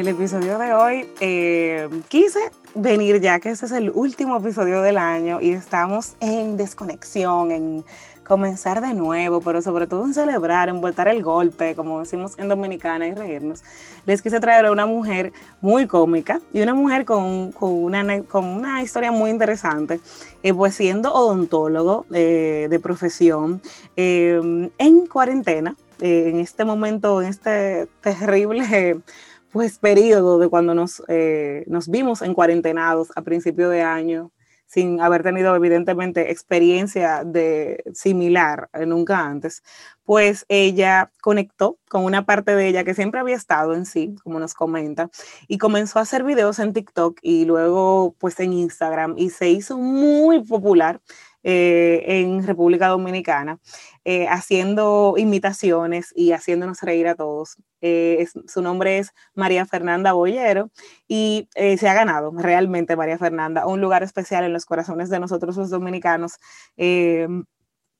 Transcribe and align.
el 0.00 0.08
episodio 0.08 0.58
de 0.58 0.72
hoy 0.72 1.06
eh, 1.20 1.86
quise 2.08 2.38
venir 2.74 3.20
ya 3.20 3.38
que 3.38 3.50
este 3.50 3.66
es 3.66 3.72
el 3.72 3.90
último 3.90 4.38
episodio 4.38 4.80
del 4.80 4.96
año 4.96 5.42
y 5.42 5.50
estamos 5.50 6.14
en 6.20 6.56
desconexión, 6.56 7.50
en 7.50 7.84
comenzar 8.24 8.80
de 8.80 8.94
nuevo, 8.94 9.42
pero 9.42 9.60
sobre 9.60 9.86
todo 9.86 10.06
en 10.06 10.14
celebrar, 10.14 10.70
en 10.70 10.80
voltar 10.80 11.08
el 11.08 11.22
golpe, 11.22 11.74
como 11.74 12.00
decimos 12.00 12.32
en 12.38 12.48
Dominicana, 12.48 13.08
y 13.08 13.14
reírnos. 13.14 13.62
Les 14.06 14.22
quise 14.22 14.40
traer 14.40 14.64
a 14.64 14.72
una 14.72 14.86
mujer 14.86 15.32
muy 15.60 15.86
cómica 15.86 16.40
y 16.50 16.62
una 16.62 16.72
mujer 16.72 17.04
con, 17.04 17.52
con, 17.52 17.70
una, 17.70 18.22
con 18.22 18.46
una, 18.46 18.82
historia 18.82 19.12
muy 19.12 19.28
interesante, 19.28 20.00
eh, 20.42 20.54
pues 20.54 20.76
siendo 20.76 21.12
odontólogo 21.12 22.06
eh, 22.10 22.68
de 22.70 22.80
profesión 22.80 23.60
eh, 23.96 24.70
en 24.78 25.06
cuarentena, 25.06 25.76
eh, 26.00 26.30
en 26.30 26.40
este 26.40 26.64
momento, 26.64 27.20
en 27.20 27.28
este 27.28 27.86
terrible 28.00 29.02
pues 29.52 29.78
periodo 29.78 30.38
de 30.38 30.48
cuando 30.48 30.74
nos, 30.74 31.02
eh, 31.08 31.64
nos 31.66 31.88
vimos 31.88 32.22
en 32.22 32.34
cuarentenados 32.34 33.08
a 33.16 33.22
principio 33.22 33.68
de 33.68 33.82
año, 33.82 34.32
sin 34.66 35.00
haber 35.00 35.24
tenido 35.24 35.54
evidentemente 35.56 36.30
experiencia 36.30 37.24
de 37.24 37.82
similar 37.92 38.68
eh, 38.72 38.86
nunca 38.86 39.18
antes, 39.18 39.64
pues 40.04 40.46
ella 40.48 41.10
conectó 41.20 41.78
con 41.88 42.04
una 42.04 42.24
parte 42.24 42.54
de 42.54 42.68
ella 42.68 42.84
que 42.84 42.94
siempre 42.94 43.18
había 43.18 43.34
estado 43.34 43.74
en 43.74 43.84
sí, 43.84 44.14
como 44.22 44.38
nos 44.38 44.54
comenta, 44.54 45.10
y 45.48 45.58
comenzó 45.58 45.98
a 45.98 46.02
hacer 46.02 46.22
videos 46.22 46.60
en 46.60 46.72
TikTok 46.72 47.18
y 47.20 47.46
luego 47.46 48.14
pues 48.18 48.38
en 48.38 48.52
Instagram 48.52 49.14
y 49.16 49.30
se 49.30 49.48
hizo 49.50 49.76
muy 49.76 50.44
popular 50.44 51.00
eh, 51.42 52.02
en 52.06 52.46
República 52.46 52.88
Dominicana, 52.88 53.58
eh, 54.04 54.26
haciendo 54.28 55.14
imitaciones 55.16 56.12
y 56.14 56.32
haciéndonos 56.32 56.80
reír 56.82 57.08
a 57.08 57.14
todos. 57.14 57.56
Eh, 57.80 58.26
su 58.46 58.62
nombre 58.62 58.98
es 58.98 59.12
María 59.34 59.64
Fernanda 59.64 60.12
Boyero 60.12 60.70
y 61.08 61.48
se 61.54 61.88
ha 61.88 61.94
ganado 61.94 62.30
realmente 62.36 62.94
María 62.94 63.16
Fernanda 63.16 63.66
un 63.66 63.80
lugar 63.80 64.02
especial 64.02 64.44
en 64.44 64.52
los 64.52 64.66
corazones 64.66 65.08
de 65.08 65.18
nosotros 65.18 65.56
los 65.56 65.70
dominicanos 65.70 66.34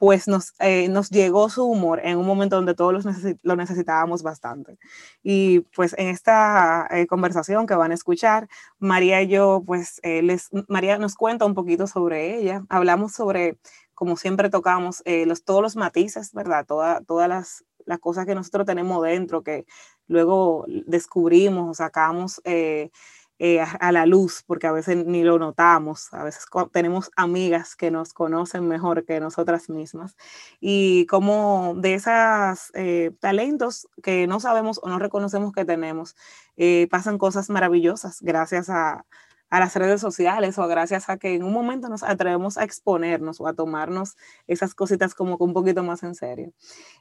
pues 0.01 0.29
nos, 0.29 0.55
eh, 0.61 0.89
nos 0.89 1.11
llegó 1.11 1.51
su 1.51 1.63
humor 1.63 2.01
en 2.03 2.17
un 2.17 2.27
momento 2.27 2.57
donde 2.57 2.75
todos 2.75 2.91
los 2.95 3.05
lo 3.43 3.55
necesitábamos 3.55 4.23
bastante. 4.23 4.79
Y 5.23 5.61
pues 5.77 5.95
en 5.99 6.09
esta 6.09 6.89
eh, 6.91 7.07
conversación 7.07 7.67
que 7.67 7.75
van 7.75 7.91
a 7.91 7.95
escuchar, 7.95 8.49
María 8.79 9.21
y 9.21 9.29
yo, 9.29 9.63
pues 9.67 10.01
eh, 10.03 10.23
les, 10.23 10.49
María 10.69 10.97
nos 10.97 11.17
cuenta 11.17 11.45
un 11.45 11.53
poquito 11.53 11.87
sobre 11.87 12.39
ella, 12.39 12.65
hablamos 12.71 13.13
sobre, 13.13 13.59
como 13.93 14.17
siempre 14.17 14.49
tocamos, 14.49 15.03
los, 15.05 15.45
todos 15.45 15.61
los 15.61 15.77
matices, 15.77 16.33
¿verdad? 16.33 16.65
Toda, 16.65 17.03
todas 17.03 17.29
las, 17.29 17.67
las 17.85 17.99
cosas 17.99 18.25
que 18.25 18.35
nosotros 18.35 18.65
tenemos 18.65 19.03
dentro, 19.03 19.43
que 19.43 19.67
luego 20.07 20.65
descubrimos 20.87 21.69
o 21.69 21.75
sacamos 21.75 22.41
eh, 23.43 23.59
a, 23.63 23.65
a, 23.65 23.91
la 23.91 24.05
luz, 24.05 24.45
porque 24.47 24.67
a 24.67 24.73
veces 24.73 25.07
ni 25.07 25.25
lo 25.25 25.39
notamos, 25.39 26.13
a 26.13 26.25
veces 26.25 26.45
tenemos 26.73 27.11
amigas 27.17 27.75
que 27.75 27.91
nos 27.91 28.13
conocen 28.13 28.69
mejor 28.69 29.07
que 29.07 29.19
nosotras 29.19 29.71
mismas, 29.71 30.15
y 30.61 31.07
como 31.07 31.73
de 31.75 31.95
esos 31.95 32.71
eh, 32.75 33.13
talentos 33.19 33.89
que 34.03 34.27
no 34.27 34.41
sabemos 34.41 34.79
o 34.83 34.91
no 34.91 34.99
reconocemos 34.99 35.55
que 35.55 35.65
tenemos, 35.65 36.17
eh, 36.59 36.87
pasan 36.91 37.17
cosas 37.17 37.49
maravillosas 37.49 38.19
gracias 38.21 38.69
a, 38.69 39.07
a 39.51 39.61
las 39.61 39.75
redes 39.77 40.01
sociales 40.01 40.59
o 40.59 40.67
gracias 40.69 41.09
a 41.09 41.19
que 41.19 41.35
en 41.35 41.43
un 41.43 41.53
momento 41.53 41.89
nos 41.89 42.03
atrevemos 42.03 42.57
a 42.57 42.65
exponernos 42.65 43.41
o 43.41 43.49
a 43.49 43.55
tomarnos 43.55 44.17
esas 44.47 44.75
cositas 44.75 45.15
como 45.15 45.37
un 45.39 45.53
poquito 45.53 45.83
más 45.83 46.03
en 46.03 46.15
serio. 46.15 46.53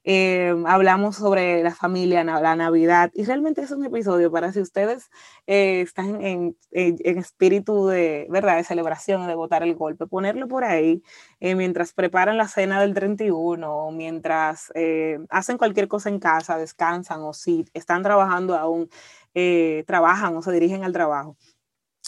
Eh, 0.04 0.56
hablamos 0.66 1.16
sobre 1.18 1.64
la 1.64 1.74
familia, 1.76 2.24
la 2.24 2.56
Navidad 2.56 3.12
y 3.14 3.24
realmente 3.24 3.62
es 3.62 3.72
un 3.72 3.86
episodio 3.86 4.32
para 4.32 4.52
si 4.52 4.62
ustedes 4.62 5.10
eh, 5.48 5.82
están 5.82 6.22
en, 6.22 6.58
en, 6.72 6.98
en, 7.04 7.18
espíritu 7.18 7.88
de, 7.88 8.28
¿verdad? 8.30 8.58
de 8.58 8.64
celebración, 8.64 9.28
de 9.28 9.36
botar 9.36 9.64
el 9.64 9.76
golpe, 9.76 10.08
ponerlo 10.08 10.48
por 10.48 10.64
ahí 10.64 11.04
eh, 11.40 11.56
mientras 11.56 11.94
preparan 11.94 12.38
la 12.38 12.48
cena 12.48 12.82
del 12.82 12.94
31 12.94 13.72
o 13.74 13.92
mientras 13.92 14.72
eh, 14.76 15.20
hacen 15.30 15.58
cualquier 15.58 15.88
cosa 15.88 16.10
en 16.10 16.20
casa, 16.20 16.58
descansan 16.58 17.22
o 17.22 17.34
si 17.34 17.66
están 17.74 18.04
trabajando 18.04 18.58
aún, 18.58 18.90
eh, 19.36 19.84
trabajan 19.88 20.36
o 20.36 20.42
se 20.42 20.52
dirigen 20.52 20.84
al 20.84 20.94
trabajo 20.94 21.38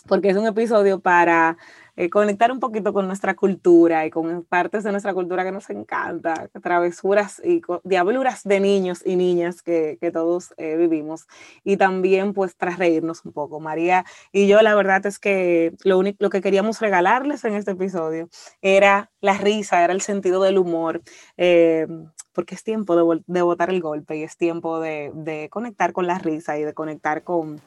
porque 0.07 0.29
es 0.29 0.37
un 0.37 0.47
episodio 0.47 0.99
para 0.99 1.57
eh, 1.97 2.09
conectar 2.09 2.51
un 2.51 2.59
poquito 2.59 2.93
con 2.93 3.05
nuestra 3.05 3.35
cultura 3.35 4.05
y 4.05 4.09
con 4.09 4.43
partes 4.45 4.83
de 4.83 4.91
nuestra 4.91 5.13
cultura 5.13 5.43
que 5.43 5.51
nos 5.51 5.69
encanta, 5.69 6.49
travesuras 6.63 7.41
y 7.43 7.61
diabluras 7.83 8.43
de 8.43 8.61
niños 8.61 9.01
y 9.05 9.17
niñas 9.17 9.61
que, 9.61 9.97
todos 10.13 10.53
eh, 10.57 10.77
vivimos. 10.77 11.27
Y 11.63 11.77
también 11.77 12.33
pues 12.33 12.55
para 12.55 12.75
reírnos 12.75 13.25
un 13.25 13.33
poco. 13.33 13.59
María 13.59 14.05
y 14.31 14.47
yo 14.47 14.61
la 14.61 14.73
verdad 14.73 15.05
es 15.05 15.19
que 15.19 15.73
lo, 15.83 15.99
único, 15.99 16.17
lo 16.19 16.29
que 16.29 16.41
queríamos 16.41 16.79
regalarles 16.79 17.43
en 17.43 17.55
este 17.55 17.71
episodio 17.71 18.29
era 18.61 19.11
la 19.19 19.37
risa, 19.37 19.83
era 19.83 19.93
el 19.93 20.01
sentido 20.01 20.41
del 20.43 20.57
humor. 20.57 21.01
Eh, 21.37 21.87
porque 22.33 22.55
es 22.55 22.63
tiempo 22.63 22.95
de, 22.95 23.21
de 23.27 23.41
botar 23.41 23.69
el 23.69 23.81
golpe 23.81 24.15
y 24.15 24.23
es 24.23 24.37
tiempo 24.37 24.79
de 24.79 25.49
conectar 25.51 25.91
con 25.91 26.07
la 26.07 26.17
risa 26.17 26.57
y 26.57 26.63
de 26.63 26.73
conectar 26.73 27.25
con, 27.25 27.61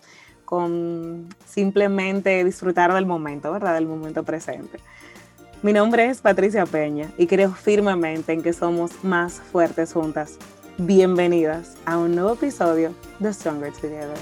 con 0.44 1.28
simplemente 1.46 2.44
disfrutar 2.44 2.92
del 2.92 3.06
momento, 3.06 3.52
¿verdad? 3.52 3.74
Del 3.74 3.86
momento 3.86 4.22
presente. 4.22 4.78
Mi 5.62 5.72
nombre 5.72 6.06
es 6.06 6.20
Patricia 6.20 6.66
Peña 6.66 7.10
y 7.16 7.26
creo 7.26 7.52
firmemente 7.52 8.32
en 8.32 8.42
que 8.42 8.52
somos 8.52 9.02
más 9.02 9.40
fuertes 9.40 9.92
juntas. 9.92 10.38
Bienvenidas 10.76 11.76
a 11.86 11.96
un 11.96 12.14
nuevo 12.14 12.34
episodio 12.34 12.94
de 13.18 13.32
Stronger 13.32 13.72
Together. 13.72 14.18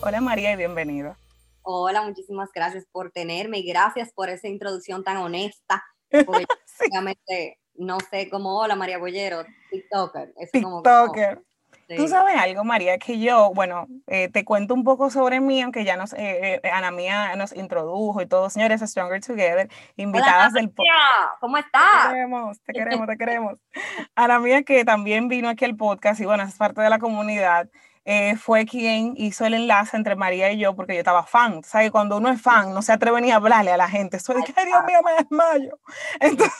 Hola 0.00 0.20
María 0.20 0.52
y 0.52 0.56
bienvenida. 0.56 1.16
Hola, 1.68 2.02
muchísimas 2.02 2.52
gracias 2.54 2.86
por 2.92 3.10
tenerme 3.10 3.58
y 3.58 3.66
gracias 3.66 4.12
por 4.12 4.28
esa 4.28 4.46
introducción 4.46 5.02
tan 5.02 5.16
honesta. 5.16 5.84
Porque 6.24 6.46
sí. 6.64 7.56
no 7.74 7.98
sé 8.08 8.30
cómo, 8.30 8.60
hola 8.60 8.76
María 8.76 8.98
Bollero, 8.98 9.44
TikToker. 9.72 10.32
Eso 10.36 10.50
TikToker. 10.52 11.34
Como, 11.34 11.46
sí. 11.88 11.96
Tú 11.96 12.06
sabes 12.06 12.36
algo, 12.36 12.62
María, 12.62 12.98
que 12.98 13.18
yo, 13.18 13.50
bueno, 13.52 13.88
eh, 14.06 14.28
te 14.28 14.44
cuento 14.44 14.74
un 14.74 14.84
poco 14.84 15.10
sobre 15.10 15.40
mí, 15.40 15.60
aunque 15.60 15.84
ya 15.84 15.96
nos, 15.96 16.12
eh, 16.12 16.60
eh, 16.62 16.70
Ana 16.70 16.92
Mía 16.92 17.34
nos 17.34 17.52
introdujo 17.52 18.22
y 18.22 18.26
todo, 18.26 18.48
señores, 18.48 18.80
a 18.82 18.86
Stronger 18.86 19.20
Together, 19.20 19.68
invitadas 19.96 20.52
Hola, 20.52 20.60
del 20.60 20.70
podcast. 20.70 21.40
¿Cómo 21.40 21.58
estás? 21.58 22.02
Te 22.04 22.08
queremos, 22.10 22.60
te 22.60 22.72
queremos, 22.72 23.06
te 23.08 23.16
queremos. 23.18 23.54
Ana 24.14 24.38
Mía, 24.38 24.62
que 24.62 24.84
también 24.84 25.26
vino 25.26 25.48
aquí 25.48 25.64
al 25.64 25.74
podcast 25.74 26.20
y 26.20 26.26
bueno, 26.26 26.44
es 26.44 26.54
parte 26.54 26.80
de 26.80 26.90
la 26.90 27.00
comunidad 27.00 27.68
eh, 28.08 28.36
fue 28.36 28.66
quien 28.66 29.14
hizo 29.16 29.44
el 29.44 29.54
enlace 29.54 29.96
entre 29.96 30.14
María 30.14 30.52
y 30.52 30.58
yo, 30.58 30.76
porque 30.76 30.94
yo 30.94 31.00
estaba 31.00 31.24
fan. 31.26 31.64
¿Sabes? 31.64 31.90
Cuando 31.90 32.16
uno 32.16 32.30
es 32.30 32.40
fan, 32.40 32.72
no 32.72 32.80
se 32.80 32.92
atreve 32.92 33.20
ni 33.20 33.32
a 33.32 33.36
hablarle 33.36 33.72
a 33.72 33.76
la 33.76 33.88
gente. 33.88 34.20
Soy, 34.20 34.42
Dios 34.42 34.84
mío, 34.86 35.00
me 35.04 35.12
desmayo. 35.12 35.80
Entonces, 36.20 36.52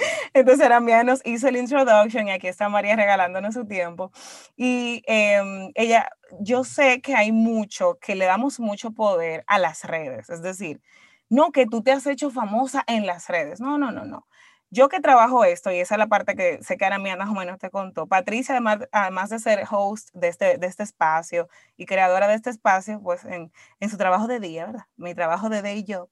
entonces 0.34 0.68
María 0.68 1.04
nos 1.04 1.20
hizo 1.24 1.48
el 1.48 1.56
introduction 1.56 2.28
y 2.28 2.32
aquí 2.32 2.48
está 2.48 2.68
María 2.68 2.96
regalándonos 2.96 3.54
su 3.54 3.66
tiempo. 3.66 4.10
Y 4.56 5.02
eh, 5.06 5.70
ella, 5.74 6.10
yo 6.40 6.64
sé 6.64 7.00
que 7.00 7.14
hay 7.14 7.30
mucho, 7.30 7.98
que 8.00 8.14
le 8.16 8.24
damos 8.24 8.58
mucho 8.60 8.90
poder 8.90 9.44
a 9.46 9.58
las 9.58 9.84
redes. 9.84 10.28
Es 10.28 10.42
decir, 10.42 10.80
no 11.28 11.52
que 11.52 11.66
tú 11.66 11.82
te 11.82 11.92
has 11.92 12.06
hecho 12.06 12.30
famosa 12.30 12.82
en 12.88 13.06
las 13.06 13.28
redes. 13.28 13.60
No, 13.60 13.78
no, 13.78 13.92
no, 13.92 14.04
no. 14.04 14.26
Yo 14.72 14.88
que 14.88 15.00
trabajo 15.00 15.44
esto, 15.44 15.72
y 15.72 15.80
esa 15.80 15.96
es 15.96 15.98
la 15.98 16.06
parte 16.06 16.36
que 16.36 16.62
sé 16.62 16.76
que 16.76 16.84
Ana 16.84 16.98
más 16.98 17.28
o 17.28 17.34
menos 17.34 17.58
te 17.58 17.70
contó, 17.70 18.06
Patricia, 18.06 18.54
además, 18.54 18.78
además 18.92 19.28
de 19.30 19.40
ser 19.40 19.64
host 19.68 20.10
de 20.14 20.28
este, 20.28 20.58
de 20.58 20.66
este 20.68 20.84
espacio 20.84 21.48
y 21.76 21.86
creadora 21.86 22.28
de 22.28 22.34
este 22.34 22.50
espacio, 22.50 23.00
pues 23.02 23.24
en, 23.24 23.52
en 23.80 23.90
su 23.90 23.96
trabajo 23.96 24.28
de 24.28 24.38
día, 24.38 24.66
¿verdad? 24.66 24.84
Mi 24.96 25.14
trabajo 25.14 25.48
de 25.48 25.62
day 25.62 25.84
job, 25.86 26.08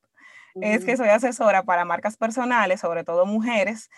uh 0.54 0.60
-huh. 0.60 0.74
es 0.74 0.84
que 0.84 0.96
soy 0.96 1.08
asesora 1.08 1.62
para 1.62 1.84
marcas 1.84 2.16
personales, 2.16 2.80
sobre 2.80 3.04
todo 3.04 3.26
mujeres, 3.26 3.90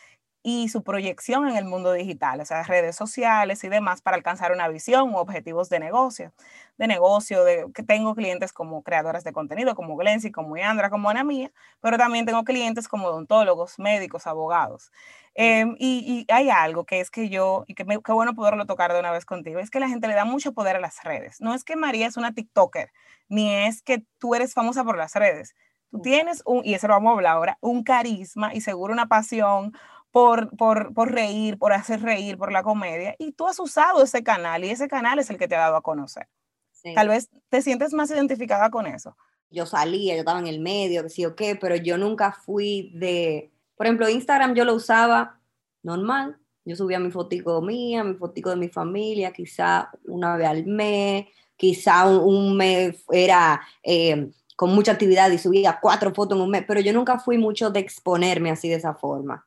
y 0.42 0.68
su 0.70 0.82
proyección 0.82 1.48
en 1.48 1.56
el 1.56 1.66
mundo 1.66 1.92
digital, 1.92 2.40
o 2.40 2.44
sea, 2.44 2.62
redes 2.62 2.96
sociales 2.96 3.62
y 3.64 3.68
demás 3.68 4.00
para 4.00 4.16
alcanzar 4.16 4.52
una 4.52 4.68
visión 4.68 5.14
u 5.14 5.18
objetivos 5.18 5.68
de 5.68 5.80
negocio. 5.80 6.32
De 6.78 6.86
negocio, 6.86 7.44
de, 7.44 7.66
que 7.74 7.82
tengo 7.82 8.14
clientes 8.14 8.52
como 8.54 8.82
creadoras 8.82 9.22
de 9.22 9.32
contenido, 9.34 9.74
como 9.74 9.96
Glency, 9.96 10.30
como 10.32 10.56
Yandra, 10.56 10.88
como 10.88 11.10
Ana 11.10 11.24
Mía, 11.24 11.52
pero 11.80 11.98
también 11.98 12.24
tengo 12.24 12.42
clientes 12.44 12.88
como 12.88 13.08
odontólogos, 13.08 13.78
médicos, 13.78 14.26
abogados. 14.26 14.90
Eh, 15.34 15.66
y, 15.78 16.26
y, 16.28 16.32
hay 16.32 16.48
algo 16.48 16.84
que 16.84 17.00
es 17.00 17.10
que 17.10 17.28
yo, 17.28 17.64
y 17.66 17.74
que 17.74 17.84
me, 17.84 18.00
qué 18.02 18.12
bueno 18.12 18.34
poderlo 18.34 18.64
tocar 18.66 18.92
de 18.94 19.00
una 19.00 19.12
vez 19.12 19.26
contigo, 19.26 19.60
es 19.60 19.70
que 19.70 19.78
la 19.78 19.88
gente 19.88 20.08
le 20.08 20.14
da 20.14 20.24
mucho 20.24 20.52
poder 20.54 20.76
a 20.76 20.80
las 20.80 21.04
redes. 21.04 21.40
No 21.40 21.54
es 21.54 21.64
que 21.64 21.76
María 21.76 22.06
es 22.06 22.16
una 22.16 22.32
TikToker, 22.32 22.90
ni 23.28 23.54
es 23.54 23.82
que 23.82 24.04
tú 24.18 24.34
eres 24.34 24.54
famosa 24.54 24.82
por 24.84 24.96
las 24.96 25.14
redes. 25.14 25.54
Tú 25.90 26.00
tienes 26.00 26.42
un, 26.46 26.64
y 26.64 26.74
eso 26.74 26.88
lo 26.88 26.94
vamos 26.94 27.10
a 27.10 27.14
hablar 27.14 27.32
ahora, 27.34 27.58
un 27.60 27.82
carisma 27.82 28.54
y 28.54 28.60
seguro 28.60 28.92
una 28.92 29.06
pasión 29.06 29.72
por, 30.10 30.54
por, 30.56 30.92
por, 30.92 31.12
reír, 31.12 31.58
por 31.58 31.72
hacer 31.72 32.02
reír, 32.02 32.36
por 32.36 32.52
la 32.52 32.62
comedia, 32.62 33.14
y 33.18 33.32
tú 33.32 33.46
has 33.46 33.58
usado 33.60 34.02
ese 34.02 34.22
canal 34.22 34.64
y 34.64 34.70
ese 34.70 34.88
canal 34.88 35.18
es 35.18 35.30
el 35.30 35.38
que 35.38 35.48
te 35.48 35.56
ha 35.56 35.60
dado 35.60 35.76
a 35.76 35.82
conocer. 35.82 36.28
Sí. 36.72 36.94
Tal 36.94 37.08
vez 37.08 37.28
te 37.48 37.62
sientes 37.62 37.92
más 37.92 38.10
identificada 38.10 38.70
con 38.70 38.86
eso. 38.86 39.16
yo 39.50 39.66
salía, 39.66 40.14
yo 40.14 40.20
estaba 40.20 40.38
en 40.38 40.46
el 40.46 40.60
medio, 40.60 41.02
que 41.02 41.10
sí 41.10 41.24
o 41.24 41.34
qué, 41.34 41.56
pero 41.56 41.76
yo 41.76 41.98
nunca 41.98 42.32
fui 42.32 42.92
de, 42.94 43.50
por 43.76 43.86
ejemplo, 43.86 44.08
Instagram 44.08 44.54
yo 44.54 44.64
lo 44.64 44.74
usaba 44.74 45.40
normal, 45.82 46.38
yo 46.64 46.76
subía 46.76 46.98
mi 46.98 47.10
fotico 47.10 47.60
mía, 47.62 48.04
mi 48.04 48.14
fotico 48.14 48.50
de 48.50 48.56
mi 48.56 48.68
familia, 48.68 49.32
quizá 49.32 49.90
una 50.04 50.36
vez 50.36 50.48
al 50.48 50.66
mes, 50.66 51.26
quizá 51.56 52.06
un, 52.06 52.56
mes 52.56 53.04
era 53.10 53.60
eh, 53.82 54.30
con 54.56 54.74
mucha 54.74 54.92
actividad 54.92 55.30
y 55.30 55.38
subía 55.38 55.78
cuatro 55.80 56.14
fotos 56.14 56.36
en 56.36 56.44
un 56.44 56.50
mes, 56.50 56.64
pero 56.66 56.80
yo 56.80 56.92
nunca 56.92 57.18
fui 57.18 57.38
mucho 57.38 57.70
de 57.70 57.80
exponerme 57.80 58.50
así 58.50 58.68
de 58.68 58.76
esa 58.76 58.94
forma. 58.94 59.46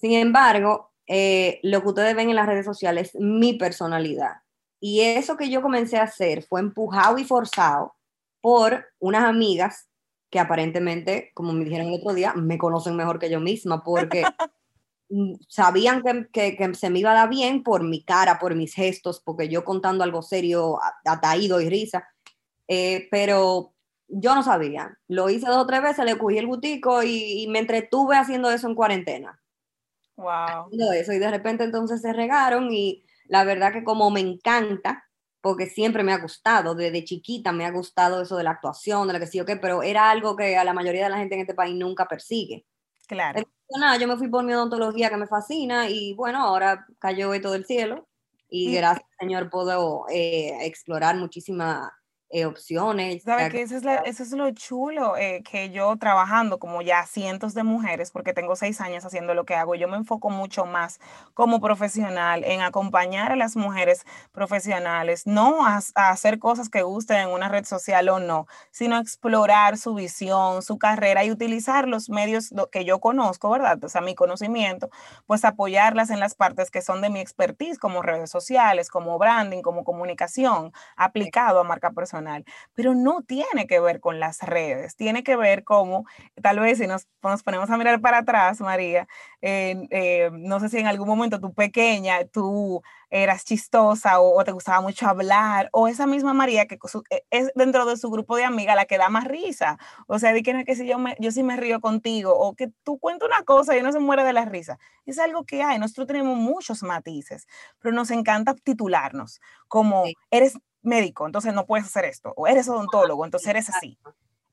Sin 0.00 0.12
embargo, 0.12 0.92
eh, 1.06 1.60
lo 1.62 1.82
que 1.82 1.88
ustedes 1.88 2.14
ven 2.14 2.30
en 2.30 2.36
las 2.36 2.46
redes 2.46 2.64
sociales 2.64 3.14
es 3.14 3.20
mi 3.20 3.54
personalidad. 3.54 4.42
Y 4.80 5.00
eso 5.00 5.36
que 5.36 5.50
yo 5.50 5.60
comencé 5.60 5.98
a 5.98 6.04
hacer 6.04 6.42
fue 6.42 6.60
empujado 6.60 7.18
y 7.18 7.24
forzado 7.24 7.94
por 8.40 8.86
unas 9.00 9.24
amigas 9.24 9.88
que 10.30 10.38
aparentemente, 10.38 11.30
como 11.34 11.52
me 11.52 11.64
dijeron 11.64 11.88
el 11.88 12.00
otro 12.00 12.14
día, 12.14 12.34
me 12.34 12.58
conocen 12.58 12.96
mejor 12.96 13.18
que 13.18 13.30
yo 13.30 13.40
misma, 13.40 13.82
porque 13.82 14.22
sabían 15.48 16.02
que, 16.32 16.56
que, 16.56 16.74
se 16.74 16.90
me 16.90 16.98
iba 16.98 17.12
a 17.12 17.14
dar 17.14 17.28
bien 17.28 17.62
por 17.62 17.82
mi 17.82 18.04
cara, 18.04 18.38
por 18.38 18.54
mis 18.54 18.74
gestos, 18.74 19.20
porque 19.24 19.48
yo 19.48 19.64
contando 19.64 20.04
algo 20.04 20.22
serio, 20.22 20.78
ataído 21.04 21.60
y 21.60 21.68
risa, 21.68 22.06
eh, 22.68 23.08
pero 23.10 23.72
yo 24.08 24.34
no 24.34 24.42
sabía. 24.42 24.98
Lo 25.08 25.30
hice 25.30 25.46
dos 25.46 25.58
o 25.58 25.66
tres 25.66 25.82
veces, 25.82 26.04
le 26.04 26.18
cogí 26.18 26.38
el 26.38 26.46
butico 26.46 27.02
y, 27.02 27.46
me 27.48 27.60
entretuve 27.60 28.16
haciendo 28.16 28.50
eso 28.50 28.68
en 28.68 28.74
cuarentena. 28.74 29.37
Wow. 30.18 30.68
eso, 30.94 31.12
y 31.12 31.18
de 31.18 31.30
repente 31.30 31.62
entonces 31.62 32.00
se 32.00 32.12
regaron 32.12 32.72
y 32.72 33.04
la 33.28 33.44
verdad 33.44 33.72
que 33.72 33.84
como 33.84 34.10
me 34.10 34.18
encanta, 34.18 35.04
porque 35.40 35.66
siempre 35.66 36.02
me 36.02 36.12
ha 36.12 36.18
gustado, 36.18 36.74
desde 36.74 37.04
chiquita 37.04 37.52
me 37.52 37.64
ha 37.64 37.70
gustado 37.70 38.22
eso 38.22 38.36
de 38.36 38.42
la 38.42 38.50
actuación, 38.50 39.06
de 39.06 39.14
lo 39.14 39.20
que 39.20 39.28
sí 39.28 39.38
o 39.38 39.46
qué, 39.46 39.56
pero 39.56 39.84
era 39.84 40.10
algo 40.10 40.34
que 40.34 40.56
a 40.56 40.64
la 40.64 40.72
mayoría 40.72 41.04
de 41.04 41.10
la 41.10 41.18
gente 41.18 41.36
en 41.36 41.42
este 41.42 41.54
país 41.54 41.76
nunca 41.76 42.08
persigue. 42.08 42.66
Claro. 43.06 43.40
nada, 43.78 43.96
yo 43.96 44.08
me 44.08 44.16
fui 44.16 44.28
por 44.28 44.44
mi 44.44 44.52
odontología 44.52 45.08
que 45.08 45.16
me 45.16 45.28
fascina 45.28 45.88
y 45.88 46.14
bueno, 46.14 46.44
ahora 46.44 46.84
cayó 46.98 47.32
esto 47.32 47.52
del 47.52 47.64
cielo 47.64 48.08
y 48.50 48.74
gracias 48.74 49.06
Señor 49.20 49.50
puedo 49.50 50.04
eh, 50.10 50.66
explorar 50.66 51.16
muchísimas 51.16 51.90
eh, 52.30 52.44
opciones. 52.44 53.22
¿Sabes 53.22 53.50
que 53.50 53.62
eso 53.62 53.78
es, 53.78 53.84
eso 54.04 54.22
es 54.22 54.32
lo 54.32 54.50
chulo? 54.50 55.16
Eh, 55.16 55.42
que 55.50 55.70
yo 55.70 55.96
trabajando 55.96 56.58
como 56.58 56.82
ya 56.82 57.06
cientos 57.06 57.54
de 57.54 57.62
mujeres, 57.62 58.10
porque 58.10 58.34
tengo 58.34 58.54
seis 58.54 58.82
años 58.82 59.02
haciendo 59.06 59.32
lo 59.32 59.46
que 59.46 59.54
hago, 59.54 59.74
yo 59.74 59.88
me 59.88 59.96
enfoco 59.96 60.28
mucho 60.28 60.66
más 60.66 61.00
como 61.32 61.58
profesional 61.58 62.44
en 62.44 62.60
acompañar 62.60 63.32
a 63.32 63.36
las 63.36 63.56
mujeres 63.56 64.04
profesionales, 64.30 65.26
no 65.26 65.66
a, 65.66 65.80
hacer 65.94 66.38
cosas 66.38 66.68
que 66.68 66.82
gusten 66.82 67.16
en 67.16 67.28
una 67.30 67.48
red 67.48 67.64
social 67.64 68.06
o 68.10 68.20
no, 68.20 68.46
sino 68.70 68.98
explorar 68.98 69.78
su 69.78 69.94
visión, 69.94 70.60
su 70.60 70.78
carrera 70.78 71.24
y 71.24 71.30
utilizar 71.30 71.88
los 71.88 72.10
medios 72.10 72.52
que 72.70 72.84
yo 72.84 73.00
conozco, 73.00 73.48
¿verdad? 73.48 73.82
O 73.82 73.88
sea, 73.88 74.02
mi 74.02 74.14
conocimiento, 74.14 74.90
pues 75.26 75.46
apoyarlas 75.46 76.10
en 76.10 76.20
las 76.20 76.34
partes 76.34 76.70
que 76.70 76.82
son 76.82 77.00
de 77.00 77.08
mi 77.08 77.20
expertise, 77.20 77.78
como 77.78 78.02
redes 78.02 78.30
sociales, 78.30 78.90
como 78.90 79.16
branding, 79.18 79.62
como 79.62 79.82
comunicación, 79.82 80.74
aplicado 80.94 81.60
a 81.60 81.64
marca 81.64 81.90
personal 81.92 82.17
pero 82.74 82.94
no 82.94 83.22
tiene 83.22 83.66
que 83.66 83.80
ver 83.80 84.00
con 84.00 84.20
las 84.20 84.40
redes, 84.40 84.96
tiene 84.96 85.22
que 85.22 85.36
ver 85.36 85.64
como, 85.64 86.04
tal 86.42 86.60
vez 86.60 86.78
si 86.78 86.86
nos, 86.86 87.06
ponemos 87.44 87.70
a 87.70 87.76
mirar 87.76 88.00
para 88.00 88.18
atrás, 88.18 88.60
María, 88.60 89.06
eh, 89.40 90.30
no 90.32 90.60
sé 90.60 90.68
si 90.68 90.78
en 90.78 90.86
algún 90.86 91.08
momento 91.08 91.40
tú 91.40 91.52
pequeña, 91.52 92.24
tú 92.26 92.82
eras 93.10 93.44
chistosa 93.44 94.20
o, 94.20 94.44
te 94.44 94.52
gustaba 94.52 94.80
mucho 94.80 95.06
hablar, 95.06 95.68
o 95.72 95.88
esa 95.88 96.06
misma 96.06 96.34
María 96.34 96.66
que 96.66 96.78
e, 97.10 97.24
es 97.30 97.50
dentro 97.54 97.86
de 97.86 97.96
su 97.96 98.10
grupo 98.10 98.36
de 98.36 98.44
amigas 98.44 98.76
la 98.76 98.84
que 98.84 98.98
da 98.98 99.08
más 99.08 99.24
risa, 99.24 99.78
o 100.06 100.18
sea, 100.18 100.32
di 100.32 100.42
que 100.42 100.52
no 100.52 100.60
es 100.60 100.66
que 100.66 100.76
si 100.76 100.86
yo, 100.86 100.98
me, 100.98 101.16
yo 101.18 101.30
sí 101.30 101.42
me 101.42 101.56
río 101.56 101.80
contigo, 101.80 102.34
o 102.38 102.54
que 102.54 102.70
tú 102.84 102.98
cuentas 102.98 103.28
una 103.28 103.42
cosa 103.44 103.76
y 103.76 103.80
uno 103.80 103.92
se 103.92 103.98
muere 103.98 104.24
de 104.24 104.32
la 104.32 104.44
risa, 104.44 104.78
es 105.06 105.18
algo 105.18 105.44
que 105.44 105.62
hay, 105.62 105.78
nosotros 105.78 106.06
tenemos 106.06 106.36
muchos 106.36 106.82
matices, 106.82 107.46
pero 107.80 107.94
nos 107.94 108.10
encanta 108.10 108.54
titularnos 108.54 109.40
como 109.68 110.04
eres 110.30 110.58
médico, 110.88 111.26
entonces 111.26 111.54
no 111.54 111.66
puedes 111.66 111.86
hacer 111.86 112.04
esto, 112.04 112.32
o 112.36 112.46
eres 112.46 112.68
odontólogo, 112.68 113.24
entonces 113.24 113.48
eres 113.48 113.68
así, 113.68 113.98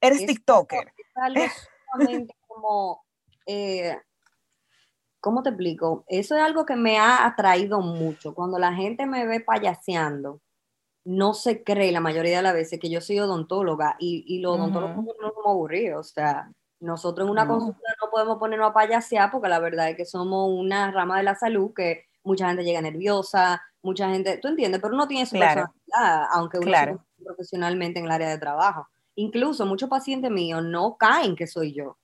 eres 0.01 0.25
TikToker. 0.25 0.93
Es 1.35 1.69
algo 1.95 2.27
como, 2.47 3.05
eh, 3.45 3.97
¿cómo 5.19 5.41
te 5.43 5.49
explico? 5.49 6.03
Eso 6.07 6.35
es 6.35 6.41
algo 6.41 6.65
que 6.65 6.75
me 6.75 6.97
ha 6.97 7.25
atraído 7.25 7.81
mucho. 7.81 8.33
Cuando 8.35 8.59
la 8.59 8.73
gente 8.73 9.05
me 9.05 9.25
ve 9.25 9.39
payaseando, 9.39 10.41
no 11.03 11.33
se 11.33 11.63
cree 11.63 11.91
la 11.91 11.99
mayoría 11.99 12.37
de 12.37 12.43
las 12.43 12.53
veces 12.53 12.79
que 12.79 12.89
yo 12.89 12.99
soy 12.99 13.19
odontóloga 13.19 13.95
y, 13.99 14.23
y 14.27 14.39
los 14.39 14.57
odontólogos 14.57 15.05
no 15.05 15.29
somos 15.29 15.45
aburridos, 15.45 16.11
o 16.11 16.13
sea, 16.13 16.51
nosotros 16.79 17.25
en 17.25 17.31
una 17.31 17.47
consulta 17.47 17.95
no 18.01 18.09
podemos 18.11 18.37
ponernos 18.37 18.69
a 18.69 18.73
payasear 18.73 19.31
porque 19.31 19.47
la 19.47 19.59
verdad 19.59 19.89
es 19.89 19.97
que 19.97 20.05
somos 20.05 20.49
una 20.51 20.91
rama 20.91 21.17
de 21.17 21.23
la 21.23 21.35
salud 21.35 21.73
que 21.73 22.05
mucha 22.23 22.47
gente 22.47 22.63
llega 22.63 22.81
nerviosa, 22.81 23.61
mucha 23.85 24.09
gente, 24.09 24.37
tú 24.37 24.47
entiendes, 24.47 24.81
pero 24.81 24.93
uno 24.93 25.07
tiene 25.07 25.25
su 25.25 25.37
personalidad, 25.37 26.27
aunque 26.31 26.57
uno 26.57 26.67
claro. 26.67 27.05
profesionalmente 27.23 27.99
en 27.99 28.05
el 28.05 28.11
área 28.11 28.29
de 28.29 28.37
trabajo. 28.37 28.87
Incluso 29.15 29.65
muchos 29.65 29.89
pacientes 29.89 30.29
míos 30.29 30.63
no 30.63 30.97
caen 30.97 31.35
que 31.35 31.47
soy 31.47 31.73
yo. 31.73 31.97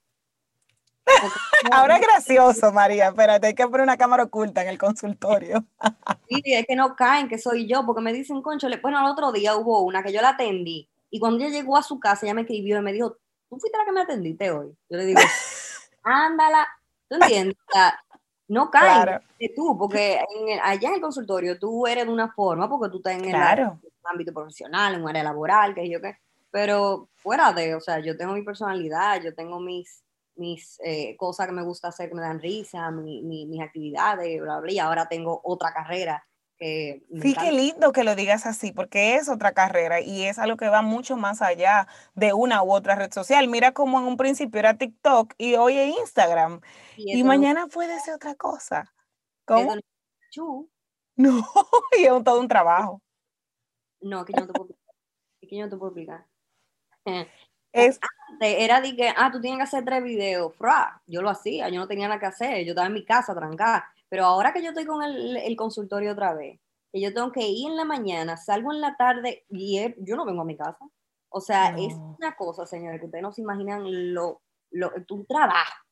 Ahora 1.71 1.97
es 1.97 2.01
gracioso, 2.01 2.71
María. 2.71 3.09
Espérate, 3.09 3.47
hay 3.47 3.55
que 3.55 3.65
poner 3.65 3.81
una 3.81 3.97
cámara 3.97 4.23
oculta 4.23 4.61
en 4.61 4.69
el 4.69 4.77
consultorio. 4.77 5.65
sí, 6.29 6.41
es 6.45 6.65
que 6.67 6.75
no 6.75 6.95
caen 6.95 7.27
que 7.27 7.37
soy 7.37 7.67
yo, 7.67 7.85
porque 7.85 8.01
me 8.01 8.13
dicen, 8.13 8.41
concho, 8.41 8.67
bueno, 8.81 8.99
el 8.99 9.11
otro 9.11 9.31
día 9.31 9.55
hubo 9.57 9.81
una 9.81 10.03
que 10.03 10.13
yo 10.13 10.21
la 10.21 10.29
atendí, 10.29 10.87
y 11.09 11.19
cuando 11.19 11.43
ella 11.43 11.49
llegó 11.49 11.75
a 11.75 11.83
su 11.83 11.99
casa, 11.99 12.25
ella 12.25 12.35
me 12.35 12.41
escribió 12.41 12.77
y 12.77 12.81
me 12.81 12.93
dijo, 12.93 13.17
tú 13.49 13.59
fuiste 13.59 13.77
la 13.77 13.85
que 13.85 13.91
me 13.91 14.01
atendiste 14.01 14.51
hoy. 14.51 14.69
Yo 14.89 14.97
le 14.97 15.05
digo, 15.05 15.19
ándala, 16.03 16.67
¿tú 17.09 17.15
entiendes? 17.15 17.57
No 18.51 18.69
caen 18.69 19.21
de 19.39 19.53
tú, 19.55 19.77
porque 19.77 20.19
allá 20.61 20.89
en 20.89 20.95
el 20.95 21.01
consultorio 21.01 21.57
tú 21.57 21.87
eres 21.87 22.05
de 22.05 22.11
una 22.11 22.33
forma, 22.33 22.67
porque 22.67 22.91
tú 22.91 22.97
estás 22.97 23.13
en 23.13 23.33
el 23.33 23.35
ámbito 24.03 24.33
profesional, 24.33 24.93
en 24.93 25.03
un 25.03 25.09
área 25.09 25.23
laboral, 25.23 25.73
que 25.73 25.89
yo 25.89 26.01
qué, 26.01 26.17
pero 26.51 27.07
fuera 27.15 27.53
de, 27.53 27.75
o 27.75 27.79
sea, 27.79 27.99
yo 27.99 28.17
tengo 28.17 28.33
mi 28.33 28.43
personalidad, 28.43 29.21
yo 29.21 29.33
tengo 29.33 29.61
mis, 29.61 30.03
mis 30.35 30.81
eh, 30.83 31.15
cosas 31.15 31.47
que 31.47 31.53
me 31.53 31.63
gusta 31.63 31.87
hacer 31.87 32.09
que 32.09 32.15
me 32.15 32.21
dan 32.21 32.41
risa, 32.41 32.91
mis 32.91 33.61
actividades, 33.61 34.41
bla, 34.41 34.59
bla, 34.59 34.71
y 34.71 34.79
ahora 34.79 35.07
tengo 35.07 35.39
otra 35.45 35.73
carrera 35.73 36.21
sí, 36.61 37.35
qué 37.39 37.51
lindo 37.51 37.91
que 37.91 38.03
lo 38.03 38.15
digas 38.15 38.45
así, 38.45 38.71
porque 38.71 39.15
es 39.15 39.29
otra 39.29 39.53
carrera 39.53 39.99
y 39.99 40.25
es 40.25 40.37
algo 40.37 40.57
que 40.57 40.69
va 40.69 40.81
mucho 40.81 41.17
más 41.17 41.41
allá 41.41 41.87
de 42.13 42.33
una 42.33 42.61
u 42.63 42.71
otra 42.71 42.95
red 42.95 43.11
social. 43.11 43.47
Mira 43.47 43.71
cómo 43.71 43.99
en 43.99 44.05
un 44.05 44.17
principio 44.17 44.59
era 44.59 44.77
TikTok 44.77 45.33
y 45.37 45.55
hoy 45.55 45.77
es 45.77 45.97
Instagram. 45.97 46.61
Y, 46.97 47.23
mañana 47.23 47.67
puede 47.67 47.99
ser 47.99 48.15
otra 48.15 48.35
cosa. 48.35 48.93
¿Cómo? 49.45 49.75
No, 51.17 51.45
y 51.99 52.05
es 52.05 52.23
todo 52.23 52.39
un 52.39 52.47
trabajo. 52.47 53.01
No, 53.99 54.25
que 54.25 54.33
yo 54.33 54.39
no 54.39 54.47
te 54.47 54.53
puedo 54.53 54.69
explicar. 54.69 54.95
que 55.41 55.57
yo 55.57 55.63
no 55.65 55.69
te 55.69 55.77
puedo 55.77 55.91
explicar. 55.91 56.25
Es, 57.73 57.99
era 58.39 58.81
de 58.81 58.95
que, 58.95 59.09
ah, 59.15 59.29
tú 59.31 59.39
tienes 59.39 59.59
que 59.59 59.63
hacer 59.63 59.85
tres 59.85 60.03
videos. 60.03 60.55
Fra, 60.55 61.01
yo 61.05 61.21
lo 61.21 61.29
hacía, 61.29 61.69
yo 61.69 61.79
no 61.79 61.87
tenía 61.87 62.07
nada 62.07 62.19
que 62.19 62.25
hacer, 62.25 62.65
yo 62.65 62.71
estaba 62.71 62.87
en 62.87 62.93
mi 62.93 63.05
casa 63.05 63.35
trancada. 63.35 63.93
Pero 64.11 64.25
ahora 64.25 64.51
que 64.51 64.61
yo 64.61 64.71
estoy 64.71 64.85
con 64.85 65.01
el, 65.01 65.55
consultorio 65.55 66.11
otra 66.11 66.33
vez, 66.33 66.59
que 66.91 66.99
yo 66.99 67.13
tengo 67.13 67.31
que 67.31 67.47
ir 67.47 67.69
en 67.69 67.77
la 67.77 67.85
mañana, 67.85 68.35
salgo 68.35 68.73
en 68.73 68.81
la 68.81 68.97
tarde 68.97 69.45
y 69.47 69.79
yo 69.99 70.17
no 70.17 70.25
vengo 70.25 70.41
a 70.41 70.45
mi 70.45 70.57
casa. 70.57 70.85
O 71.29 71.39
sea, 71.39 71.69
es 71.77 71.93
una 71.93 72.35
cosa, 72.35 72.65
señores, 72.65 72.99
que 72.99 73.05
ustedes 73.05 73.23
no 73.23 73.31
se 73.31 73.41
imaginan 73.41 74.13
lo, 74.13 74.41
lo 74.71 74.91
tu 75.07 75.23
trabajo. 75.23 75.85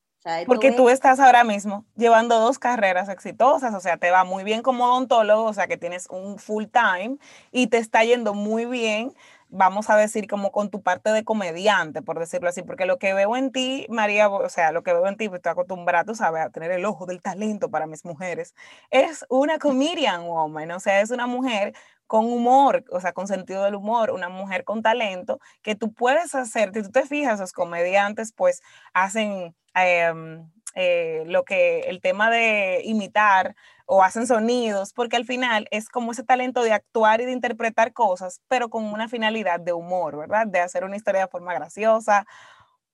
Porque 0.46 0.74
tú 0.74 0.90
estás 0.90 1.22
ahora 1.22 1.46
mismo 1.46 1.86
llevando 1.96 2.40
dos 2.40 2.60
carreras 2.60 3.08
exitosas, 3.08 3.74
o 3.74 3.80
sea, 3.80 3.96
te 3.96 4.12
va 4.12 4.26
muy 4.26 4.44
bien 4.44 4.62
como 4.62 4.84
odontólogo, 4.84 5.46
o 5.46 5.54
sea, 5.54 5.68
que 5.68 5.78
tienes 5.78 6.08
un 6.10 6.40
full 6.40 6.66
time 6.66 7.18
y 7.54 7.68
te 7.68 7.78
está 7.78 8.04
yendo 8.04 8.34
muy 8.34 8.66
bien 8.66 9.14
vamos 9.50 9.90
a 9.90 9.98
decir, 9.98 10.28
como 10.28 10.52
con 10.52 10.70
tu 10.70 10.82
parte 10.82 11.12
de 11.12 11.24
comediante, 11.24 12.02
por 12.02 12.20
decirlo 12.20 12.50
así, 12.50 12.62
porque 12.64 12.86
lo 12.86 12.98
que 13.00 13.14
veo 13.14 13.36
en 13.36 13.52
ti, 13.52 13.86
María, 13.90 14.30
o 14.30 14.50
sea, 14.50 14.72
lo 14.72 14.84
que 14.84 14.94
veo 14.94 15.08
en 15.08 15.18
ti, 15.18 15.28
pues 15.28 15.40
estoy 15.40 15.52
acostumbrada, 15.52 16.06
tú 16.06 16.16
sabes, 16.16 16.44
a 16.44 16.50
tener 16.52 16.72
el 16.72 16.86
ojo 16.86 17.06
del 17.06 17.22
talento 17.22 17.70
para 17.70 17.88
mis 17.88 18.06
mujeres, 18.06 18.54
es 18.92 19.26
una 19.30 19.58
comedian 19.60 20.26
woman, 20.26 20.72
o 20.72 20.80
sea, 20.80 21.02
es 21.02 21.12
una 21.12 21.28
mujer 21.28 21.74
con 22.08 22.26
humor, 22.26 22.84
o 22.92 23.00
sea, 23.00 23.14
con 23.14 23.28
sentido 23.28 23.64
del 23.64 23.76
humor, 23.76 24.12
una 24.12 24.30
mujer 24.30 24.64
con 24.64 24.82
talento 24.82 25.40
que 25.62 25.76
tú 25.76 25.94
puedes 25.94 26.34
hacer, 26.36 26.72
si 26.74 26.82
tú 26.84 26.92
te 26.92 27.06
fijas, 27.06 27.40
los 27.40 27.52
comediantes 27.54 28.34
pues 28.34 28.62
hacen 28.94 29.56
em, 29.76 30.50
eh, 30.76 31.24
lo 31.26 31.44
que 31.44 31.82
el 31.82 32.02
tema 32.02 32.30
de 32.30 32.82
imitar 32.84 33.56
o 33.86 34.04
hacen 34.04 34.28
sonidos, 34.28 34.94
porque 34.94 35.16
al 35.16 35.26
final 35.26 35.68
es 35.72 35.90
como 35.90 36.12
ese 36.12 36.24
talento 36.24 36.64
de 36.64 36.74
actuar 36.74 37.22
y 37.22 37.26
de 37.26 37.32
interpretar 37.32 37.92
cosas, 37.92 38.42
pero 38.48 38.70
con 38.70 38.86
una 38.86 39.10
finalidad 39.10 39.60
de 39.60 39.74
humor, 39.74 40.18
¿verdad? 40.18 40.46
De 40.48 40.60
hacer 40.60 40.84
una 40.84 40.96
historia 40.96 41.22
de 41.22 41.28
forma 41.28 41.54
graciosa 41.54 42.26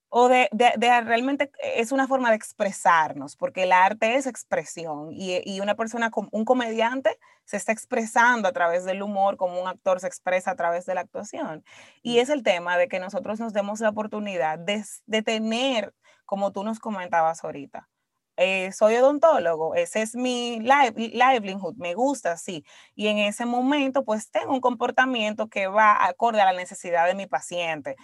o 0.09 0.29
de, 0.29 0.47
de, 0.53 1.01
realmente 1.01 1.51
es 1.61 1.91
una 1.91 2.07
forma 2.07 2.29
de 2.29 2.37
expresarnos, 2.37 3.35
porque 3.35 3.63
el 3.63 3.73
arte 3.73 4.15
es 4.15 4.27
expresión 4.27 5.09
y, 5.11 5.41
y, 5.43 5.59
una 5.59 5.75
persona, 5.75 6.09
un 6.31 6.45
comediante, 6.45 7.19
se 7.43 7.57
está 7.57 7.73
expresando 7.73 8.47
a 8.47 8.53
través 8.53 8.85
del 8.85 9.01
humor 9.01 9.35
como 9.35 9.61
un 9.61 9.67
actor 9.67 9.99
se 9.99 10.07
expresa 10.07 10.51
a 10.51 10.55
través 10.55 10.85
de 10.85 10.95
la 10.95 11.01
actuación. 11.01 11.65
Y 12.01 12.19
es 12.19 12.29
el 12.29 12.43
tema 12.43 12.77
de 12.77 12.87
que 12.87 12.99
nosotros 12.99 13.39
nos 13.41 13.51
demos 13.51 13.81
la 13.81 13.89
oportunidad 13.89 14.57
de, 14.57 14.85
de 15.05 15.21
tener, 15.21 15.93
como 16.25 16.51
tú 16.51 16.63
nos 16.63 16.79
comentabas 16.79 17.43
ahorita, 17.43 17.89
eh, 18.37 18.71
soy 18.73 18.95
odontólogo, 18.95 19.75
ese 19.75 20.01
es 20.01 20.15
mi 20.15 20.59
livelihood, 20.59 21.75
me 21.77 21.93
gusta, 21.93 22.35
sí. 22.35 22.65
Y 22.93 23.07
en 23.07 23.17
ese 23.19 23.45
momento, 23.45 24.03
pues 24.03 24.29
tengo 24.29 24.53
un 24.53 24.59
comportamiento 24.59 25.47
que 25.47 25.67
va 25.67 26.05
acorde 26.05 26.41
a 26.41 26.45
la 26.45 26.53
necesidad 26.53 27.05
de 27.05 27.15
mi 27.15 27.27
paciente. 27.27 27.95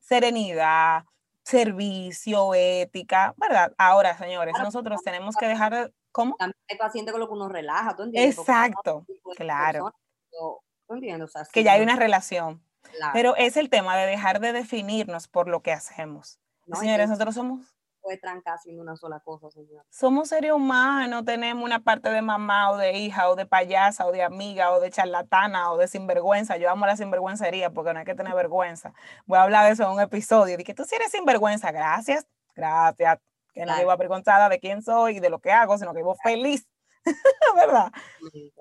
Serenidad, 0.00 1.04
servicio, 1.44 2.54
ética, 2.54 3.34
¿verdad? 3.36 3.72
Ahora, 3.78 4.18
señores, 4.18 4.54
nosotros 4.58 5.02
tenemos 5.04 5.36
que 5.36 5.46
dejar 5.46 5.74
de... 5.74 5.94
¿Cómo? 6.12 6.34
También 6.36 6.56
hay 6.68 6.76
pacientes 6.76 7.12
con 7.12 7.20
lo 7.20 7.28
que 7.28 7.34
uno 7.34 7.48
relaja, 7.48 7.94
¿tú 7.94 8.02
entiendes? 8.02 8.38
Exacto, 8.38 9.06
claro. 9.36 9.92
¿Tú 10.88 10.94
entiendes? 10.94 11.32
que 11.52 11.62
ya 11.62 11.74
hay 11.74 11.82
una 11.82 11.94
relación. 11.94 12.60
Pero 13.12 13.36
es 13.36 13.56
el 13.56 13.70
tema 13.70 13.96
de 13.96 14.06
dejar 14.06 14.40
de 14.40 14.52
definirnos 14.52 15.28
por 15.28 15.48
lo 15.48 15.62
que 15.62 15.70
hacemos. 15.70 16.40
Señores, 16.76 17.08
nosotros 17.08 17.34
somos 17.34 17.60
puede 18.00 18.18
trancar 18.18 18.54
haciendo 18.54 18.82
una 18.82 18.96
sola 18.96 19.20
cosa, 19.20 19.50
señor. 19.50 19.84
Somos 19.90 20.28
seres 20.28 20.52
humanos, 20.52 21.24
tenemos 21.24 21.64
una 21.64 21.80
parte 21.80 22.10
de 22.10 22.22
mamá 22.22 22.70
o 22.70 22.76
de 22.76 22.92
hija 22.98 23.28
o 23.28 23.36
de 23.36 23.46
payasa 23.46 24.06
o 24.06 24.12
de 24.12 24.22
amiga 24.22 24.72
o 24.72 24.80
de 24.80 24.90
charlatana 24.90 25.70
o 25.70 25.76
de 25.76 25.88
sinvergüenza. 25.88 26.56
Yo 26.56 26.70
amo 26.70 26.86
la 26.86 26.96
sinvergüencería 26.96 27.70
porque 27.70 27.92
no 27.92 28.00
hay 28.00 28.04
que 28.04 28.14
tener 28.14 28.34
vergüenza. 28.34 28.92
Voy 29.26 29.38
a 29.38 29.42
hablar 29.42 29.66
de 29.66 29.72
eso 29.72 29.84
en 29.84 29.90
un 29.90 30.00
episodio. 30.00 30.56
Dije, 30.56 30.74
tú 30.74 30.84
sí 30.84 30.96
eres 30.96 31.12
sinvergüenza, 31.12 31.70
gracias, 31.72 32.26
gracias. 32.54 33.18
Que 33.52 33.66
no 33.66 33.76
vivo 33.76 33.90
avergonzada 33.90 34.48
de 34.48 34.60
quién 34.60 34.80
soy 34.80 35.16
y 35.16 35.20
de 35.20 35.28
lo 35.28 35.40
que 35.40 35.50
hago, 35.50 35.76
sino 35.76 35.92
que 35.92 35.98
vivo 35.98 36.14
feliz 36.22 36.66
¿verdad? 37.56 37.92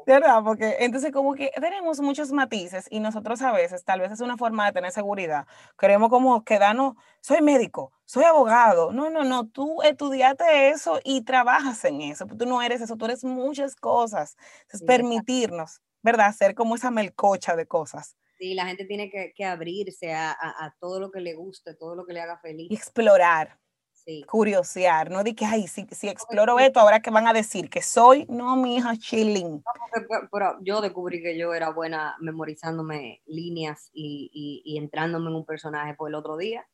¿Verdad? 0.05 0.41
Porque 0.43 0.77
entonces 0.79 1.11
como 1.11 1.35
que 1.35 1.51
tenemos 1.59 1.99
muchos 1.99 2.31
matices 2.31 2.87
y 2.89 2.99
nosotros 2.99 3.41
a 3.41 3.51
veces, 3.51 3.83
tal 3.83 3.99
vez 3.99 4.11
es 4.11 4.21
una 4.21 4.37
forma 4.37 4.65
de 4.65 4.71
tener 4.73 4.91
seguridad, 4.91 5.45
queremos 5.77 6.09
como 6.09 6.43
quedarnos, 6.43 6.95
soy 7.21 7.41
médico, 7.41 7.91
soy 8.05 8.23
abogado, 8.23 8.91
no, 8.91 9.09
no, 9.09 9.23
no, 9.23 9.47
tú 9.47 9.81
estudiaste 9.81 10.69
eso 10.69 10.99
y 11.03 11.21
trabajas 11.21 11.83
en 11.85 12.01
eso, 12.01 12.25
tú 12.25 12.45
no 12.45 12.61
eres 12.61 12.81
eso, 12.81 12.95
tú 12.95 13.05
eres 13.05 13.23
muchas 13.23 13.75
cosas, 13.75 14.37
es 14.71 14.81
permitirnos, 14.83 15.81
¿verdad? 16.01 16.33
Ser 16.33 16.55
como 16.55 16.75
esa 16.75 16.91
melcocha 16.91 17.55
de 17.55 17.67
cosas. 17.67 18.15
Sí, 18.37 18.53
la 18.53 18.65
gente 18.67 18.85
tiene 18.85 19.09
que, 19.09 19.45
abrirse 19.45 20.13
a, 20.13 20.31
a, 20.31 20.73
todo 20.79 21.01
lo 21.01 21.11
que 21.11 21.19
le 21.19 21.33
guste, 21.33 21.75
todo 21.75 21.93
lo 21.93 22.05
que 22.05 22.13
le 22.13 22.21
haga 22.21 22.39
feliz. 22.39 22.67
Y 22.71 22.75
explorar 22.75 23.59
curiosear, 24.27 25.09
no 25.09 25.23
de 25.23 25.35
que, 25.35 25.45
ay, 25.45 25.67
si, 25.67 25.85
si 25.91 26.07
exploro 26.07 26.59
esto, 26.59 26.79
ahora 26.79 26.99
que 26.99 27.11
van 27.11 27.27
a 27.27 27.33
decir 27.33 27.69
que 27.69 27.81
soy, 27.81 28.25
no, 28.29 28.55
mi 28.55 28.77
hija, 28.77 28.95
chilling. 28.97 29.63
pero, 30.31 30.57
yo 30.61 30.81
descubrí 30.81 31.21
que 31.21 31.37
yo 31.37 31.53
era 31.53 31.69
buena 31.71 32.15
memorizándome 32.19 33.21
líneas 33.25 33.89
y, 33.93 34.61
y, 34.63 34.77
entrándome 34.77 35.29
en 35.29 35.35
un 35.35 35.45
personaje 35.45 35.93
por 35.93 36.09
el 36.09 36.15
otro 36.15 36.37
día. 36.37 36.67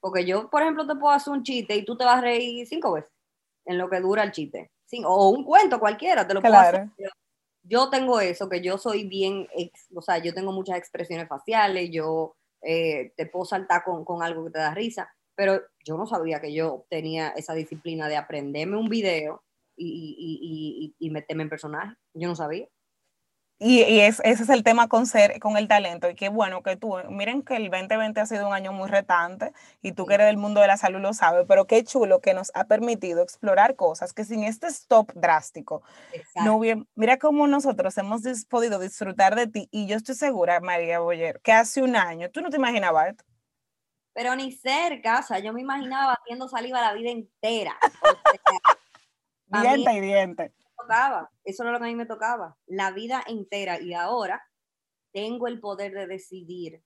Porque 0.00 0.24
yo, 0.24 0.50
por 0.50 0.62
ejemplo, 0.62 0.86
te 0.86 0.96
puedo 0.96 1.14
hacer 1.14 1.32
un 1.32 1.42
chiste 1.42 1.74
y 1.76 1.84
tú 1.84 1.96
te 1.96 2.04
vas 2.04 2.18
a 2.18 2.22
reír 2.22 2.66
cinco 2.66 2.92
veces 2.92 3.12
en 3.64 3.78
lo 3.78 3.88
que 3.88 4.00
dura 4.00 4.22
el 4.22 4.32
chiste. 4.32 4.70
o 5.04 5.30
un 5.30 5.44
cuento 5.44 5.80
cualquiera, 5.80 6.26
te 6.26 6.34
lo 6.34 6.40
puedo 6.40 6.54
hacer. 6.54 6.88
Yo 7.62 7.88
tengo 7.88 8.20
eso, 8.20 8.48
que 8.50 8.60
yo 8.60 8.76
soy 8.76 9.04
bien, 9.04 9.48
o 9.94 10.02
sea, 10.02 10.18
yo 10.18 10.34
tengo 10.34 10.52
muchas 10.52 10.76
expresiones 10.76 11.26
faciales, 11.28 11.88
yo 11.90 12.36
eh, 12.60 13.14
te 13.16 13.24
puedo 13.24 13.46
saltar 13.46 13.82
con, 13.84 14.04
con 14.04 14.22
algo 14.22 14.44
que 14.44 14.50
te 14.50 14.58
da 14.58 14.74
risa 14.74 15.10
pero 15.36 15.60
yo 15.84 15.96
no 15.96 16.06
sabía 16.06 16.40
que 16.40 16.52
yo 16.52 16.86
tenía 16.88 17.30
esa 17.30 17.54
disciplina 17.54 18.08
de 18.08 18.16
aprenderme 18.16 18.76
un 18.76 18.88
video 18.88 19.42
y, 19.76 20.94
y, 20.98 21.06
y, 21.06 21.10
meterme 21.10 21.42
en 21.44 21.48
personaje. 21.48 21.96
Yo 22.14 22.28
no 22.28 22.36
sabía. 22.36 22.68
Y, 23.58 24.00
es, 24.00 24.20
ese 24.24 24.42
es 24.42 24.48
el 24.48 24.64
tema 24.64 24.88
con 24.88 25.06
ser, 25.06 25.38
con 25.38 25.56
el 25.56 25.68
talento. 25.68 26.10
Y 26.10 26.14
qué 26.14 26.28
bueno 26.28 26.62
que 26.62 26.76
tú, 26.76 26.96
miren 27.08 27.42
que 27.42 27.56
el 27.56 27.70
2020 27.70 28.20
ha 28.20 28.26
sido 28.26 28.48
un 28.48 28.52
año 28.52 28.72
muy 28.72 28.88
retante 28.88 29.52
y 29.80 29.92
tú 29.92 30.06
que 30.06 30.14
eres 30.14 30.26
del 30.26 30.36
mundo 30.36 30.60
de 30.60 30.66
la 30.66 30.76
salud 30.76 31.00
lo 31.00 31.14
sabes, 31.14 31.46
pero 31.48 31.66
qué 31.66 31.82
chulo 31.84 32.20
que 32.20 32.34
nos 32.34 32.50
ha 32.54 32.64
permitido 32.64 33.22
explorar 33.22 33.76
cosas 33.76 34.12
que 34.12 34.24
sin 34.24 34.42
este 34.42 34.66
stop 34.66 35.12
drástico, 35.14 35.82
no 36.44 36.58
bien, 36.58 36.88
mira 36.94 37.18
cómo 37.18 37.46
nosotros 37.46 37.96
hemos 37.96 38.22
podido 38.48 38.78
disfrutar 38.80 39.36
de 39.36 39.46
ti. 39.46 39.68
Y 39.70 39.86
yo 39.86 39.96
estoy 39.96 40.16
segura, 40.16 40.60
María 40.60 40.98
Boyer, 40.98 41.40
que 41.40 41.52
hace 41.52 41.82
un 41.82 41.96
año 41.96 42.30
tú 42.30 42.40
no 42.40 42.50
te 42.50 42.56
imaginabas 42.56 43.10
esto 43.10 43.24
pero 44.14 44.34
ni 44.36 44.52
cerca, 44.52 45.18
o 45.18 45.22
sea, 45.22 45.40
yo 45.40 45.52
me 45.52 45.60
imaginaba 45.60 46.14
batiendo 46.16 46.48
saliva 46.48 46.80
la 46.80 46.94
vida 46.94 47.10
entera. 47.10 47.76
diente 49.46 49.92
y 49.92 50.00
diente. 50.00 50.54
Tocaba, 50.76 51.30
eso 51.44 51.62
era 51.64 51.72
lo 51.72 51.78
que 51.78 51.84
a 51.84 51.88
mí 51.88 51.96
me 51.96 52.06
tocaba, 52.06 52.56
la 52.66 52.92
vida 52.92 53.22
entera. 53.26 53.80
Y 53.80 53.92
ahora 53.92 54.42
tengo 55.12 55.48
el 55.48 55.60
poder 55.60 55.92
de 55.92 56.06
decidir 56.06 56.82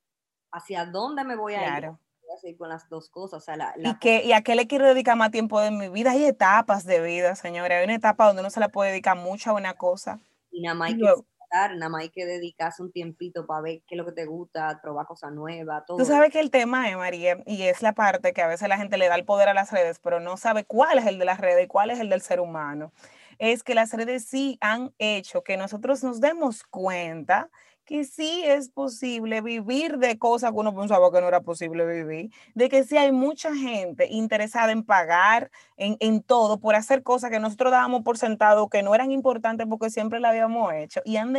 hacia 0.51 0.87
dónde 0.87 1.25
me 1.25 1.37
voy 1.37 1.55
a 1.55 1.79
ir. 1.79 1.87
Voy 1.87 2.53
a 2.53 2.57
con 2.57 2.69
las 2.69 2.89
dos 2.89 3.11
cosas. 3.11 3.43
O 3.43 3.45
sea, 3.45 3.57
la, 3.57 3.75
¿Y, 3.77 3.99
qué, 3.99 4.25
¿Y 4.25 4.33
a 4.33 4.43
qué 4.43 4.55
le 4.55 4.67
quiero 4.67 4.87
dedicar 4.87 5.17
más 5.17 5.31
tiempo 5.31 5.61
de 5.61 5.71
mi 5.71 5.89
vida? 5.89 6.13
Hay 6.13 6.25
etapas 6.25 6.85
de 6.85 7.01
vida, 7.01 7.35
señora. 7.35 7.79
Hay 7.79 7.85
una 7.85 7.95
etapa 7.95 8.27
donde 8.27 8.41
uno 8.41 8.51
se 8.51 8.61
le 8.61 8.69
puede 8.69 8.91
dedicar 8.91 9.17
mucho 9.17 9.51
a 9.51 9.55
una 9.55 9.75
cosa. 9.75 10.21
Y 10.51 10.63
nada 10.63 10.75
más 10.75 10.91
hay 10.91 10.99
que 10.99 11.15
nada 11.51 11.89
más 11.89 12.03
hay 12.03 12.11
que 12.11 12.27
dedicarse 12.27 12.83
un 12.83 12.93
tiempito 12.93 13.47
para 13.47 13.63
ver 13.63 13.83
qué 13.87 13.95
es 13.95 13.99
lo 13.99 14.05
que 14.05 14.13
te 14.13 14.27
gusta, 14.27 14.81
probar 14.83 15.07
cosas 15.07 15.33
nuevas, 15.33 15.85
todo. 15.87 15.97
Tú 15.97 16.05
sabes 16.05 16.31
que 16.31 16.41
el 16.41 16.51
tema 16.51 16.89
es, 16.89 16.97
María, 16.97 17.39
y 17.47 17.63
es 17.63 17.83
la 17.83 17.93
parte 17.93 18.33
que 18.33 18.43
a 18.43 18.47
veces 18.47 18.69
la 18.69 18.77
gente 18.77 18.99
le 18.99 19.09
da 19.09 19.15
el 19.15 19.25
poder 19.25 19.49
a 19.49 19.55
las 19.55 19.73
redes, 19.73 19.99
pero 19.99 20.21
no 20.21 20.37
sabe 20.37 20.65
cuál 20.65 20.99
es 20.99 21.07
el 21.07 21.19
de 21.19 21.25
las 21.25 21.41
redes 21.41 21.65
y 21.65 21.69
cuál 21.69 21.91
es 21.91 22.01
el 22.01 22.09
del 22.11 22.21
ser 22.21 22.41
humano. 22.41 22.93
Es 23.39 23.63
que 23.63 23.75
las 23.75 23.93
redes 23.93 24.27
sí 24.27 24.59
han 24.61 24.93
hecho 24.99 25.43
que 25.43 25.57
nosotros 25.57 26.03
nos 26.03 26.21
demos 26.21 26.65
cuenta 26.65 27.51
que 27.89 28.05
sí 28.05 28.43
es 28.45 28.69
posible 28.69 29.41
vivir 29.41 29.97
de 29.97 30.19
cosas 30.19 30.51
que 30.51 30.59
uno 30.59 30.77
pensaba 30.77 31.11
que 31.11 31.23
no 31.23 31.29
era 31.29 31.41
posible 31.41 31.87
vivir, 31.87 32.31
de 32.55 32.69
que 32.69 32.85
sí 32.85 32.99
hay 32.99 33.13
mucha 33.13 33.55
gente 33.55 34.07
interesada 34.11 34.73
en 34.73 34.85
pagar 34.85 35.51
en, 35.79 35.97
en 36.01 36.23
todo 36.23 36.61
por 36.61 36.75
hacer 36.75 37.03
cosas 37.03 37.31
que 37.31 37.41
nosotros 37.41 37.73
dábamos 37.73 38.03
por 38.03 38.19
sentado 38.19 38.69
que 38.69 38.83
no 38.83 38.95
eran 38.95 39.11
importantes 39.11 39.67
porque 39.67 39.89
siempre 39.89 40.21
la 40.21 40.29
habíamos 40.29 40.71
hecho 40.75 41.01
y 41.07 41.17
han 41.17 41.33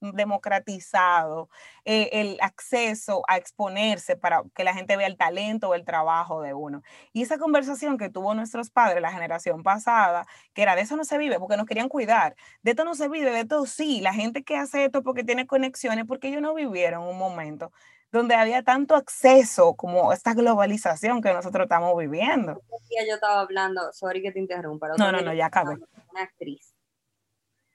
democratizado 0.00 1.50
eh, 1.84 2.08
el 2.12 2.38
acceso 2.40 3.22
a 3.28 3.36
exponerse 3.36 4.16
para 4.16 4.42
que 4.54 4.64
la 4.64 4.72
gente 4.72 4.96
vea 4.96 5.06
el 5.06 5.18
talento 5.18 5.68
o 5.68 5.74
el 5.74 5.84
trabajo 5.84 6.40
de 6.40 6.54
uno. 6.54 6.82
Y 7.12 7.22
esa 7.22 7.36
conversación 7.36 7.98
que 7.98 8.08
tuvo 8.08 8.34
nuestros 8.34 8.70
padres, 8.70 9.02
la 9.02 9.12
generación 9.12 9.62
pasada, 9.62 10.26
que 10.54 10.62
era 10.62 10.76
de 10.76 10.82
eso 10.82 10.96
no 10.96 11.04
se 11.04 11.18
vive 11.18 11.38
porque 11.38 11.56
nos 11.58 11.66
querían 11.66 11.88
cuidar, 11.88 12.36
de 12.62 12.70
esto 12.70 12.84
no 12.84 12.94
se 12.94 13.08
vive, 13.08 13.30
de 13.32 13.40
esto 13.40 13.66
sí, 13.66 14.00
la 14.00 14.14
gente 14.14 14.44
que 14.44 14.56
hace 14.56 14.84
esto 14.86 15.02
porque 15.02 15.24
tiene 15.24 15.46
conexión 15.46 15.89
porque 16.06 16.28
ellos 16.28 16.42
no 16.42 16.54
vivieron 16.54 17.02
un 17.04 17.18
momento 17.18 17.72
donde 18.12 18.34
había 18.34 18.62
tanto 18.62 18.94
acceso 18.94 19.74
como 19.74 20.12
esta 20.12 20.34
globalización 20.34 21.22
que 21.22 21.32
nosotros 21.32 21.64
estamos 21.64 21.96
viviendo. 21.96 22.60
Yo 23.08 23.14
estaba 23.14 23.40
hablando, 23.40 23.92
sorry 23.92 24.20
que 24.20 24.32
te 24.32 24.40
interrumpa. 24.40 24.88
No, 24.98 25.12
no, 25.12 25.20
no, 25.20 25.32
ya 25.32 25.46
acabé. 25.46 25.76
Una 26.10 26.22
actriz. 26.22 26.74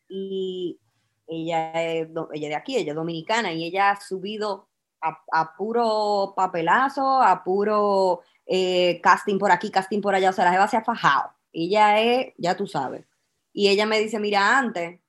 Y 0.10 0.80
ella 1.28 1.72
es, 1.84 2.10
ella 2.34 2.50
de 2.50 2.56
aquí, 2.56 2.78
ella 2.78 2.92
es 2.92 2.96
dominicana, 2.96 3.54
y 3.54 3.64
ella 3.64 3.92
ha 3.92 4.02
subido 4.02 4.68
a, 5.02 5.56
puro 5.56 6.34
papelazo, 6.36 7.22
a 7.22 7.44
puro 7.44 8.22
eh, 8.46 9.00
casting 9.02 9.38
por 9.38 9.52
aquí, 9.52 9.70
casting 9.70 10.02
por 10.02 10.16
allá, 10.16 10.32
o 10.32 10.34
sea, 10.34 10.46
la 10.46 10.52
jeva 10.52 10.68
se 10.68 10.78
ha 10.78 10.84
fajado. 10.84 11.32
Ella 11.52 12.02
es, 12.02 12.34
ya 12.38 12.58
tú 12.58 12.68
sabes. 12.68 13.06
Y 13.54 13.70
ella 13.70 13.86
me 13.86 14.00
dice, 14.00 14.20
mira, 14.20 14.58
antes 14.58 15.00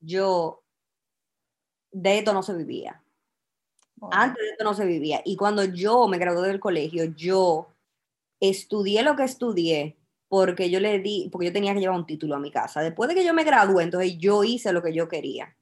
yo 0.00 0.61
de 1.92 2.18
esto 2.18 2.32
no 2.32 2.42
se 2.42 2.54
vivía. 2.54 3.02
Antes 4.10 4.42
de 4.42 4.50
esto 4.50 4.64
no 4.64 4.74
se 4.74 4.84
vivía. 4.84 5.22
Y 5.24 5.36
cuando 5.36 5.64
yo 5.64 6.08
me 6.08 6.18
gradué 6.18 6.48
del 6.48 6.58
colegio, 6.58 7.04
yo 7.04 7.68
estudié 8.40 9.02
lo 9.02 9.14
que 9.14 9.24
estudié 9.24 9.96
porque 10.28 10.70
yo 10.70 10.80
le 10.80 10.98
di, 10.98 11.28
porque 11.30 11.48
yo 11.48 11.52
tenía 11.52 11.74
que 11.74 11.80
llevar 11.80 11.98
un 11.98 12.06
título 12.06 12.34
a 12.34 12.40
mi 12.40 12.50
casa. 12.50 12.80
Después 12.80 13.08
de 13.08 13.14
que 13.14 13.24
yo 13.24 13.34
me 13.34 13.44
gradué, 13.44 13.84
entonces 13.84 14.16
yo 14.18 14.42
hice 14.42 14.72
lo 14.72 14.82
que 14.82 14.92
yo 14.92 15.08
quería. 15.08 15.54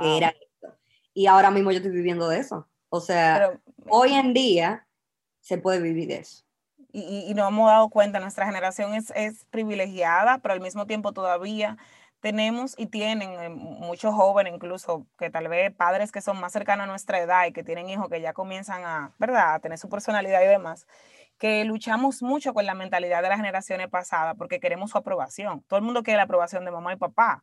era 0.00 0.28
esto. 0.28 0.76
Y 1.14 1.26
ahora 1.26 1.50
mismo 1.50 1.70
yo 1.70 1.78
estoy 1.78 1.92
viviendo 1.92 2.28
de 2.28 2.40
eso. 2.40 2.68
O 2.88 3.00
sea, 3.00 3.58
hoy 3.88 4.12
en 4.12 4.34
día 4.34 4.86
se 5.40 5.56
puede 5.56 5.80
vivir 5.80 6.08
de 6.08 6.16
eso. 6.16 6.44
Y, 6.90 7.26
y, 7.28 7.34
nos 7.34 7.48
hemos 7.48 7.70
dado 7.70 7.88
cuenta, 7.88 8.20
nuestra 8.20 8.44
generación 8.44 8.94
es, 8.94 9.12
es 9.16 9.46
privilegiada, 9.46 10.38
pero 10.38 10.52
al 10.52 10.60
mismo 10.60 10.86
tiempo 10.86 11.12
todavía 11.12 11.78
tenemos 12.22 12.74
y 12.78 12.86
tienen 12.86 13.32
eh, 13.32 13.48
muchos 13.48 14.14
jóvenes, 14.14 14.54
incluso 14.54 15.06
que 15.18 15.28
tal 15.28 15.48
vez 15.48 15.74
padres 15.74 16.12
que 16.12 16.22
son 16.22 16.40
más 16.40 16.52
cercanos 16.52 16.84
a 16.84 16.86
nuestra 16.86 17.18
edad 17.18 17.46
y 17.46 17.52
que 17.52 17.64
tienen 17.64 17.88
hijos 17.88 18.08
que 18.08 18.20
ya 18.20 18.32
comienzan 18.32 18.84
a, 18.84 19.12
¿verdad?, 19.18 19.54
a 19.54 19.58
tener 19.58 19.76
su 19.76 19.88
personalidad 19.88 20.40
y 20.40 20.46
demás, 20.46 20.86
que 21.36 21.64
luchamos 21.64 22.22
mucho 22.22 22.54
con 22.54 22.64
la 22.64 22.74
mentalidad 22.74 23.22
de 23.22 23.28
las 23.28 23.38
generaciones 23.38 23.88
pasadas 23.88 24.36
porque 24.38 24.60
queremos 24.60 24.92
su 24.92 24.98
aprobación. 24.98 25.62
Todo 25.66 25.78
el 25.78 25.84
mundo 25.84 26.04
quiere 26.04 26.16
la 26.18 26.22
aprobación 26.22 26.64
de 26.64 26.70
mamá 26.70 26.92
y 26.92 26.96
papá. 26.96 27.42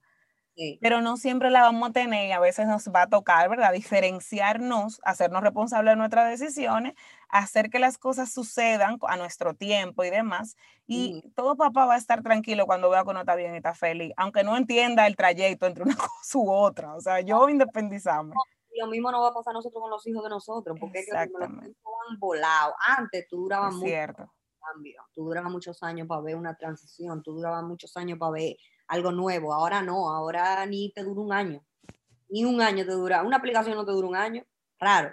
Pero 0.82 1.02
no 1.02 1.18
siempre 1.18 1.50
la 1.50 1.62
vamos 1.62 1.90
a 1.90 1.94
tener 1.94 2.28
y 2.28 2.32
a 2.32 2.40
veces 2.40 2.68
nos 2.68 2.88
va 2.90 3.04
a 3.04 3.10
tocar, 3.10 3.50
¿verdad? 3.50 3.74
Diferenciarnos, 3.74 5.00
hacernos 5.04 5.42
responsables 5.42 5.94
de 5.94 5.96
nuestras 5.98 6.30
decisiones, 6.30 6.94
hacer 7.30 7.70
que 7.70 7.80
las 7.80 7.98
cosas 7.98 8.32
sucedan 8.32 8.98
a 9.08 9.18
nuestro 9.18 9.54
tiempo 9.54 10.04
y 10.04 10.10
demás. 10.10 10.56
Y 10.88 11.22
todo 11.36 11.56
papá 11.56 11.86
va 11.86 11.96
a 11.96 11.98
estar 11.98 12.24
tranquilo 12.24 12.66
cuando 12.66 12.90
vea 12.90 13.04
que 13.04 13.14
no 13.14 13.20
está 13.20 13.36
bien 13.36 13.54
y 13.54 13.58
está 13.58 13.74
feliz, 13.74 14.14
aunque 14.18 14.44
no 14.44 14.58
entienda 14.58 15.08
el 15.08 15.16
trayecto 15.16 15.66
entre 15.68 15.84
una 15.84 15.96
cosa 15.98 16.38
u 16.38 16.52
otra. 16.52 16.96
O 16.96 17.02
sea, 17.02 17.22
yo 17.22 17.48
independizarme. 17.50 18.34
lo 18.78 18.88
mismo 18.88 19.12
no 19.12 19.22
va 19.22 19.30
a 19.30 19.34
pasar 19.34 19.54
nosotros 19.54 19.82
con 19.82 19.92
los 19.92 20.06
hijos 20.08 20.24
de 20.24 20.30
nosotros, 20.30 20.78
porque 20.80 21.00
es 21.00 21.06
que 21.06 21.14
los 21.14 21.42
han 21.42 22.20
volado. 22.20 22.74
Antes 22.98 23.28
tú 23.28 23.38
durabas 23.38 23.76
mucho 23.76 24.32
cambio, 24.74 25.02
tú 25.14 25.26
durabas 25.26 25.52
muchos 25.52 25.82
años 25.84 26.08
para 26.08 26.22
ver 26.22 26.36
una 26.36 26.56
transición, 26.56 27.24
tú 27.24 27.34
durabas 27.34 27.64
muchos 27.64 27.96
años 27.98 28.18
para 28.20 28.32
ver 28.34 28.56
algo 28.90 29.12
nuevo. 29.12 29.54
Ahora 29.54 29.82
no, 29.82 30.10
ahora 30.10 30.66
ni 30.66 30.92
te 30.92 31.04
dura 31.04 31.22
un 31.22 31.32
año. 31.32 31.64
Ni 32.28 32.44
un 32.44 32.62
año 32.62 32.86
te 32.86 32.92
dura. 32.92 33.24
Una 33.24 33.38
aplicación 33.38 33.76
no 33.76 33.86
te 33.86 33.92
dura 33.92 34.08
un 34.08 34.16
año. 34.16 34.44
Raro. 34.80 35.12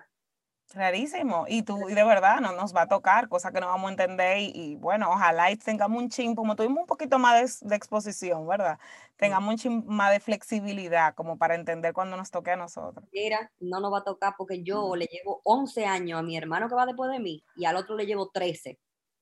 Rarísimo. 0.74 1.44
Y 1.48 1.62
tú, 1.62 1.88
y 1.88 1.94
de 1.94 2.04
verdad, 2.04 2.40
no 2.40 2.52
nos 2.52 2.74
va 2.74 2.82
a 2.82 2.88
tocar, 2.88 3.28
cosa 3.28 3.52
que 3.52 3.60
no 3.60 3.68
vamos 3.68 3.88
a 3.88 3.90
entender. 3.92 4.38
Y, 4.38 4.74
bueno, 4.76 5.10
ojalá 5.10 5.54
tengamos 5.56 6.02
un 6.02 6.08
chin, 6.08 6.34
como 6.34 6.56
tuvimos 6.56 6.80
un 6.80 6.86
poquito 6.86 7.18
más 7.18 7.60
de, 7.60 7.76
exposición, 7.76 8.48
¿verdad? 8.48 8.78
Tengamos 9.16 9.50
un 9.50 9.58
chin 9.58 9.84
más 9.86 10.10
de 10.10 10.20
flexibilidad, 10.20 11.14
como 11.14 11.38
para 11.38 11.54
entender 11.54 11.92
cuando 11.92 12.16
nos 12.16 12.30
toque 12.30 12.50
a 12.50 12.56
nosotros. 12.56 13.06
Mira, 13.12 13.52
no 13.60 13.78
nos 13.80 13.92
va 13.92 13.98
a 13.98 14.04
tocar 14.04 14.34
porque 14.36 14.64
yo 14.64 14.96
le 14.96 15.06
llevo 15.06 15.40
11 15.44 15.86
años 15.86 16.18
a 16.18 16.22
mi 16.22 16.36
hermano 16.36 16.68
que 16.68 16.74
va 16.74 16.84
después 16.84 17.10
de 17.12 17.20
mí 17.20 17.44
y 17.54 17.64
al 17.64 17.76
otro 17.76 17.94
le 17.94 18.06
llevo 18.06 18.30
13. 18.30 18.78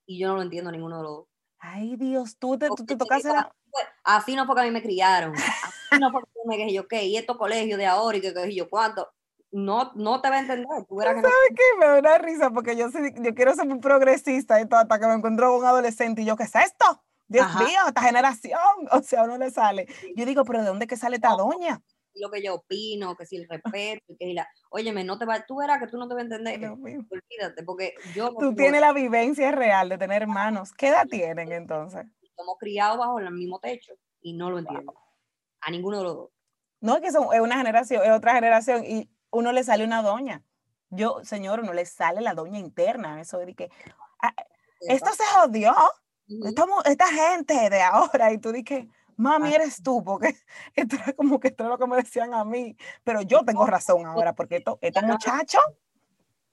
Y 0.06 0.18
yo 0.18 0.28
no 0.28 0.36
lo 0.36 0.42
entiendo 0.42 0.72
ninguno 0.72 0.96
de 0.96 1.02
los 1.02 1.12
dos. 1.12 1.26
Ay, 1.58 1.96
Dios, 1.96 2.38
tú 2.38 2.58
te, 2.58 2.68
tú 2.68 2.84
te 2.86 2.96
tocas 2.96 3.24
la 3.24 3.54
así 4.04 4.34
no 4.34 4.46
fue 4.46 4.54
que 4.54 4.60
a 4.62 4.64
mí 4.64 4.70
me 4.70 4.82
criaron, 4.82 5.34
así 5.34 6.00
no 6.00 6.10
fue 6.10 6.22
que 6.22 6.40
me 6.46 6.56
dije 6.56 6.72
yo, 6.72 6.88
¿qué? 6.88 7.04
Y 7.04 7.16
estos 7.16 7.36
colegios 7.36 7.78
de 7.78 7.86
ahora 7.86 8.16
y 8.16 8.20
que, 8.20 8.34
que 8.34 8.54
yo, 8.54 8.68
¿cuánto? 8.68 9.08
No, 9.50 9.92
no 9.94 10.20
te 10.20 10.30
va 10.30 10.36
a 10.36 10.40
entender. 10.40 10.66
Tú 10.88 10.98
¿Sabes 11.00 11.22
qué? 11.22 11.78
Me 11.78 11.86
da 11.86 11.98
una 11.98 12.18
risa 12.18 12.50
porque 12.50 12.76
yo, 12.76 12.88
yo 12.90 13.34
quiero 13.34 13.54
ser 13.54 13.66
muy 13.66 13.78
progresista 13.78 14.60
y 14.60 14.68
todo, 14.68 14.80
hasta 14.80 14.98
que 14.98 15.06
me 15.06 15.14
encuentro 15.14 15.48
con 15.50 15.60
un 15.60 15.64
adolescente 15.64 16.22
y 16.22 16.24
yo, 16.24 16.36
¿qué 16.36 16.42
es 16.42 16.54
esto? 16.56 17.04
Dios 17.28 17.46
mío, 17.56 17.80
esta 17.86 18.02
generación, 18.02 18.58
o 18.90 19.02
sea, 19.02 19.24
uno 19.24 19.38
le 19.38 19.50
sale. 19.50 19.86
Yo 20.16 20.26
digo, 20.26 20.44
pero 20.44 20.60
¿de 20.60 20.66
dónde 20.66 20.86
que 20.86 20.96
sale 20.96 21.16
esta 21.16 21.30
doña? 21.30 21.80
Lo 22.16 22.30
que 22.30 22.42
yo 22.42 22.54
opino, 22.54 23.16
que 23.16 23.26
si 23.26 23.36
el 23.36 23.48
respeto, 23.48 24.14
que 24.18 24.34
la, 24.34 24.48
óyeme, 24.70 25.04
no 25.04 25.18
te 25.18 25.24
va, 25.24 25.44
tú 25.46 25.56
verás 25.56 25.80
que 25.80 25.88
tú 25.88 25.98
no 25.98 26.08
te 26.08 26.14
vas 26.14 26.22
a 26.22 26.24
entender. 26.24 26.70
Olvídate, 26.70 27.62
porque 27.64 27.94
yo. 28.14 28.34
tú 28.38 28.54
tienes 28.54 28.80
la 28.80 28.92
vivencia 28.92 29.50
real 29.52 29.88
de 29.88 29.98
tener 29.98 30.22
hermanos. 30.22 30.72
¿Qué 30.72 30.88
edad 30.88 31.06
tienen 31.08 31.52
entonces? 31.52 32.06
Somos 32.36 32.56
criados 32.58 32.98
bajo 32.98 33.18
el 33.18 33.30
mismo 33.30 33.58
techo 33.58 33.94
y 34.20 34.34
no 34.34 34.50
lo 34.50 34.58
entiendo. 34.58 34.94
A 35.60 35.70
ninguno 35.70 35.98
de 35.98 36.04
los 36.04 36.14
dos. 36.16 36.30
No, 36.80 36.96
es 36.96 37.02
que 37.02 37.12
son, 37.12 37.32
es 37.32 37.40
una 37.40 37.56
generación, 37.56 38.02
es 38.04 38.10
otra 38.10 38.34
generación 38.34 38.84
y 38.84 39.10
uno 39.30 39.52
le 39.52 39.64
sale 39.64 39.84
una 39.84 40.02
doña. 40.02 40.42
Yo, 40.90 41.24
señor, 41.24 41.60
uno 41.60 41.72
le 41.72 41.86
sale 41.86 42.20
la 42.20 42.34
doña 42.34 42.58
interna, 42.58 43.20
eso 43.20 43.38
de 43.38 43.54
que 43.54 43.70
ah, 44.22 44.34
esto 44.80 45.10
se 45.12 45.24
jodió. 45.24 45.74
Estamos, 46.46 46.84
esta 46.86 47.06
gente 47.08 47.68
de 47.70 47.82
ahora, 47.82 48.32
y 48.32 48.38
tú 48.38 48.52
dices, 48.52 48.86
mami, 49.16 49.54
eres 49.54 49.82
tú, 49.82 50.02
porque 50.02 50.36
esto 50.74 50.96
era 50.96 51.12
como 51.14 51.40
que 51.40 51.48
esto 51.48 51.64
es 51.64 51.70
lo 51.70 51.78
que 51.78 51.86
me 51.86 51.96
decían 51.96 52.34
a 52.34 52.44
mí, 52.44 52.76
pero 53.02 53.22
yo 53.22 53.44
tengo 53.44 53.66
razón 53.66 54.06
ahora, 54.06 54.34
porque 54.34 54.56
esto, 54.56 54.78
estos 54.80 55.02
muchachos 55.02 55.62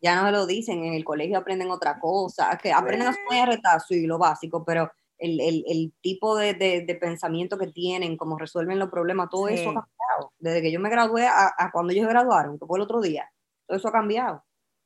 ya 0.01 0.15
no 0.15 0.25
se 0.25 0.31
lo 0.31 0.45
dicen, 0.47 0.83
en 0.83 0.93
el 0.93 1.05
colegio 1.05 1.37
aprenden 1.37 1.69
otra 1.69 1.99
cosa, 1.99 2.57
que 2.57 2.73
aprenden 2.73 3.09
a 3.09 3.15
poner 3.27 3.49
retazo 3.49 3.93
y 3.93 4.07
lo 4.07 4.17
básico, 4.17 4.65
pero 4.65 4.91
el, 5.21 5.39
el, 5.39 5.63
el 5.67 5.93
tipo 6.01 6.35
de, 6.35 6.53
de, 6.55 6.81
de, 6.81 6.95
pensamiento 6.95 7.57
que 7.57 7.67
tienen, 7.67 8.17
cómo 8.17 8.37
resuelven 8.37 8.79
los 8.79 8.89
problemas, 8.89 9.29
todo 9.29 9.47
eso 9.47 9.69
ha 9.69 9.73
cambiado. 9.73 10.33
Desde 10.39 10.61
que 10.61 10.71
yo 10.71 10.79
me 10.79 10.89
gradué 10.89 11.27
a, 11.27 11.53
a, 11.57 11.71
cuando 11.71 11.93
ellos 11.93 12.07
graduaron, 12.07 12.57
que 12.57 12.65
fue 12.65 12.79
el 12.79 12.83
otro 12.83 13.01
día, 13.01 13.31
todo 13.67 13.77
eso 13.77 13.87
ha 13.87 13.91
cambiado. 13.91 14.43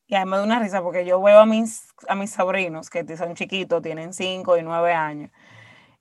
Y 0.07 0.15
a 0.15 0.25
mí 0.25 0.29
me 0.29 0.37
da 0.37 0.43
una 0.43 0.59
risa 0.59 0.83
porque 0.83 1.05
yo 1.05 1.21
veo 1.21 1.39
a 1.39 1.45
mis, 1.45 1.87
a 2.07 2.15
mis 2.15 2.31
sobrinos 2.31 2.89
que 2.89 3.17
son 3.17 3.33
chiquitos, 3.33 3.81
tienen 3.81 4.13
5 4.13 4.57
y 4.57 4.63
9 4.63 4.93
años, 4.93 5.31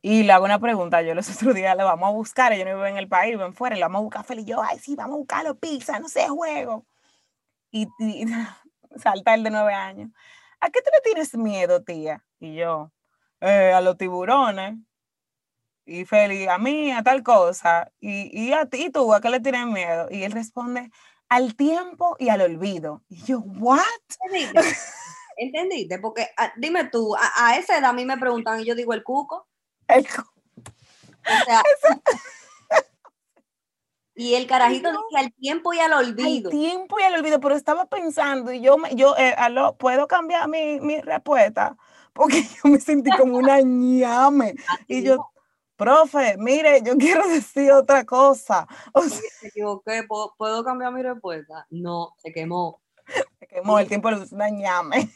y 0.03 0.25
le 0.25 0.33
hago 0.33 0.45
una 0.45 0.59
pregunta, 0.59 1.01
yo 1.01 1.15
los 1.15 1.31
otros 1.35 1.55
días 1.55 1.77
le 1.77 1.85
vamos 1.85 2.09
a 2.09 2.13
buscar, 2.13 2.53
ellos 2.53 2.67
no 2.67 2.75
viven 2.75 2.93
en 2.93 2.99
el 2.99 3.09
país, 3.09 3.31
viven 3.31 3.55
fuera, 3.55 3.77
le 3.77 3.83
vamos 3.83 4.01
a 4.01 4.03
buscar 4.03 4.25
feliz, 4.25 4.45
yo, 4.45 4.61
ay, 4.61 4.79
sí, 4.81 4.97
vamos 4.97 5.15
a 5.15 5.19
buscar 5.19 5.45
los 5.45 5.57
pizza, 5.59 5.99
no 6.01 6.09
sé, 6.09 6.29
juego. 6.29 6.85
Y, 7.71 7.89
y 7.99 8.27
salta 8.99 9.35
el 9.35 9.45
de 9.45 9.51
9 9.51 9.73
años. 9.73 10.11
¿A 10.61 10.71
qué 10.71 10.83
tú 10.83 10.91
le 10.93 11.01
tienes 11.03 11.35
miedo, 11.37 11.83
tía? 11.83 12.25
Y 12.41 12.55
yo, 12.57 12.91
eh, 13.41 13.73
a 13.75 13.81
los 13.81 13.97
tiburones. 13.97 14.77
Y 15.87 16.05
Feli, 16.07 16.47
a 16.47 16.59
mí, 16.59 16.93
a 16.93 17.03
tal 17.03 17.23
cosa. 17.23 17.91
Y, 18.01 18.31
y 18.33 18.53
a 18.53 18.67
ti, 18.67 18.91
tú, 18.91 19.13
¿a 19.13 19.21
qué 19.21 19.31
le 19.31 19.41
tienes 19.41 19.67
miedo? 19.67 20.09
Y 20.11 20.23
él 20.23 20.33
responde, 20.33 20.91
al 21.29 21.57
tiempo 21.57 22.17
y 22.19 22.29
al 22.29 22.43
olvido. 22.43 23.03
Y 23.09 23.23
yo, 23.25 23.41
¿what? 23.41 23.81
¿Entendiste? 25.37 25.99
Porque 25.99 26.29
ah, 26.37 26.53
dime 26.57 26.85
tú, 26.85 27.15
a, 27.17 27.57
esa 27.57 27.79
edad 27.79 27.91
a 27.91 27.93
mí 27.93 28.05
me 28.05 28.17
preguntan 28.19 28.61
y 28.61 28.65
yo 28.65 28.75
digo 28.75 28.95
el 28.95 29.03
cuco. 29.03 29.49
El 29.89 30.07
cuco. 30.07 30.33
O 31.27 31.45
sea, 31.45 31.63
y 34.15 34.35
el 34.35 34.47
carajito 34.47 34.91
dice 34.91 35.25
al 35.25 35.33
tiempo 35.33 35.73
y 35.73 35.81
al 35.81 35.93
olvido. 35.93 36.51
Al 36.51 36.57
tiempo 36.57 37.01
y 37.01 37.03
al 37.03 37.15
olvido, 37.17 37.41
pero 37.41 37.57
estaba 37.57 37.87
pensando 37.87 38.53
y 38.53 38.61
yo, 38.61 38.77
yo 38.93 39.17
eh, 39.17 39.35
¿puedo 39.79 40.07
cambiar 40.07 40.49
mi, 40.49 40.79
mi 40.81 41.01
respuesta? 41.01 41.77
Porque 42.15 42.43
yo 42.65 42.71
me 42.71 42.81
sentí 42.81 43.11
como 43.19 43.37
una 43.37 43.61
ñame. 43.61 44.55
Y 44.89 45.03
yo, 45.03 45.31
profe, 45.77 46.37
mire, 46.39 46.83
yo 46.83 46.97
quiero 46.99 47.29
decir 47.29 47.73
otra 47.73 48.05
cosa. 48.05 48.67
O 48.93 49.03
sea, 49.03 49.21
me 49.43 49.49
equivoqué, 49.49 50.07
¿Puedo, 50.39 50.65
cambiar 50.65 50.93
mi 50.93 51.03
respuesta? 51.03 51.67
No, 51.71 52.15
se 52.19 52.33
quemó. 52.33 52.81
Se 53.39 53.47
quemó, 53.47 53.79
el 53.79 53.89
tiempo 53.89 54.11
de 54.11 54.27
una 54.33 54.49
ñame. 54.49 55.11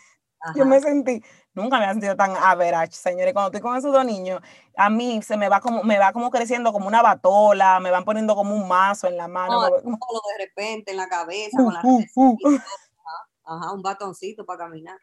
Yo 0.54 0.64
me 0.64 0.80
sentí, 0.80 1.20
nunca 1.52 1.78
me 1.78 1.86
he 1.86 1.88
sentido 1.88 2.14
tan 2.14 2.36
average, 2.36 2.92
señores. 2.92 3.32
Cuando 3.32 3.48
estoy 3.48 3.60
con 3.60 3.76
esos 3.76 3.92
dos 3.92 4.04
niños, 4.04 4.40
a 4.76 4.88
mí 4.88 5.20
se 5.20 5.36
me 5.36 5.48
va 5.48 5.60
como, 5.60 5.82
me 5.82 5.98
va 5.98 6.12
como 6.12 6.30
creciendo 6.30 6.72
como 6.72 6.86
una 6.86 7.02
batola, 7.02 7.80
me 7.80 7.90
van 7.90 8.04
poniendo 8.04 8.36
como 8.36 8.54
un 8.54 8.68
mazo 8.68 9.08
en 9.08 9.16
la 9.16 9.26
mano. 9.26 9.62
No, 9.62 9.68
de 9.68 10.44
repente 10.44 10.92
en 10.92 10.96
la 10.96 11.08
cabeza, 11.08 11.56
con 11.56 11.74
la 11.74 11.80
uh, 11.82 12.04
uh, 12.14 12.38
uh. 12.44 12.58
Ajá, 13.44 13.72
un 13.72 13.82
batoncito 13.82 14.44
para 14.44 14.58
caminar. 14.58 14.98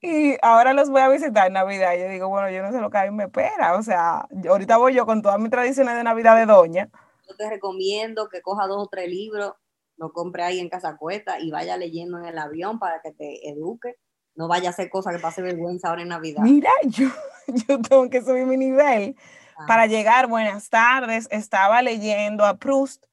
Y 0.00 0.36
ahora 0.42 0.72
los 0.72 0.90
voy 0.90 1.00
a 1.00 1.08
visitar 1.08 1.46
en 1.46 1.54
Navidad. 1.54 1.96
Yo 1.96 2.08
digo, 2.08 2.28
bueno, 2.28 2.50
yo 2.50 2.62
no 2.62 2.72
sé 2.72 2.80
lo 2.80 2.90
que 2.90 2.98
a 2.98 3.04
mí 3.04 3.10
me 3.10 3.24
espera. 3.24 3.76
O 3.76 3.82
sea, 3.82 4.26
ahorita 4.48 4.76
voy 4.76 4.94
yo 4.94 5.06
con 5.06 5.22
todas 5.22 5.38
mis 5.38 5.50
tradiciones 5.50 5.94
de 5.94 6.04
Navidad 6.04 6.36
de 6.36 6.46
Doña. 6.46 6.90
Yo 7.28 7.36
te 7.36 7.48
recomiendo 7.48 8.28
que 8.28 8.42
coja 8.42 8.66
dos 8.66 8.84
o 8.84 8.88
tres 8.88 9.08
libros, 9.08 9.52
lo 9.96 10.12
compre 10.12 10.42
ahí 10.42 10.58
en 10.58 10.68
Casa 10.68 10.96
Cuesta 10.96 11.38
y 11.38 11.50
vaya 11.50 11.76
leyendo 11.76 12.18
en 12.18 12.24
el 12.24 12.38
avión 12.38 12.78
para 12.78 13.00
que 13.02 13.12
te 13.12 13.48
eduque. 13.48 13.96
No 14.34 14.48
vaya 14.48 14.68
a 14.68 14.72
hacer 14.72 14.88
cosas 14.90 15.14
que 15.14 15.20
pase 15.20 15.42
vergüenza 15.42 15.88
ahora 15.88 16.02
en 16.02 16.08
Navidad. 16.08 16.42
Mira, 16.42 16.70
yo, 16.84 17.08
yo 17.46 17.80
tengo 17.80 18.08
que 18.08 18.22
subir 18.22 18.46
mi 18.46 18.56
nivel. 18.56 19.16
Ah. 19.56 19.66
Para 19.66 19.86
llegar, 19.86 20.26
buenas 20.26 20.70
tardes, 20.70 21.28
estaba 21.30 21.82
leyendo 21.82 22.44
a 22.44 22.56
Proust 22.56 23.04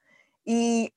y 0.45 0.93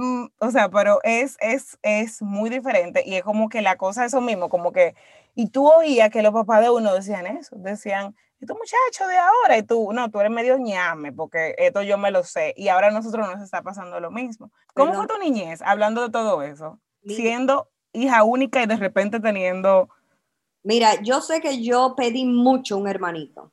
Mm, 0.00 0.26
o 0.38 0.50
sea, 0.52 0.68
pero 0.70 1.00
es, 1.02 1.36
es, 1.40 1.76
es 1.82 2.22
muy 2.22 2.50
diferente 2.50 3.02
y 3.04 3.16
es 3.16 3.24
como 3.24 3.48
que 3.48 3.62
la 3.62 3.76
cosa 3.76 4.04
es 4.04 4.12
eso 4.12 4.20
mismo, 4.20 4.48
como 4.48 4.70
que, 4.70 4.94
y 5.34 5.48
tú 5.48 5.66
oías 5.68 6.08
que 6.10 6.22
los 6.22 6.32
papás 6.32 6.60
de 6.60 6.70
uno 6.70 6.94
decían 6.94 7.26
eso, 7.26 7.56
decían, 7.58 8.14
estos 8.38 8.56
muchacho 8.56 9.08
de 9.08 9.18
ahora, 9.18 9.58
y 9.58 9.64
tú, 9.64 9.92
no, 9.92 10.08
tú 10.08 10.20
eres 10.20 10.30
medio 10.30 10.56
ñame, 10.56 11.10
porque 11.12 11.56
esto 11.58 11.82
yo 11.82 11.98
me 11.98 12.12
lo 12.12 12.22
sé, 12.22 12.54
y 12.56 12.68
ahora 12.68 12.86
a 12.86 12.90
nosotros 12.92 13.26
nos 13.26 13.42
está 13.42 13.62
pasando 13.62 13.98
lo 13.98 14.12
mismo. 14.12 14.52
¿Cómo 14.72 14.94
fue 14.94 15.08
tu 15.08 15.18
niñez, 15.18 15.62
hablando 15.62 16.02
de 16.02 16.10
todo 16.10 16.42
eso? 16.42 16.78
Siendo 17.04 17.68
hija 17.92 18.22
única 18.22 18.62
y 18.62 18.66
de 18.66 18.76
repente 18.76 19.18
teniendo... 19.18 19.88
Mira, 20.62 21.02
yo 21.02 21.20
sé 21.22 21.40
que 21.40 21.60
yo 21.60 21.94
pedí 21.96 22.24
mucho 22.24 22.78
un 22.78 22.86
hermanito, 22.86 23.50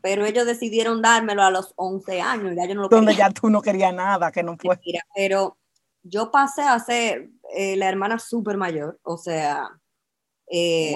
pero 0.00 0.24
ellos 0.26 0.46
decidieron 0.46 1.02
dármelo 1.02 1.42
a 1.42 1.50
los 1.50 1.72
11 1.74 2.20
años, 2.20 2.54
ya 2.54 2.66
yo 2.66 2.76
no 2.76 2.82
lo 2.82 2.88
Donde 2.88 3.16
ya 3.16 3.30
tú 3.30 3.50
no 3.50 3.60
querías 3.62 3.92
nada, 3.92 4.30
que 4.30 4.44
no 4.44 4.56
fue. 4.56 4.78
Mira, 4.84 5.00
pero 5.12 5.56
yo 6.02 6.30
pasé 6.30 6.62
a 6.62 6.78
ser 6.78 7.30
eh, 7.54 7.76
la 7.76 7.88
hermana 7.88 8.18
súper 8.18 8.56
mayor, 8.56 8.98
o 9.02 9.16
sea, 9.16 9.70
eh, 10.50 10.94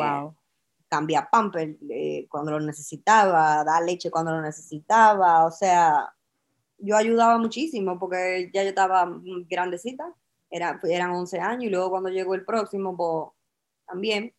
cambiar 0.88 1.28
pamper 1.30 1.76
eh, 1.90 2.26
cuando 2.28 2.52
lo 2.52 2.60
necesitaba, 2.60 3.64
dar 3.64 3.82
leche 3.82 4.10
cuando 4.10 4.32
lo 4.32 4.42
necesitaba, 4.42 5.44
o 5.44 5.50
sea, 5.50 6.12
yo 6.78 6.96
ayudaba 6.96 7.38
muchísimo 7.38 7.98
porque 7.98 8.50
ya 8.52 8.62
yo 8.62 8.70
estaba 8.70 9.08
grandecita, 9.48 10.12
era, 10.50 10.80
eran 10.84 11.10
11 11.10 11.40
años 11.40 11.64
y 11.64 11.70
luego 11.70 11.90
cuando 11.90 12.08
llegó 12.08 12.34
el 12.34 12.44
próximo, 12.44 12.96
pues 12.96 13.32
también. 13.86 14.34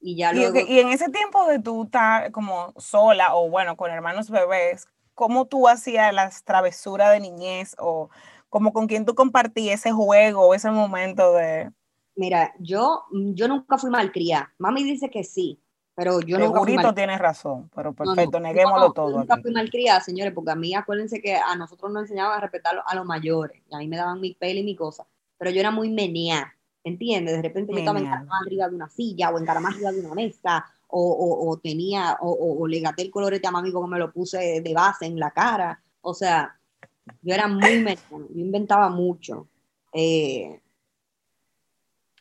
Y, 0.00 0.16
ya 0.16 0.32
luego... 0.32 0.60
y 0.60 0.78
en 0.78 0.88
ese 0.88 1.08
tiempo 1.08 1.46
de 1.46 1.58
tú 1.58 1.84
estar 1.84 2.30
como 2.30 2.72
sola 2.76 3.34
o 3.34 3.48
bueno, 3.48 3.76
con 3.76 3.90
hermanos 3.90 4.30
bebés, 4.30 4.86
¿cómo 5.14 5.46
tú 5.46 5.68
hacías 5.68 6.12
las 6.12 6.44
travesuras 6.44 7.12
de 7.12 7.20
niñez 7.20 7.74
o 7.78 8.10
como 8.56 8.72
con 8.72 8.86
quien 8.86 9.04
tú 9.04 9.14
compartí 9.14 9.68
ese 9.68 9.92
juego, 9.92 10.54
ese 10.54 10.70
momento 10.70 11.34
de... 11.34 11.70
Mira, 12.14 12.54
yo, 12.58 13.02
yo 13.12 13.48
nunca 13.48 13.76
fui 13.76 13.90
malcriada. 13.90 14.50
Mami 14.56 14.82
dice 14.82 15.10
que 15.10 15.24
sí, 15.24 15.60
Pero 15.94 16.22
yo 16.22 16.38
nunca 16.38 16.60
fui 16.62 16.74
mal... 16.74 16.94
tienes 16.94 17.18
razón, 17.18 17.70
pero 17.74 17.92
perfecto, 17.92 18.40
neguémoslo 18.40 18.94
todo. 18.94 19.10
Yo 19.10 19.18
nunca 19.18 19.36
fui 19.42 19.52
malcriada, 19.52 20.00
señores, 20.00 20.32
porque 20.32 20.52
a 20.52 20.54
mí 20.54 20.74
acuérdense 20.74 21.20
que 21.20 21.36
a 21.36 21.54
nosotros 21.54 21.92
nos 21.92 22.04
enseñaban 22.04 22.38
a 22.38 22.40
respetar 22.40 22.82
a 22.82 22.94
los 22.94 23.04
mayores, 23.04 23.60
y 23.70 23.74
a 23.74 23.78
mí 23.78 23.88
me 23.88 23.98
daban 23.98 24.22
mi 24.22 24.32
pelo 24.32 24.58
y 24.60 24.64
mi 24.64 24.74
cosa, 24.74 25.06
pero 25.36 25.50
yo 25.50 25.60
era 25.60 25.70
muy 25.70 25.90
menea, 25.90 26.56
¿entiendes? 26.82 27.36
De 27.36 27.42
repente 27.42 27.74
yo 27.74 27.78
estaba 27.78 27.98
encaramada 27.98 28.40
arriba 28.46 28.70
de 28.70 28.74
una 28.74 28.88
silla 28.88 29.28
o 29.28 29.38
encaramada 29.38 29.74
arriba 29.74 29.92
de 29.92 30.00
una 30.00 30.14
mesa, 30.14 30.64
o, 30.88 31.02
o, 31.02 31.50
o 31.50 31.58
tenía, 31.58 32.16
o, 32.22 32.56
o, 32.58 32.66
le 32.66 32.80
gaté 32.80 33.02
el 33.02 33.10
colorete 33.10 33.46
a 33.46 33.50
mami 33.50 33.70
porque 33.70 33.90
me 33.90 33.98
lo 33.98 34.10
puse 34.14 34.62
de 34.62 34.72
base 34.72 35.04
en 35.04 35.20
la 35.20 35.30
cara, 35.30 35.82
o 36.00 36.14
sea, 36.14 36.55
yo 37.22 37.34
era 37.34 37.48
muy 37.48 37.80
menea, 37.82 37.96
yo 38.10 38.40
inventaba 38.40 38.88
mucho. 38.88 39.48
Eh, 39.92 40.60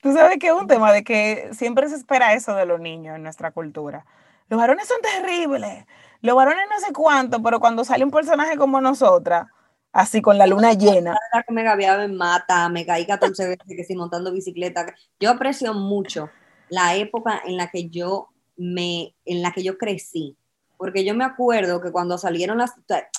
Tú 0.01 0.13
sabes 0.13 0.37
que 0.37 0.47
es 0.47 0.53
un 0.53 0.67
tema 0.67 0.93
de 0.93 1.03
que 1.03 1.49
siempre 1.53 1.89
se 1.89 1.95
espera 1.95 2.33
eso 2.33 2.53
de 2.53 2.67
los 2.67 2.79
niños 2.79 3.15
en 3.15 3.23
nuestra 3.23 3.49
cultura. 3.51 4.05
Los 4.49 4.59
varones 4.59 4.87
son 4.87 5.01
terribles, 5.01 5.85
los 6.21 6.35
varones 6.35 6.65
no 6.69 6.79
sé 6.79 6.93
cuánto, 6.93 7.41
pero 7.41 7.59
cuando 7.59 7.83
sale 7.83 8.03
un 8.03 8.11
personaje 8.11 8.55
como 8.55 8.79
nosotras, 8.79 9.47
así 9.91 10.21
con 10.21 10.37
la 10.37 10.45
luna 10.45 10.73
llena. 10.73 11.17
Me 11.49 11.63
gaviaba 11.63 12.03
en 12.03 12.15
mata, 12.15 12.69
me 12.69 12.85
caí 12.85 13.07
14 13.07 13.47
veces 13.47 13.65
que 13.67 13.83
sí 13.83 13.95
montando 13.95 14.31
bicicleta. 14.31 14.93
Yo 15.19 15.31
aprecio 15.31 15.73
mucho 15.73 16.29
la 16.69 16.95
época 16.95 17.41
en 17.43 17.57
la 17.57 17.71
que 17.71 17.89
yo 17.89 18.29
me, 18.57 19.15
en 19.25 19.41
la 19.41 19.53
que 19.53 19.63
yo 19.63 19.77
crecí 19.79 20.37
porque 20.85 21.03
yo 21.03 21.15
me 21.15 21.23
acuerdo 21.23 21.81
que 21.81 21.91
cuando 21.91 22.15
salieron 22.15 22.59
las, 22.59 22.73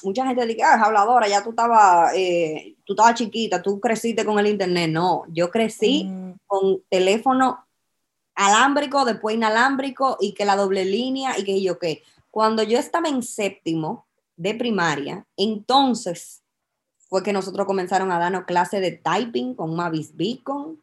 mucha 0.04 0.24
gente 0.24 0.46
dice, 0.46 0.62
ah, 0.62 0.76
es 0.76 0.82
habladora, 0.82 1.26
ya 1.26 1.42
tú 1.42 1.50
estabas, 1.50 2.12
eh, 2.14 2.76
tú 2.84 2.92
estabas 2.92 3.16
chiquita, 3.16 3.60
tú 3.60 3.80
creciste 3.80 4.24
con 4.24 4.38
el 4.38 4.46
internet. 4.46 4.88
No, 4.88 5.24
yo 5.30 5.50
crecí 5.50 6.04
mm. 6.04 6.34
con 6.46 6.80
teléfono 6.88 7.66
alámbrico, 8.36 9.04
después 9.04 9.34
inalámbrico 9.34 10.16
y 10.20 10.32
que 10.32 10.44
la 10.44 10.54
doble 10.54 10.84
línea 10.84 11.36
y 11.36 11.42
que 11.42 11.60
yo 11.60 11.80
qué. 11.80 12.04
Cuando 12.30 12.62
yo 12.62 12.78
estaba 12.78 13.08
en 13.08 13.24
séptimo 13.24 14.06
de 14.36 14.54
primaria, 14.54 15.26
entonces 15.36 16.44
fue 17.08 17.24
que 17.24 17.32
nosotros 17.32 17.66
comenzaron 17.66 18.12
a 18.12 18.20
darnos 18.20 18.44
clase 18.44 18.78
de 18.78 18.92
typing 18.92 19.56
con 19.56 19.74
Mavis 19.74 20.14
Beacon, 20.14 20.80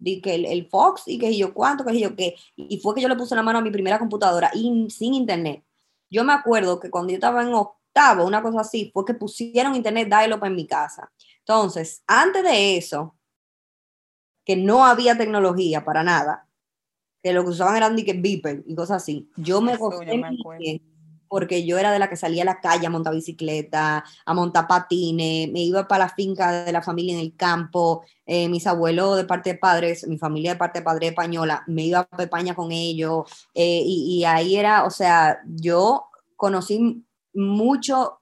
di 0.00 0.20
que 0.20 0.34
el, 0.34 0.66
Fox 0.66 1.04
y 1.06 1.16
que 1.16 1.36
yo 1.36 1.54
cuánto, 1.54 1.84
que 1.84 2.00
yo 2.00 2.16
qué. 2.16 2.34
Y 2.56 2.80
fue 2.80 2.92
que 2.96 3.02
yo 3.02 3.08
le 3.08 3.14
puse 3.14 3.36
la 3.36 3.42
mano 3.44 3.60
a 3.60 3.62
mi 3.62 3.70
primera 3.70 4.00
computadora 4.00 4.50
y 4.52 4.90
sin 4.90 5.14
internet 5.14 5.62
yo 6.10 6.24
me 6.24 6.32
acuerdo 6.32 6.80
que 6.80 6.90
cuando 6.90 7.10
yo 7.10 7.16
estaba 7.16 7.42
en 7.42 7.54
octavo, 7.54 8.26
una 8.26 8.42
cosa 8.42 8.60
así, 8.60 8.90
fue 8.92 9.04
que 9.04 9.14
pusieron 9.14 9.74
internet 9.74 10.08
dial-up 10.08 10.44
en 10.44 10.54
mi 10.54 10.66
casa. 10.66 11.12
Entonces, 11.40 12.02
antes 12.06 12.42
de 12.42 12.76
eso, 12.76 13.16
que 14.44 14.56
no 14.56 14.84
había 14.84 15.16
tecnología 15.16 15.84
para 15.84 16.02
nada, 16.02 16.48
que 17.22 17.32
lo 17.32 17.42
que 17.42 17.50
usaban 17.50 17.76
eran 17.76 17.96
que 17.96 18.12
beeper 18.12 18.62
y 18.66 18.74
cosas 18.74 19.02
así. 19.02 19.30
Yo 19.36 19.60
me 19.60 19.76
gocé 19.76 20.22
porque 21.34 21.66
yo 21.66 21.80
era 21.80 21.90
de 21.90 21.98
la 21.98 22.08
que 22.08 22.14
salía 22.14 22.42
a 22.42 22.46
la 22.46 22.60
calle 22.60 22.86
a 22.86 22.90
montar 22.90 23.12
bicicleta, 23.12 24.04
a 24.24 24.34
montar 24.34 24.68
patines, 24.68 25.50
me 25.50 25.64
iba 25.64 25.88
para 25.88 26.04
la 26.04 26.08
finca 26.08 26.64
de 26.64 26.70
la 26.70 26.80
familia 26.80 27.14
en 27.14 27.18
el 27.18 27.34
campo, 27.34 28.04
eh, 28.24 28.48
mis 28.48 28.68
abuelos 28.68 29.16
de 29.16 29.24
parte 29.24 29.50
de 29.50 29.58
padres, 29.58 30.06
mi 30.06 30.16
familia 30.16 30.52
de 30.52 30.58
parte 30.58 30.78
de 30.78 30.84
padre 30.84 31.08
española, 31.08 31.64
me 31.66 31.86
iba 31.86 31.98
a 31.98 32.04
Pepaña 32.06 32.54
con 32.54 32.70
ellos, 32.70 33.28
eh, 33.52 33.82
y, 33.84 34.20
y, 34.20 34.24
ahí 34.24 34.54
era, 34.54 34.84
o 34.84 34.90
sea, 34.90 35.40
yo 35.44 36.04
conocí 36.36 37.04
mucho, 37.32 38.20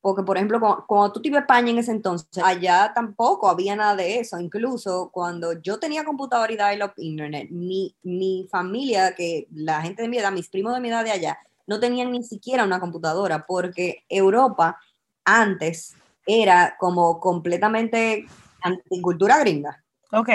porque 0.00 0.22
por 0.22 0.36
ejemplo, 0.36 0.60
cuando, 0.86 1.12
tú 1.14 1.20
te 1.20 1.30
ibas 1.30 1.38
a 1.38 1.42
España 1.42 1.72
en 1.72 1.78
ese 1.78 1.90
entonces, 1.90 2.28
allá 2.44 2.92
tampoco 2.94 3.48
había 3.48 3.74
nada 3.74 3.96
de 3.96 4.20
eso, 4.20 4.38
incluso 4.38 5.10
cuando 5.12 5.60
yo 5.60 5.80
tenía 5.80 6.04
computadora 6.04 6.52
y 6.52 6.56
dial-up 6.56 6.92
internet, 6.98 7.48
mi, 7.50 7.96
mi 8.04 8.46
familia, 8.48 9.16
que 9.16 9.48
la 9.52 9.82
gente 9.82 10.02
de 10.02 10.08
mi 10.08 10.18
edad, 10.18 10.30
mis 10.30 10.48
primos 10.48 10.74
de 10.74 10.80
mi 10.80 10.90
edad 10.90 11.02
de 11.02 11.10
allá, 11.10 11.40
no 11.66 11.80
tenían 11.80 12.12
ni 12.12 12.22
siquiera 12.22 12.64
una 12.64 12.80
computadora, 12.80 13.46
porque 13.46 14.04
Europa 14.08 14.78
antes 15.24 15.94
era 16.26 16.76
como 16.78 17.20
completamente 17.20 18.26
anticultura 18.62 19.38
gringa. 19.38 19.84
Ok. 20.12 20.28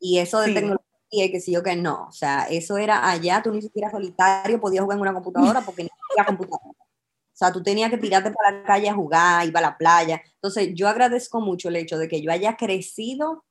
Y 0.00 0.18
eso 0.18 0.40
de 0.40 0.52
tecnología, 0.52 1.30
que 1.30 1.40
sí 1.40 1.56
o 1.56 1.62
que 1.62 1.76
no. 1.76 2.06
O 2.08 2.12
sea, 2.12 2.44
eso 2.44 2.76
era 2.76 3.08
allá, 3.08 3.42
tú 3.42 3.52
ni 3.52 3.62
siquiera 3.62 3.90
solitario 3.90 4.60
podías 4.60 4.82
jugar 4.82 4.96
en 4.96 5.02
una 5.02 5.14
computadora 5.14 5.60
porque 5.60 5.84
ni 5.84 5.88
siquiera 5.88 6.26
computadora. 6.26 6.78
O 6.78 7.34
sea, 7.34 7.52
tú 7.52 7.62
tenías 7.62 7.90
que 7.90 7.98
tirarte 7.98 8.30
para 8.30 8.58
la 8.58 8.64
calle 8.64 8.88
a 8.88 8.94
jugar, 8.94 9.46
iba 9.46 9.58
a 9.58 9.62
la 9.62 9.78
playa. 9.78 10.22
Entonces, 10.34 10.70
yo 10.74 10.88
agradezco 10.88 11.40
mucho 11.40 11.68
el 11.68 11.76
hecho 11.76 11.98
de 11.98 12.08
que 12.08 12.20
yo 12.20 12.30
haya 12.30 12.56
crecido 12.56 13.44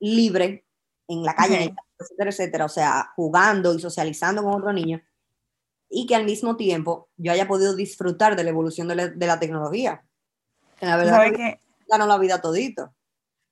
libre 0.00 0.64
en 1.08 1.22
la 1.22 1.34
calle, 1.34 1.74
etcétera, 1.98 2.30
etcétera. 2.30 2.64
O 2.66 2.68
sea, 2.68 3.12
jugando 3.16 3.74
y 3.74 3.80
socializando 3.80 4.42
con 4.42 4.54
otros 4.54 4.74
niños 4.74 5.00
y 5.92 6.06
que 6.06 6.16
al 6.16 6.24
mismo 6.24 6.56
tiempo 6.56 7.08
yo 7.16 7.32
haya 7.32 7.46
podido 7.46 7.76
disfrutar 7.76 8.34
de 8.34 8.44
la 8.44 8.50
evolución 8.50 8.88
de 8.88 8.96
la, 9.26 9.38
tecnología. 9.38 10.02
la 10.80 10.96
verdad 10.96 11.32
que 11.32 11.60
ganó 11.86 12.06
la 12.06 12.18
vida 12.18 12.40
todito. 12.40 12.92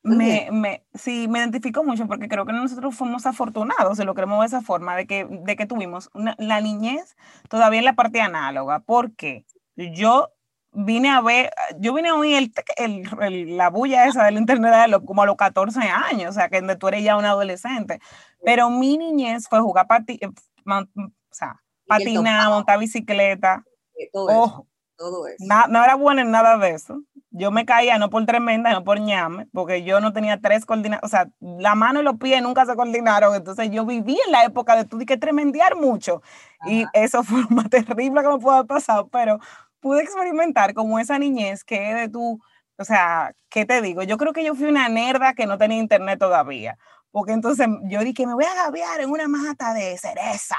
Me, 0.02 0.48
me, 0.50 0.82
sí, 0.94 1.28
me 1.28 1.40
identifico 1.40 1.84
mucho 1.84 2.06
porque 2.06 2.26
creo 2.26 2.46
que 2.46 2.54
nosotros 2.54 2.96
fuimos 2.96 3.26
afortunados, 3.26 3.98
se 3.98 4.06
lo 4.06 4.14
creemos 4.14 4.40
de 4.40 4.46
esa 4.46 4.62
forma, 4.62 4.96
de 4.96 5.06
que, 5.06 5.26
de 5.28 5.56
que 5.56 5.66
tuvimos 5.66 6.10
la 6.14 6.62
niñez 6.62 7.16
todavía 7.50 7.80
en 7.80 7.84
la 7.84 7.92
parte 7.92 8.22
análoga, 8.22 8.78
porque 8.80 9.44
yo 9.76 10.30
vine 10.72 11.10
a 11.10 11.20
ver, 11.20 11.50
yo 11.78 11.92
vine 11.92 12.08
a 12.08 12.14
oír 12.14 12.50
el, 12.78 13.56
la 13.58 13.68
bulla 13.68 14.06
esa 14.06 14.24
del 14.24 14.38
internet 14.38 14.72
de 14.72 15.04
como 15.04 15.22
a 15.22 15.26
los 15.26 15.36
14 15.36 15.80
años, 15.80 16.30
o 16.30 16.32
sea, 16.32 16.48
que 16.48 16.62
tú 16.76 16.88
eres 16.88 17.04
ya 17.04 17.18
un 17.18 17.26
adolescente, 17.26 18.00
pero 18.42 18.70
mi 18.70 18.96
niñez 18.96 19.48
fue 19.48 19.60
jugar 19.60 19.86
ti, 20.06 20.18
eh, 20.22 20.28
o 20.28 20.86
sea, 21.30 21.60
patinar, 21.98 22.48
montar 22.48 22.78
bicicleta. 22.78 23.64
Todo 24.12 24.66
todo 25.00 25.26
eso. 25.26 25.42
no 25.70 25.82
era 25.82 25.94
bueno 25.94 26.20
en 26.20 26.30
nada 26.30 26.58
de 26.58 26.72
eso. 26.72 27.02
Yo 27.30 27.50
me 27.50 27.64
caía 27.64 27.96
no 27.96 28.10
por 28.10 28.26
tremenda, 28.26 28.70
no 28.72 28.84
por 28.84 29.00
ñame, 29.00 29.46
porque 29.52 29.82
yo 29.82 29.98
no 29.98 30.12
tenía 30.12 30.38
tres 30.42 30.66
coordinadas, 30.66 31.02
o 31.02 31.08
sea, 31.08 31.30
la 31.40 31.74
mano 31.74 32.00
y 32.00 32.02
los 32.02 32.18
pies 32.18 32.42
nunca 32.42 32.66
se 32.66 32.76
coordinaron, 32.76 33.34
entonces 33.34 33.70
yo 33.70 33.86
viví 33.86 34.18
en 34.26 34.32
la 34.32 34.44
época 34.44 34.76
de 34.76 34.84
tú 34.84 34.98
que 34.98 35.16
tremendear 35.16 35.74
mucho 35.74 36.22
y 36.66 36.84
eso 36.92 37.22
fue 37.24 37.44
más 37.48 37.70
terrible 37.70 38.20
que 38.20 38.28
me 38.28 38.38
pudo 38.38 38.52
haber 38.52 38.66
pasado, 38.66 39.08
pero 39.08 39.38
pude 39.80 40.02
experimentar 40.02 40.74
como 40.74 40.98
esa 40.98 41.18
niñez 41.18 41.64
que 41.64 41.94
de 41.94 42.08
tú, 42.10 42.38
o 42.76 42.84
sea, 42.84 43.32
¿qué 43.48 43.64
te 43.64 43.80
digo? 43.80 44.02
Yo 44.02 44.18
creo 44.18 44.34
que 44.34 44.44
yo 44.44 44.54
fui 44.54 44.68
una 44.68 44.88
nerda 44.90 45.32
que 45.32 45.46
no 45.46 45.56
tenía 45.56 45.78
internet 45.78 46.18
todavía, 46.18 46.76
porque 47.10 47.32
entonces 47.32 47.66
yo 47.84 48.00
dije, 48.00 48.26
me 48.26 48.34
voy 48.34 48.44
a 48.44 48.54
gaviar 48.54 49.00
en 49.00 49.08
una 49.08 49.28
mata 49.28 49.72
de 49.72 49.96
cereza, 49.96 50.58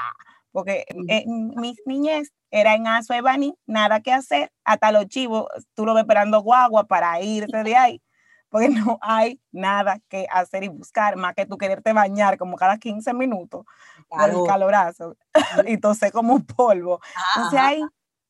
porque 0.52 0.84
en 0.88 1.48
mi 1.56 1.74
niñez 1.86 2.32
era 2.50 2.74
en 2.74 2.86
Aso 2.86 3.14
Bani, 3.22 3.54
nada 3.66 4.00
que 4.00 4.12
hacer, 4.12 4.52
hasta 4.64 4.92
los 4.92 5.06
chivos, 5.06 5.46
tú 5.74 5.86
lo 5.86 5.94
ves 5.94 6.02
esperando 6.02 6.40
guagua 6.42 6.84
para 6.86 7.20
irte 7.20 7.64
de 7.64 7.74
ahí, 7.74 8.02
porque 8.50 8.68
no 8.96 8.98
hay 9.00 9.40
nada 9.50 9.98
que 10.08 10.26
hacer 10.30 10.62
y 10.62 10.68
buscar, 10.68 11.16
más 11.16 11.34
que 11.34 11.46
tú 11.46 11.56
quererte 11.56 11.92
bañar 11.92 12.36
como 12.36 12.56
cada 12.56 12.78
15 12.78 13.14
minutos 13.14 13.64
con 14.08 14.30
el 14.30 14.46
calorazo, 14.46 15.16
y 15.66 15.72
entonces 15.72 16.12
como 16.12 16.34
un 16.34 16.44
polvo. 16.44 17.00
Entonces 17.34 17.60
ahí, 17.60 17.82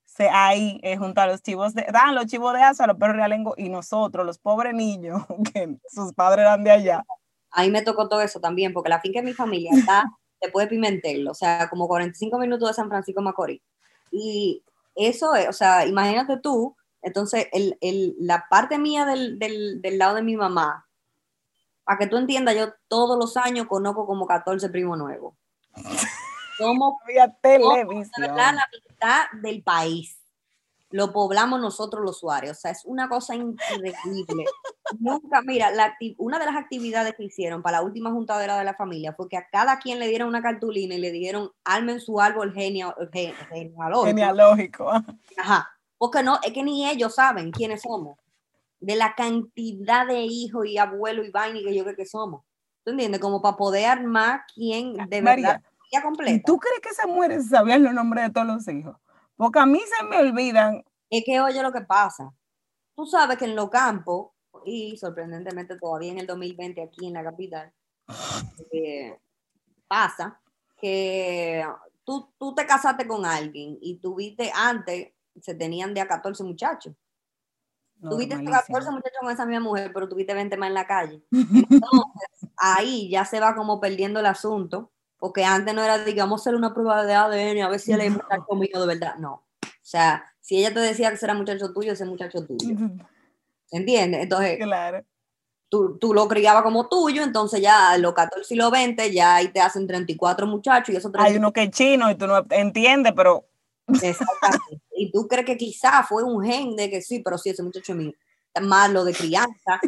se, 0.05 0.29
ahí 0.31 0.79
eh, 0.85 0.97
junto 0.97 1.21
a 1.21 1.27
los 1.27 1.43
chivos 1.43 1.75
de, 1.75 1.87
dan 1.93 2.15
los 2.15 2.27
chivos 2.27 2.55
de 2.55 2.63
Aso, 2.63 2.85
a 2.85 2.87
los 2.87 2.97
perros 2.97 3.17
realengo, 3.17 3.55
y 3.57 3.69
nosotros, 3.69 4.25
los 4.25 4.39
pobres 4.39 4.73
niños, 4.73 5.23
que 5.53 5.77
sus 5.89 6.13
padres 6.13 6.43
eran 6.43 6.63
de 6.63 6.71
allá. 6.71 7.03
Ahí 7.51 7.71
me 7.71 7.83
tocó 7.83 8.09
todo 8.09 8.23
eso 8.23 8.41
también, 8.41 8.73
porque 8.73 8.89
la 8.89 9.01
finca 9.01 9.21
de 9.21 9.27
mi 9.27 9.35
familia 9.35 9.73
está 9.75 10.05
después 10.43 10.67
de 10.67 10.71
Pimentel, 10.71 11.29
o 11.29 11.35
sea, 11.35 11.69
como 11.71 11.89
45 11.89 12.39
minutos 12.39 12.69
de 12.69 12.75
San 12.75 12.89
Francisco 12.89 13.23
Macorís. 13.23 13.63
Y 14.11 14.63
eso 14.95 15.35
es, 15.35 15.49
o 15.49 15.53
sea, 15.53 15.87
imagínate 15.87 16.39
tú, 16.39 16.77
entonces 17.01 17.47
el, 17.53 17.79
el, 17.81 18.15
la 18.19 18.47
parte 18.51 18.79
mía 18.79 19.07
del, 19.07 19.39
del, 19.39 19.81
del, 19.81 19.99
lado 19.99 20.17
de 20.17 20.23
mi 20.23 20.37
mamá, 20.37 20.87
para 21.85 21.99
que 21.99 22.07
tú 22.07 22.17
entiendas, 22.17 22.55
yo 22.57 22.75
todos 22.89 23.19
los 23.19 23.37
años 23.37 23.67
conozco 23.67 24.07
como 24.07 24.27
14 24.27 24.69
primos 24.69 24.99
nuevos. 24.99 25.35
Somos, 26.59 26.95
televisión. 27.41 28.37
la 28.37 28.69
mitad 28.89 29.25
del 29.41 29.63
país 29.63 30.22
lo 30.93 31.13
poblamos 31.13 31.61
nosotros 31.61 32.05
los 32.05 32.17
usuarios. 32.17 32.59
O 32.59 32.61
sea, 32.61 32.71
es 32.71 32.85
una 32.85 33.09
cosa 33.09 33.35
increíble. 33.35 34.45
Nunca, 35.01 35.43
mira, 35.43 35.71
la, 35.71 35.97
una 36.19 36.39
de 36.39 36.47
las 36.47 36.57
actividades 36.57 37.15
que 37.15 37.25
hicieron 37.25 37.63
para 37.63 37.79
la 37.79 37.85
última 37.85 38.11
juntadera 38.11 38.59
de 38.59 38.65
la 38.65 38.75
familia 38.75 39.15
fue 39.15 39.29
que 39.29 39.37
a 39.37 39.49
cada 39.51 39.79
quien 39.79 39.99
le 39.99 40.09
dieron 40.09 40.29
una 40.29 40.43
cartulina 40.43 40.95
y 40.95 40.99
le 40.99 41.11
dijeron, 41.11 41.51
armen 41.65 42.01
su 42.01 42.21
árbol 42.21 42.53
genealógico. 42.53 44.05
Genealógico. 44.05 44.91
Ajá. 45.39 45.69
Porque 45.99 46.23
no, 46.23 46.39
es 46.43 46.53
que 46.53 46.63
ni 46.63 46.89
ellos 46.89 47.15
saben 47.15 47.51
quiénes 47.51 47.83
somos. 47.83 48.19
De 48.81 48.97
la 48.97 49.15
cantidad 49.15 50.07
de 50.07 50.23
hijos 50.23 50.67
y 50.67 50.77
abuelos 50.77 51.27
y 51.27 51.31
vaina 51.31 51.61
que 51.61 51.75
yo 51.75 51.85
creo 51.85 51.97
que 51.97 52.07
somos. 52.07 52.45
¿Tú 52.85 52.91
entiendes? 52.91 53.21
Como 53.21 53.41
para 53.41 53.57
poder 53.57 53.87
armar 53.87 54.43
quién 54.55 54.95
de 55.09 55.21
verdad. 55.21 55.63
¿Y 56.27 56.43
tú 56.43 56.59
crees 56.59 56.81
que 56.81 56.89
esa 56.89 57.07
mujeres 57.07 57.49
sabían 57.49 57.83
los 57.83 57.93
nombres 57.93 58.25
de 58.25 58.31
todos 58.31 58.47
los 58.47 58.69
hijos? 58.69 58.97
Porque 59.37 59.59
a 59.59 59.67
mí 59.67 59.81
se 59.81 60.05
me 60.05 60.19
olvidan. 60.19 60.85
Es 61.11 61.25
que 61.25 61.41
oye 61.41 61.63
lo 61.63 61.73
que 61.73 61.83
pasa. 61.83 62.33
Tú 62.95 63.07
sabes 63.07 63.39
que 63.39 63.47
en 63.47 63.57
los 63.57 63.71
campos, 63.71 64.31
y 64.65 64.97
sorprendentemente 64.97 65.79
todavía 65.79 66.13
en 66.13 66.19
el 66.19 66.27
2020 66.27 66.83
aquí 66.83 67.07
en 67.07 67.15
la 67.15 67.25
capital, 67.25 67.73
eh, 68.71 69.19
pasa 69.89 70.41
que 70.81 71.65
tú, 72.05 72.33
tú 72.39 72.55
te 72.55 72.67
casaste 72.67 73.07
con 73.07 73.25
alguien 73.25 73.79
y 73.81 73.99
tuviste 73.99 74.51
antes, 74.55 75.13
se 75.41 75.55
tenían 75.55 75.95
de 75.95 76.01
a 76.01 76.09
14 76.09 76.45
muchachos. 76.45 76.95
Tuviste 78.01 78.35
14 78.43 78.91
muchachos 78.91 79.19
con 79.21 79.31
esa 79.31 79.47
misma 79.47 79.65
mujer, 79.65 79.93
pero 79.95 80.09
tuviste 80.09 80.35
20 80.35 80.57
más 80.57 80.69
en 80.69 80.75
la 80.75 80.87
calle. 80.87 81.23
Entonces, 81.31 82.51
ahí 82.57 83.09
ya 83.09 83.25
se 83.25 83.39
va 83.39 83.55
como 83.55 83.81
perdiendo 83.81 84.21
el 84.21 84.27
asunto, 84.27 84.92
porque 85.23 85.45
antes 85.45 85.73
no 85.73 85.85
era, 85.85 85.99
digamos, 85.99 86.41
hacer 86.41 86.57
una 86.57 86.75
prueba 86.75 87.05
de 87.05 87.15
ADN, 87.15 87.63
a 87.63 87.69
ver 87.69 87.79
si 87.79 87.93
él 87.93 88.01
es 88.01 88.11
muchacho 88.11 88.57
mío 88.57 88.81
de 88.81 88.87
verdad. 88.89 89.15
No. 89.19 89.35
O 89.35 89.69
sea, 89.81 90.25
si 90.41 90.59
ella 90.59 90.75
te 90.75 90.81
decía 90.81 91.13
que 91.13 91.25
era 91.25 91.33
muchacho 91.33 91.73
tuyo, 91.73 91.93
ese 91.93 92.05
muchacho 92.05 92.45
tuyo. 92.45 92.77
¿Entiendes? 93.71 94.25
Entonces, 94.25 94.59
claro. 94.59 95.05
tú, 95.69 95.97
tú 96.01 96.13
lo 96.13 96.27
criabas 96.27 96.65
como 96.65 96.89
tuyo, 96.89 97.23
entonces 97.23 97.61
ya 97.61 97.97
los 97.99 98.15
14 98.15 98.53
y 98.53 98.57
los 98.57 98.73
20, 98.73 99.13
ya 99.13 99.37
ahí 99.37 99.47
te 99.53 99.61
hacen 99.61 99.87
34 99.87 100.45
muchachos 100.49 100.93
y 100.93 100.99
eso 100.99 101.13
Hay 101.15 101.37
uno 101.37 101.53
que 101.53 101.63
es 101.63 101.71
chino 101.71 102.11
y 102.11 102.17
tú 102.17 102.27
no 102.27 102.45
entiendes, 102.51 103.13
pero 103.15 103.47
Exactamente. 103.87 104.83
y 104.97 105.13
tú 105.13 105.29
crees 105.29 105.47
que 105.47 105.57
quizás 105.57 106.05
fue 106.09 106.25
un 106.25 106.45
gen 106.45 106.75
de 106.75 106.91
que 106.91 107.01
sí, 107.01 107.21
pero 107.21 107.39
sí, 107.39 107.51
ese 107.51 107.63
muchacho 107.63 107.95
mío. 107.95 108.11
Más 108.61 108.91
lo 108.91 109.05
de 109.05 109.15
crianza, 109.15 109.81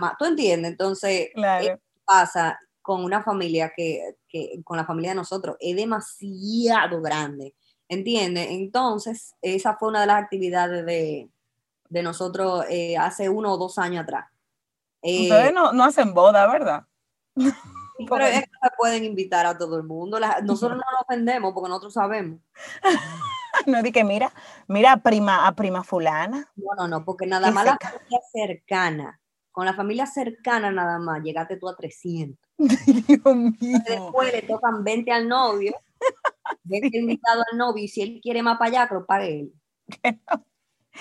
más, 0.00 0.14
¿tú 0.18 0.24
entiendes? 0.24 0.70
Entonces, 0.70 1.28
claro. 1.34 1.78
pasa 2.06 2.58
con 2.82 3.04
una 3.04 3.22
familia 3.22 3.72
que, 3.74 4.16
que, 4.28 4.60
con 4.64 4.76
la 4.76 4.84
familia 4.84 5.10
de 5.10 5.16
nosotros, 5.16 5.56
es 5.60 5.76
demasiado 5.76 7.00
grande, 7.00 7.54
¿entiendes? 7.88 8.48
Entonces, 8.50 9.34
esa 9.40 9.76
fue 9.76 9.88
una 9.88 10.00
de 10.02 10.06
las 10.08 10.22
actividades 10.22 10.84
de, 10.84 11.30
de 11.88 12.02
nosotros 12.02 12.64
eh, 12.68 12.96
hace 12.96 13.28
uno 13.28 13.52
o 13.52 13.58
dos 13.58 13.78
años 13.78 14.02
atrás. 14.02 14.26
Eh, 15.02 15.22
Ustedes 15.22 15.52
no, 15.52 15.72
no 15.72 15.84
hacen 15.84 16.14
boda, 16.14 16.46
¿verdad? 16.46 16.86
pero 18.08 18.24
es 18.24 18.40
que 18.42 18.68
pueden 18.78 19.04
invitar 19.04 19.46
a 19.46 19.56
todo 19.56 19.76
el 19.76 19.84
mundo. 19.84 20.18
nosotros 20.42 20.78
no 20.78 20.84
nos 20.90 21.02
ofendemos 21.02 21.52
porque 21.52 21.68
nosotros 21.68 21.94
sabemos. 21.94 22.40
no 23.66 23.82
di 23.82 23.92
que 23.92 24.04
mira, 24.04 24.32
mira 24.68 24.92
a 24.92 24.96
prima, 24.98 25.46
a 25.46 25.54
prima 25.54 25.84
fulana. 25.84 26.50
No, 26.56 26.74
no, 26.76 26.88
no, 26.88 27.04
porque 27.04 27.26
nada 27.26 27.50
más 27.50 27.64
la 27.64 27.78
familia 27.78 28.20
cercana, 28.32 29.20
con 29.50 29.66
la 29.66 29.74
familia 29.74 30.06
cercana 30.06 30.70
nada 30.70 30.98
más, 30.98 31.22
llegaste 31.22 31.56
tú 31.56 31.68
a 31.68 31.76
300. 31.76 32.38
Dios 33.08 33.36
mío. 33.36 33.78
Después 33.88 34.32
le 34.32 34.42
tocan 34.42 34.84
20 34.84 35.12
al 35.12 35.28
novio, 35.28 35.74
20 36.64 36.98
invitado 36.98 37.42
al 37.50 37.58
novio, 37.58 37.84
y 37.84 37.88
si 37.88 38.02
él 38.02 38.20
quiere 38.22 38.42
más 38.42 38.58
para 38.58 38.70
allá, 38.70 38.88
que 38.88 38.94
lo 38.94 39.06
pague 39.06 39.40
él. 39.40 39.52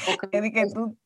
Porque 0.06 0.52
que 0.52 0.66
tú... 0.74 0.98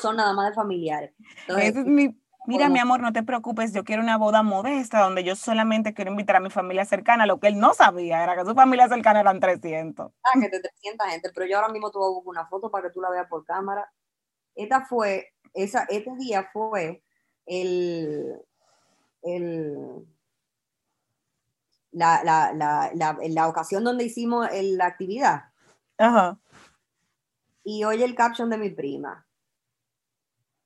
son 0.00 0.16
nada 0.16 0.32
más 0.32 0.50
de 0.50 0.54
familiares. 0.54 1.12
Ese 1.48 1.80
es 1.80 1.86
mi 1.86 2.14
Mira, 2.46 2.68
mi 2.68 2.78
amor, 2.78 3.00
no 3.00 3.12
te 3.12 3.22
preocupes, 3.22 3.72
yo 3.72 3.84
quiero 3.84 4.02
una 4.02 4.16
boda 4.16 4.42
modesta 4.42 5.00
donde 5.00 5.22
yo 5.22 5.36
solamente 5.36 5.92
quiero 5.92 6.10
invitar 6.10 6.36
a 6.36 6.40
mi 6.40 6.50
familia 6.50 6.84
cercana. 6.84 7.26
Lo 7.26 7.38
que 7.38 7.48
él 7.48 7.58
no 7.58 7.74
sabía 7.74 8.24
era 8.24 8.34
que 8.34 8.44
su 8.44 8.54
familia 8.54 8.88
cercana 8.88 9.20
eran 9.20 9.40
300. 9.40 10.10
Ah, 10.22 10.40
que 10.40 10.48
de 10.48 10.60
300 10.60 11.06
gente, 11.08 11.30
pero 11.34 11.46
yo 11.46 11.58
ahora 11.58 11.72
mismo 11.72 11.90
te 11.90 11.98
voy 11.98 12.08
a 12.08 12.14
buscar 12.14 12.30
una 12.30 12.46
foto 12.46 12.70
para 12.70 12.88
que 12.88 12.94
tú 12.94 13.00
la 13.00 13.10
veas 13.10 13.28
por 13.28 13.44
cámara. 13.44 13.92
Esta 14.54 14.84
fue, 14.86 15.28
esa, 15.54 15.84
este 15.84 16.10
día 16.16 16.48
fue 16.52 17.04
el, 17.46 18.34
el, 19.22 20.06
la, 21.92 22.22
la, 22.24 22.52
la, 22.52 22.90
la, 22.94 23.18
la 23.20 23.48
ocasión 23.48 23.84
donde 23.84 24.04
hicimos 24.04 24.48
la 24.52 24.86
actividad. 24.86 25.44
Ajá. 25.98 26.38
Y 27.62 27.84
oye 27.84 28.04
el 28.04 28.14
caption 28.14 28.50
de 28.50 28.58
mi 28.58 28.70
prima 28.70 29.26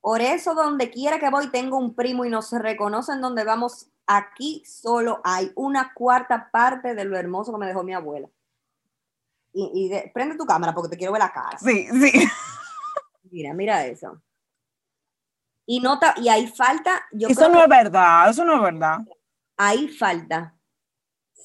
por 0.05 0.21
eso 0.21 0.53
donde 0.53 0.91
quiera 0.91 1.17
que 1.17 1.31
voy 1.31 1.47
tengo 1.47 1.79
un 1.79 1.95
primo 1.95 2.25
y 2.25 2.29
no 2.29 2.43
se 2.43 2.59
reconocen 2.59 3.21
donde 3.21 3.43
vamos. 3.43 3.89
Aquí 4.05 4.61
solo 4.63 5.19
hay 5.23 5.51
una 5.55 5.95
cuarta 5.95 6.51
parte 6.51 6.93
de 6.93 7.05
lo 7.05 7.17
hermoso 7.17 7.51
que 7.51 7.57
me 7.57 7.65
dejó 7.65 7.81
mi 7.81 7.95
abuela. 7.95 8.29
Y, 9.51 9.91
prende 10.13 10.37
tu 10.37 10.45
cámara 10.45 10.75
porque 10.75 10.89
te 10.89 10.97
quiero 10.97 11.11
ver 11.11 11.23
la 11.23 11.33
cara. 11.33 11.57
Sí, 11.57 11.87
sí. 11.87 12.29
Mira, 13.31 13.55
mira 13.55 13.83
eso. 13.87 14.21
Y 15.65 15.79
nota, 15.79 16.13
y 16.17 16.29
ahí 16.29 16.47
falta. 16.47 17.05
eso 17.11 17.49
no 17.49 17.63
es 17.63 17.69
verdad, 17.69 18.29
eso 18.29 18.45
no 18.45 18.55
es 18.55 18.61
verdad. 18.61 18.99
Ahí 19.57 19.87
falta 19.87 20.55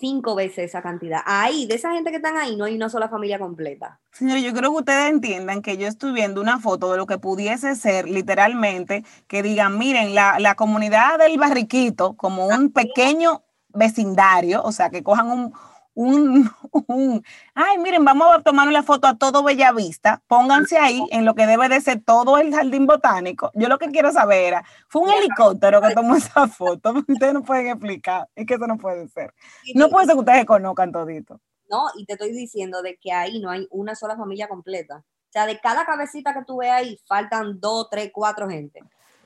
cinco 0.01 0.35
veces 0.35 0.71
esa 0.71 0.83
cantidad. 0.83 1.21
Ahí, 1.27 1.67
de 1.67 1.75
esa 1.75 1.93
gente 1.93 2.11
que 2.11 2.17
están 2.17 2.37
ahí, 2.37 2.57
no 2.57 2.65
hay 2.65 2.75
una 2.75 2.89
sola 2.89 3.09
familia 3.09 3.39
completa. 3.39 4.01
Señores, 4.13 4.43
yo 4.43 4.53
creo 4.53 4.71
que 4.71 4.79
ustedes 4.79 5.11
entiendan 5.11 5.63
que 5.63 5.77
yo 5.77 5.87
estoy 5.87 6.13
viendo 6.13 6.41
una 6.41 6.59
foto 6.59 6.91
de 6.91 6.97
lo 6.97 7.07
que 7.07 7.19
pudiese 7.19 7.77
ser 7.77 8.09
literalmente, 8.09 9.05
que 9.29 9.43
digan, 9.43 9.79
miren, 9.79 10.15
la, 10.15 10.39
la 10.41 10.55
comunidad 10.55 11.19
del 11.19 11.39
barriquito 11.39 12.15
como 12.15 12.47
un 12.47 12.73
pequeño 12.73 13.43
vecindario, 13.69 14.63
o 14.65 14.73
sea, 14.73 14.91
que 14.91 15.03
cojan 15.03 15.31
un, 15.31 15.53
un, 15.95 16.51
un, 16.89 17.23
ay, 17.55 17.79
miren, 17.79 18.05
vamos 18.05 18.29
a 18.35 18.43
tomar 18.43 18.69
una 18.69 18.83
foto 18.83 19.07
a 19.07 19.17
todo 19.17 19.43
Bellavista, 19.43 20.23
pónganse 20.27 20.79
ahí 20.79 21.03
en 21.11 21.25
lo 21.25 21.35
que 21.35 21.47
debe 21.47 21.69
de 21.69 21.81
ser 21.81 22.03
todo 22.03 22.39
el 22.39 22.55
jardín 22.55 22.87
botánico. 22.87 23.51
Yo 23.55 23.69
lo 23.69 23.79
que 23.79 23.89
quiero 23.91 24.13
saber 24.13 24.45
era, 24.45 24.65
fue 24.89 25.03
un 25.03 25.11
helicóptero 25.11 25.81
que 25.81 25.95
tomó 25.95 26.17
esa 26.17 26.49
foto, 26.49 26.93
ustedes 27.09 27.35
no 27.35 27.43
pueden 27.43 27.69
explicar, 27.69 28.29
es 28.35 28.47
que 28.47 28.55
eso 28.55 28.67
no 28.67 28.79
puede 28.79 29.09
ser. 29.09 29.35
No 29.75 29.89
puede 29.89 30.07
ser 30.07 30.15
que 30.15 30.21
ustedes 30.21 30.45
conozcan 30.47 30.93
todito. 30.93 31.41
No, 31.69 31.85
y 31.97 32.05
te 32.05 32.15
estoy 32.15 32.33
diciendo 32.33 32.83
de 32.83 32.97
que 32.97 33.13
ahí 33.13 33.41
no 33.41 33.51
hay 33.51 33.67
una 33.71 33.95
sola 33.95 34.17
familia 34.17 34.49
completa. 34.49 34.99
O 34.99 35.33
sea, 35.33 35.47
de 35.47 35.61
cada 35.61 35.87
cabecita 35.87 36.35
que 36.35 36.45
tú 36.45 36.57
ves 36.59 36.71
ahí, 36.71 36.99
faltan 37.07 37.61
dos, 37.61 37.89
tres, 37.89 38.11
cuatro 38.13 38.49
gente 38.49 38.81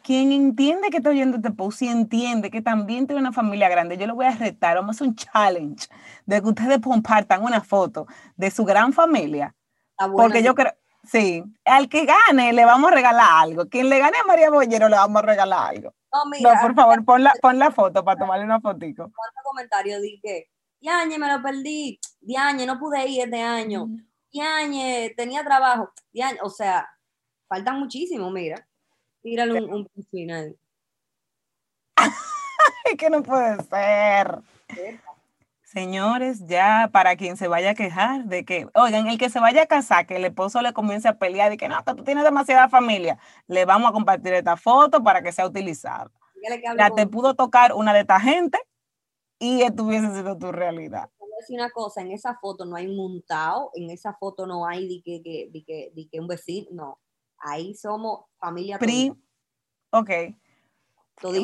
quien 0.04 0.32
entiende 0.32 0.90
que 0.90 0.98
está 0.98 1.08
oyendo 1.08 1.38
este 1.38 1.50
post 1.50 1.80
y 1.80 1.88
entiende 1.88 2.50
que 2.50 2.60
también 2.60 3.06
tiene 3.06 3.22
una 3.22 3.32
familia 3.32 3.70
grande, 3.70 3.96
yo 3.96 4.06
le 4.06 4.12
voy 4.12 4.26
a 4.26 4.32
retar, 4.32 4.76
vamos 4.76 4.94
a 4.94 4.96
hacer 4.98 5.08
un 5.08 5.14
challenge 5.16 5.88
de 6.26 6.42
que 6.42 6.48
ustedes 6.48 6.78
compartan 6.80 7.42
una 7.42 7.62
foto 7.62 8.06
de 8.36 8.50
su 8.50 8.66
gran 8.66 8.92
familia. 8.92 9.54
Porque 10.12 10.42
yo 10.42 10.54
creo, 10.54 10.74
sí, 11.04 11.42
al 11.64 11.88
que 11.88 12.04
gane 12.04 12.52
le 12.52 12.66
vamos 12.66 12.92
a 12.92 12.94
regalar 12.94 13.28
algo. 13.30 13.66
Quien 13.66 13.88
le 13.88 13.98
gane 13.98 14.18
a 14.18 14.26
María 14.26 14.50
Bollero 14.50 14.90
le 14.90 14.96
vamos 14.96 15.22
a 15.22 15.26
regalar 15.26 15.70
algo. 15.70 15.94
No, 16.12 16.30
mira, 16.30 16.54
no 16.54 16.60
por 16.60 16.74
favor, 16.74 17.04
pon 17.06 17.24
la, 17.24 17.32
pon 17.40 17.58
la 17.58 17.70
foto 17.70 18.04
para 18.04 18.18
tomarle 18.18 18.44
una 18.44 18.60
fotico. 18.60 19.04
¿Cuántos 19.04 19.42
comentarios 19.42 20.02
dije? 20.02 20.50
Diañe, 20.80 21.18
me 21.18 21.32
lo 21.32 21.42
perdí. 21.42 21.98
Diañe, 22.20 22.66
no 22.66 22.78
pude 22.78 23.08
ir 23.08 23.22
este 23.22 23.40
año. 23.40 23.86
Diañe, 24.30 25.14
tenía 25.16 25.42
trabajo. 25.42 25.90
Diañe, 26.12 26.40
o 26.42 26.50
sea, 26.50 26.86
faltan 27.48 27.78
muchísimo, 27.78 28.30
mira. 28.30 28.68
Tírale 29.24 29.54
un, 29.54 29.72
un 29.72 29.86
piscina 29.86 30.40
ahí. 30.40 30.54
que 32.98 33.08
no 33.08 33.22
puede 33.22 33.56
ser. 33.64 34.40
Señores, 35.62 36.46
ya 36.46 36.90
para 36.92 37.16
quien 37.16 37.38
se 37.38 37.48
vaya 37.48 37.70
a 37.70 37.74
quejar 37.74 38.26
de 38.26 38.44
que, 38.44 38.68
oigan, 38.74 39.06
el 39.06 39.16
que 39.16 39.30
se 39.30 39.40
vaya 39.40 39.62
a 39.62 39.66
casar, 39.66 40.06
que 40.06 40.16
el 40.16 40.26
esposo 40.26 40.60
le 40.60 40.74
comience 40.74 41.08
a 41.08 41.18
pelear 41.18 41.54
y 41.54 41.56
que 41.56 41.70
no, 41.70 41.82
que 41.82 41.94
tú 41.94 42.04
tienes 42.04 42.22
demasiada 42.22 42.68
familia, 42.68 43.18
le 43.46 43.64
vamos 43.64 43.88
a 43.88 43.92
compartir 43.94 44.34
esta 44.34 44.58
foto 44.58 45.02
para 45.02 45.22
que 45.22 45.32
sea 45.32 45.46
utilizada. 45.46 46.10
Ya 46.76 46.90
te 46.90 47.06
pudo 47.06 47.34
tocar 47.34 47.72
una 47.72 47.94
de 47.94 48.00
esta 48.00 48.20
gente 48.20 48.58
y 49.38 49.62
estuviese 49.62 50.12
siendo 50.12 50.36
tu 50.36 50.52
realidad. 50.52 51.08
decir 51.40 51.58
una 51.58 51.70
cosa, 51.70 52.02
en 52.02 52.12
esa 52.12 52.36
foto 52.42 52.66
no 52.66 52.76
hay 52.76 52.88
un 52.88 52.96
montado, 52.98 53.70
en 53.72 53.88
esa 53.88 54.12
foto 54.12 54.46
no 54.46 54.66
hay 54.66 54.86
de 54.86 55.02
que, 55.02 55.48
de 55.50 55.64
que, 55.64 55.92
de 55.94 56.08
que 56.10 56.20
un 56.20 56.26
vecino, 56.26 56.68
no 56.72 56.98
ahí 57.38 57.74
somos 57.74 58.24
familia. 58.38 58.78
Pri 58.78 59.12
ok. 59.90 60.10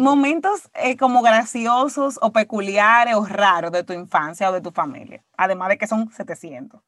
Momentos 0.00 0.68
eh, 0.74 0.96
como 0.96 1.22
graciosos 1.22 2.18
o 2.20 2.32
peculiares 2.32 3.14
o 3.14 3.24
raros 3.24 3.70
de 3.70 3.84
tu 3.84 3.92
infancia 3.92 4.50
o 4.50 4.52
de 4.52 4.60
tu 4.60 4.72
familia, 4.72 5.24
además 5.36 5.68
de 5.68 5.78
que 5.78 5.86
son 5.86 6.10
700. 6.10 6.80
O 6.80 6.82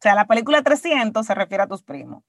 sea, 0.00 0.14
la 0.14 0.26
película 0.26 0.62
300 0.62 1.26
se 1.26 1.34
refiere 1.34 1.64
a 1.64 1.66
tus 1.66 1.82
primos. 1.82 2.22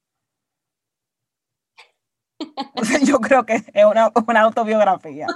yo 3.04 3.20
creo 3.20 3.46
que 3.46 3.54
es 3.54 3.84
una, 3.84 4.10
una 4.26 4.40
autobiografía. 4.40 5.26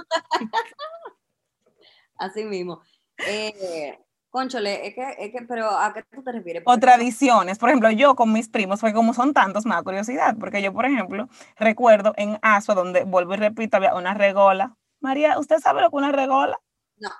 Así 2.17 2.43
mismo. 2.43 2.81
Eh, 3.25 3.97
Conchole, 4.35 4.85
es 4.85 4.93
que, 4.93 5.15
es 5.17 5.31
que, 5.31 5.45
pero 5.47 5.69
¿a 5.69 5.93
qué 5.93 6.03
tú 6.13 6.21
te 6.21 6.33
refieres? 6.33 6.61
O 6.65 6.77
tradiciones. 6.77 7.57
Por 7.57 7.69
ejemplo, 7.69 7.89
yo 7.91 8.17
con 8.17 8.33
mis 8.33 8.49
primos, 8.49 8.81
fue 8.81 8.91
como 8.91 9.13
son 9.13 9.33
tantos, 9.33 9.65
me 9.65 9.75
da 9.75 9.81
curiosidad, 9.81 10.35
porque 10.37 10.61
yo, 10.61 10.73
por 10.73 10.85
ejemplo, 10.85 11.29
recuerdo 11.55 12.11
en 12.17 12.37
Asua, 12.41 12.75
donde 12.75 13.05
vuelvo 13.05 13.35
y 13.35 13.37
repito, 13.37 13.77
había 13.77 13.95
una 13.95 14.13
regola. 14.13 14.75
María, 14.99 15.39
¿usted 15.39 15.59
sabe 15.59 15.81
lo 15.81 15.89
que 15.89 15.95
es 15.95 15.99
una 15.99 16.11
regola? 16.11 16.59
No. 16.97 17.11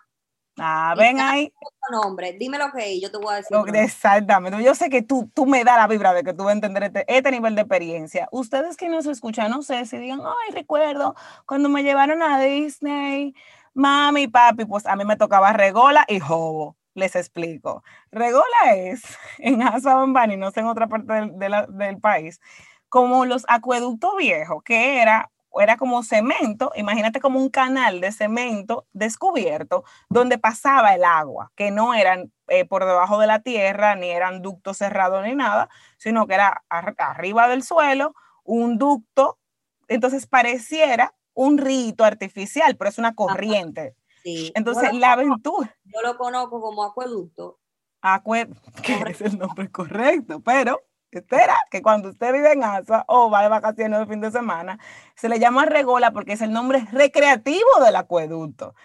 Ah, 0.58 0.94
ven 0.98 1.22
ahí. 1.22 1.54
Nombre, 1.90 2.36
dime 2.38 2.58
lo 2.58 2.70
que 2.74 2.96
es, 2.96 3.02
yo 3.02 3.10
te 3.10 3.18
voy 3.18 3.34
a 3.34 3.38
decir. 3.38 3.56
exactamente. 3.76 4.62
Yo 4.62 4.76
sé 4.76 4.90
que 4.90 5.02
tú, 5.02 5.32
tú 5.34 5.46
me 5.46 5.64
das 5.64 5.78
la 5.78 5.88
vibra 5.88 6.12
de 6.12 6.22
que 6.22 6.34
tú 6.34 6.44
vas 6.44 6.52
a 6.52 6.56
entender 6.56 6.84
este, 6.84 7.06
este 7.08 7.32
nivel 7.32 7.56
de 7.56 7.62
experiencia. 7.62 8.28
Ustedes 8.34 8.76
que 8.76 8.90
nos 8.90 9.06
escuchan, 9.06 9.50
no 9.52 9.62
sé 9.62 9.86
si 9.86 9.98
digan, 10.00 10.20
ay, 10.20 10.54
recuerdo 10.54 11.16
cuando 11.46 11.70
me 11.70 11.82
llevaron 11.82 12.22
a 12.22 12.42
Disney, 12.42 13.34
mami 13.74 14.24
y 14.24 14.28
papi, 14.28 14.66
pues 14.66 14.86
a 14.86 14.98
mí 14.98 15.06
me 15.06 15.16
tocaba 15.16 15.54
regola 15.54 16.04
y 16.10 16.20
jobo 16.20 16.76
les 16.96 17.16
explico. 17.16 17.84
Regola 18.12 18.74
es 18.76 19.04
en 19.38 20.14
Bani, 20.14 20.38
no 20.38 20.52
sé 20.52 20.62
en 20.62 20.68
otra 20.68 20.88
parte 20.88 21.14
del, 21.14 21.66
del 21.70 22.00
país, 22.00 22.42
como 22.90 23.26
los 23.26 23.46
acueductos 23.48 24.16
viejos, 24.18 24.64
que 24.64 25.02
era 25.02 25.30
era 25.62 25.78
como 25.78 26.04
cemento, 26.04 26.72
imagínate 26.76 27.20
como 27.20 27.40
un 27.40 27.50
canal 27.50 28.02
de 28.02 28.12
cemento 28.12 28.86
descubierto 28.94 29.84
donde 30.10 30.38
pasaba 30.38 30.94
el 30.96 31.04
agua, 31.04 31.52
que 31.56 31.72
no 31.72 31.94
eran 31.94 32.32
eh, 32.48 32.66
por 32.66 32.86
debajo 32.86 33.20
de 33.20 33.28
la 33.28 33.40
tierra, 33.40 33.96
ni 33.96 34.10
eran 34.10 34.42
ductos 34.42 34.78
cerrados 34.78 35.24
ni 35.24 35.36
nada, 35.36 35.70
sino 35.98 36.28
que 36.28 36.36
era 36.36 36.64
arriba 36.70 37.48
del 37.48 37.64
suelo, 37.64 38.14
un 38.44 38.78
ducto, 38.78 39.40
entonces 39.88 40.28
pareciera 40.28 41.14
un 41.34 41.58
rito 41.58 42.04
artificial, 42.04 42.76
pero 42.78 42.90
es 42.90 42.98
una 42.98 43.16
corriente. 43.16 43.96
Sí. 44.26 44.52
Entonces, 44.56 44.92
la 44.94 45.14
aventura. 45.14 45.78
Yo 45.84 46.02
lo 46.02 46.18
conozco 46.18 46.60
como 46.60 46.84
acueducto. 46.84 47.60
Acueducto, 48.02 48.72
que 48.84 48.94
es 49.08 49.22
el 49.22 49.38
nombre 49.38 49.72
correcto, 49.72 50.42
pero 50.42 50.82
espera, 51.20 51.56
que 51.70 51.82
cuando 51.82 52.10
usted 52.10 52.34
vive 52.34 52.54
en 52.54 52.64
Asa 52.64 53.06
o 53.08 53.30
va 53.30 53.44
de 53.44 53.50
vacaciones 53.50 54.00
de 54.00 54.08
fin 54.08 54.22
de 54.22 54.32
semana, 54.32 54.80
se 55.16 55.30
le 55.30 55.40
llama 55.40 55.66
regola 55.66 56.12
porque 56.12 56.34
es 56.34 56.42
el 56.42 56.52
nombre 56.52 56.86
recreativo 56.92 57.84
del 57.84 57.96
acueducto. 57.96 58.76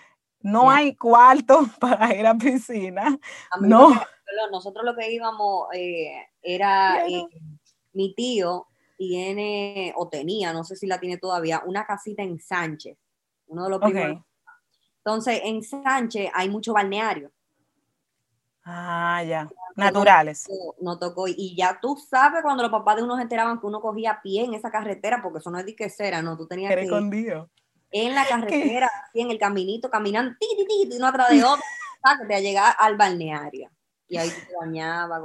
No 0.40 0.70
hay 0.70 0.94
cuarto 0.94 1.60
para 1.80 2.14
ir 2.14 2.26
a 2.26 2.34
piscina. 2.34 3.18
no. 3.60 3.90
nosotros 4.50 4.84
lo 4.84 4.94
que 4.94 5.10
íbamos 5.10 5.68
eh, 5.74 6.28
era 6.42 7.06
eh, 7.06 7.26
mi 7.92 8.14
tío 8.14 8.66
tiene 8.96 9.92
o 9.96 10.08
tenía, 10.08 10.52
no 10.52 10.62
sé 10.62 10.76
si 10.76 10.86
la 10.86 11.00
tiene 11.00 11.16
todavía, 11.16 11.62
una 11.66 11.86
casita 11.86 12.22
en 12.22 12.38
Sánchez, 12.38 12.98
uno 13.46 13.64
de 13.64 13.70
los 13.70 13.80
primeros. 13.80 14.22
Entonces, 15.04 15.40
en 15.44 15.62
Sánchez 15.62 16.30
hay 16.34 16.48
mucho 16.48 16.72
balneario. 16.72 17.30
Ah, 18.64 19.22
ya. 19.26 19.48
Naturales. 19.76 20.46
No 20.80 20.98
tocó, 20.98 21.26
Y 21.26 21.56
ya 21.56 21.78
tú 21.80 21.96
sabes 21.96 22.42
cuando 22.42 22.62
los 22.62 22.72
papás 22.72 22.96
de 22.96 23.02
uno 23.02 23.16
se 23.16 23.22
enteraban 23.22 23.58
que 23.58 23.66
uno 23.66 23.80
cogía 23.80 24.20
pie 24.22 24.44
en 24.44 24.54
esa 24.54 24.70
carretera, 24.70 25.22
porque 25.22 25.38
eso 25.38 25.50
no 25.50 25.58
es 25.58 25.66
de 25.66 25.74
que 25.74 25.88
cera, 25.88 26.20
no, 26.22 26.36
tú 26.36 26.46
tenías 26.46 26.74
que. 26.74 26.82
escondido. 26.82 27.48
En 27.90 28.14
la 28.14 28.24
carretera, 28.28 28.90
así 29.04 29.20
en 29.20 29.30
el 29.30 29.38
caminito, 29.38 29.90
caminando, 29.90 30.36
ti, 30.38 30.46
uno 30.96 31.06
atrás 31.06 31.30
de 31.30 31.42
otro, 31.42 31.64
hasta 32.02 32.40
llegar 32.40 32.74
al 32.78 32.96
balneario. 32.96 33.70
Y 34.10 34.18
ahí 34.18 34.28
te 34.48 34.56
bañaba, 34.60 35.22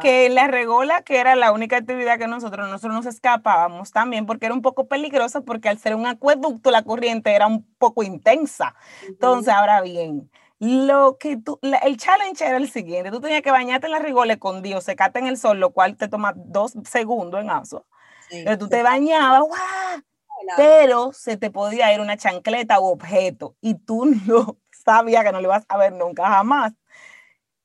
Que 0.00 0.30
la 0.30 0.46
regola, 0.46 1.02
que 1.02 1.18
era 1.18 1.34
la 1.34 1.52
única 1.52 1.76
actividad 1.76 2.18
que 2.18 2.28
nosotros, 2.28 2.68
nosotros 2.70 2.94
nos 2.94 3.06
escapábamos 3.06 3.90
también, 3.90 4.24
porque 4.24 4.46
era 4.46 4.54
un 4.54 4.62
poco 4.62 4.86
peligroso, 4.86 5.44
porque 5.44 5.68
al 5.68 5.78
ser 5.78 5.94
un 5.96 6.06
acueducto, 6.06 6.70
la 6.70 6.82
corriente 6.82 7.34
era 7.34 7.46
un 7.46 7.64
poco 7.76 8.02
intensa. 8.02 8.74
Entonces, 9.06 9.52
ahora 9.52 9.80
bien, 9.82 10.30
lo 10.60 11.18
que 11.18 11.36
tú, 11.36 11.58
el 11.62 11.96
challenge 11.96 12.44
era 12.46 12.56
el 12.56 12.70
siguiente, 12.70 13.10
tú 13.10 13.20
tenías 13.20 13.42
que 13.42 13.50
bañarte 13.50 13.86
en 13.86 13.92
la 13.92 13.98
regola 13.98 14.36
con 14.38 14.62
Dios, 14.62 14.84
secarte 14.84 15.18
en 15.18 15.26
el 15.26 15.36
sol, 15.36 15.58
lo 15.58 15.70
cual 15.72 15.96
te 15.96 16.08
toma 16.08 16.32
dos 16.36 16.74
segundos 16.84 17.40
en 17.40 17.50
eso. 17.50 17.84
pero 18.30 18.56
tú 18.56 18.68
te 18.68 18.82
bañabas, 18.82 19.42
pero 20.56 21.12
se 21.12 21.36
te 21.36 21.50
podía 21.50 21.92
ir 21.92 22.00
una 22.00 22.16
chancleta 22.16 22.80
u 22.80 22.86
objeto 22.86 23.56
y 23.60 23.74
tú 23.74 24.04
no 24.26 24.58
sabías 24.70 25.24
que 25.24 25.32
no 25.32 25.40
le 25.40 25.46
ibas 25.46 25.64
a 25.68 25.76
ver 25.76 25.92
nunca 25.92 26.28
jamás. 26.28 26.72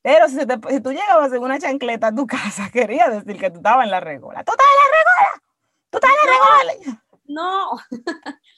Pero 0.02 0.28
si, 0.28 0.38
tú 0.82 0.92
llegabas 0.92 1.32
en 1.32 1.42
una 1.42 1.58
chancleta 1.58 2.08
a 2.08 2.14
tu 2.14 2.26
casa, 2.26 2.70
quería 2.72 3.08
decir 3.08 3.38
que 3.38 3.50
tú 3.50 3.58
estabas 3.58 3.84
en 3.84 3.90
la 3.90 4.00
regola. 4.00 4.44
¡Tú 4.44 4.52
estás 4.52 4.66
en 4.66 4.78
la 4.78 4.98
regola! 4.98 5.42
¡Tú 5.90 5.98
estás 5.98 6.10
en 6.10 6.30
la 6.30 6.32
regola! 6.32 7.04
No, 7.30 7.70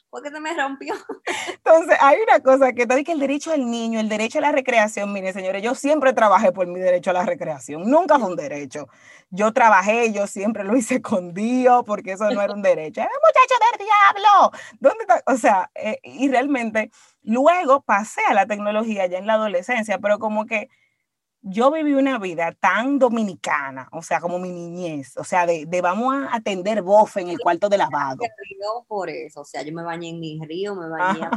porque 0.08 0.30
se 0.30 0.40
me 0.40 0.54
rompió. 0.54 0.94
Entonces, 1.48 1.96
hay 2.00 2.18
una 2.26 2.40
cosa 2.40 2.72
que 2.72 2.86
te 2.86 3.04
que 3.04 3.12
el 3.12 3.20
derecho 3.20 3.52
al 3.52 3.70
niño, 3.70 4.00
el 4.00 4.08
derecho 4.08 4.38
a 4.38 4.42
la 4.42 4.52
recreación, 4.52 5.12
mire, 5.12 5.32
señores, 5.32 5.62
yo 5.62 5.74
siempre 5.74 6.12
trabajé 6.14 6.52
por 6.52 6.66
mi 6.66 6.80
derecho 6.80 7.10
a 7.10 7.14
la 7.14 7.26
recreación, 7.26 7.90
nunca 7.90 8.18
fue 8.18 8.28
un 8.30 8.36
derecho. 8.36 8.88
Yo 9.30 9.52
trabajé, 9.52 10.12
yo 10.12 10.26
siempre 10.26 10.64
lo 10.64 10.76
hice 10.76 11.02
con 11.02 11.34
Dios, 11.34 11.82
porque 11.86 12.12
eso 12.12 12.30
no 12.30 12.40
era 12.40 12.52
un 12.52 12.62
derecho. 12.62 13.00
¡Eh, 13.00 13.08
muchacho 13.26 13.54
del 13.70 13.86
diablo! 13.86 14.52
¿Dónde 14.80 14.98
está? 15.02 15.22
O 15.26 15.36
sea, 15.36 15.70
eh, 15.74 15.98
y 16.02 16.28
realmente, 16.28 16.90
luego 17.22 17.82
pasé 17.82 18.20
a 18.28 18.34
la 18.34 18.46
tecnología 18.46 19.06
ya 19.06 19.18
en 19.18 19.26
la 19.26 19.34
adolescencia, 19.34 19.98
pero 19.98 20.18
como 20.18 20.46
que 20.46 20.68
yo 21.42 21.70
viví 21.72 21.94
una 21.94 22.18
vida 22.18 22.52
tan 22.52 22.98
dominicana, 22.98 23.88
o 23.92 24.00
sea, 24.02 24.20
como 24.20 24.38
mi 24.38 24.50
niñez, 24.50 25.16
o 25.16 25.24
sea, 25.24 25.44
de, 25.44 25.66
vamos 25.82 26.14
a 26.14 26.36
atender 26.36 26.82
bofe 26.82 27.20
en 27.20 27.28
el 27.28 27.38
cuarto 27.40 27.68
de 27.68 27.78
lavado. 27.78 28.22
por 28.86 29.10
eso, 29.10 29.40
o 29.40 29.44
sea, 29.44 29.62
yo 29.62 29.72
me 29.72 29.82
bañé 29.82 30.10
en 30.10 30.20
mi 30.20 30.40
río, 30.44 30.74
me 30.74 30.88
bañé 30.88 31.20
en 31.20 31.30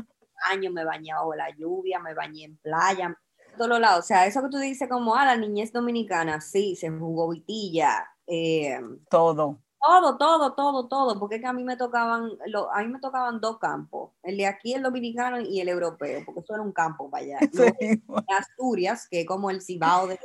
año, 0.52 0.72
me 0.72 0.86
bañé 0.86 1.14
bajo 1.14 1.34
la 1.36 1.50
lluvia, 1.58 2.00
me 2.00 2.14
bañé 2.14 2.46
en 2.46 2.58
playa, 2.58 3.18
todos 3.58 3.70
los 3.70 3.80
lados. 3.80 4.00
O 4.06 4.08
sea, 4.08 4.28
eso 4.28 4.42
que 4.44 4.50
tú 4.50 4.58
dices 4.58 4.88
como, 4.88 5.16
ah, 5.16 5.26
la 5.26 5.38
niñez 5.38 5.72
dominicana, 5.72 6.40
sí, 6.42 6.76
se 6.76 6.90
jugó 6.90 7.30
vitilla. 7.30 8.08
Eh, 8.28 8.80
todo. 9.10 9.60
Todo, 9.86 10.18
todo, 10.18 10.54
todo, 10.54 10.88
todo, 10.88 11.20
porque 11.20 11.36
es 11.36 11.42
que 11.42 11.48
a 11.48 11.54
mí 11.54 11.64
me 11.64 11.78
tocaban, 11.78 12.32
lo, 12.48 12.72
a 12.74 12.82
mí 12.82 12.88
me 12.88 13.00
tocaban 13.00 13.40
dos 13.40 13.60
campos, 13.60 14.12
el 14.24 14.38
de 14.38 14.48
aquí, 14.48 14.74
el 14.74 14.82
dominicano 14.82 15.40
y 15.42 15.60
el 15.60 15.70
europeo, 15.70 16.24
porque 16.26 16.40
eso 16.40 16.54
era 16.54 16.64
un 16.64 16.72
campo 16.72 17.10
para 17.10 17.24
allá. 17.24 17.40
Asturias, 18.40 19.08
que 19.10 19.22
es 19.22 19.28
como 19.28 19.52
el 19.52 19.62
Cibao 19.62 20.08
de, 20.08 20.20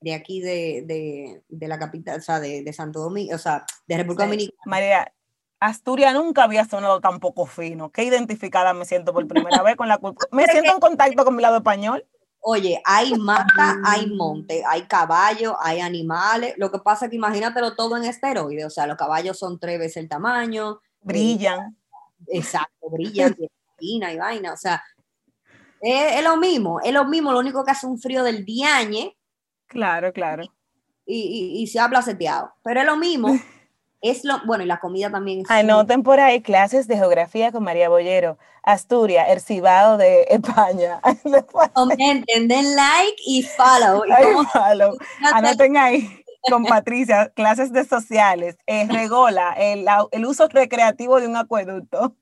de 0.00 0.14
aquí 0.14 0.40
de, 0.40 0.84
de, 0.86 1.42
de, 1.48 1.68
la 1.68 1.78
capital, 1.78 2.18
o 2.18 2.22
sea, 2.22 2.40
de, 2.40 2.62
de, 2.62 2.72
Santo 2.72 3.00
Domingo, 3.00 3.34
o 3.34 3.38
sea, 3.38 3.64
de 3.86 3.96
República 3.96 4.24
Dominicana. 4.24 4.60
María, 4.66 5.12
Asturias 5.60 6.12
nunca 6.12 6.44
había 6.44 6.64
sonado 6.64 7.00
tan 7.00 7.18
poco 7.18 7.46
fino. 7.46 7.90
Qué 7.90 8.04
identificada 8.04 8.74
me 8.74 8.84
siento 8.84 9.12
por 9.12 9.26
primera 9.26 9.62
vez 9.62 9.76
con 9.76 9.88
la 9.88 9.98
Me 10.30 10.46
siento 10.46 10.72
en 10.72 10.80
contacto 10.80 11.24
con 11.24 11.34
mi 11.34 11.42
lado 11.42 11.56
español. 11.56 12.04
Oye, 12.48 12.80
hay 12.84 13.12
mata, 13.14 13.76
hay 13.84 14.06
monte, 14.06 14.62
hay 14.64 14.82
caballos, 14.82 15.54
hay 15.58 15.80
animales. 15.80 16.54
Lo 16.58 16.70
que 16.70 16.78
pasa 16.78 17.06
es 17.06 17.10
que 17.10 17.16
imagínatelo 17.16 17.74
todo 17.74 17.96
en 17.96 18.04
esteroides. 18.04 18.66
O 18.66 18.70
sea, 18.70 18.86
los 18.86 18.96
caballos 18.96 19.36
son 19.36 19.58
tres 19.58 19.80
veces 19.80 19.96
el 19.96 20.08
tamaño. 20.08 20.78
Brillan. 21.00 21.76
exacto, 22.28 22.88
brillan, 22.88 23.34
y 23.80 24.00
vaina. 24.16 24.52
O 24.52 24.56
sea, 24.56 24.80
es, 25.80 26.22
lo 26.22 26.36
mismo, 26.36 26.80
es 26.80 26.92
lo 26.92 27.04
mismo. 27.06 27.32
Lo 27.32 27.40
único 27.40 27.64
que 27.64 27.72
hace 27.72 27.88
un 27.88 27.98
frío 27.98 28.22
del 28.22 28.44
diañe. 28.44 29.16
Claro, 29.66 30.12
claro. 30.12 30.44
Y, 31.04 31.60
y 31.60 31.66
se 31.66 31.80
habla 31.80 32.00
seteado. 32.00 32.52
Pero 32.62 32.78
es 32.78 32.86
lo 32.86 32.96
mismo. 32.96 33.28
Es 34.10 34.24
lo, 34.24 34.34
bueno, 34.46 34.62
y 34.62 34.66
la 34.66 34.78
comida 34.78 35.10
también. 35.10 35.40
Es 35.40 35.50
Anoten 35.50 36.02
por 36.02 36.20
ahí 36.20 36.40
clases 36.40 36.86
de 36.86 36.96
geografía 36.96 37.50
con 37.50 37.64
María 37.64 37.88
Bollero, 37.88 38.38
Asturias, 38.62 39.26
el 39.30 39.40
Cibao 39.40 39.96
de 39.96 40.22
España. 40.30 41.00
Comenten, 41.72 42.46
den 42.46 42.76
like 42.76 43.16
y 43.26 43.42
follow. 43.42 44.02
follow. 44.52 44.96
Anoten 45.32 45.76
ahí 45.76 46.24
con 46.48 46.64
Patricia, 46.64 47.30
clases 47.30 47.72
de 47.72 47.84
sociales, 47.84 48.56
eh, 48.66 48.86
regola, 48.90 49.54
el, 49.58 49.86
el, 50.12 50.24
uso 50.24 50.46
recreativo 50.48 51.20
de 51.20 51.26
un 51.26 51.36
acueducto. 51.36 52.16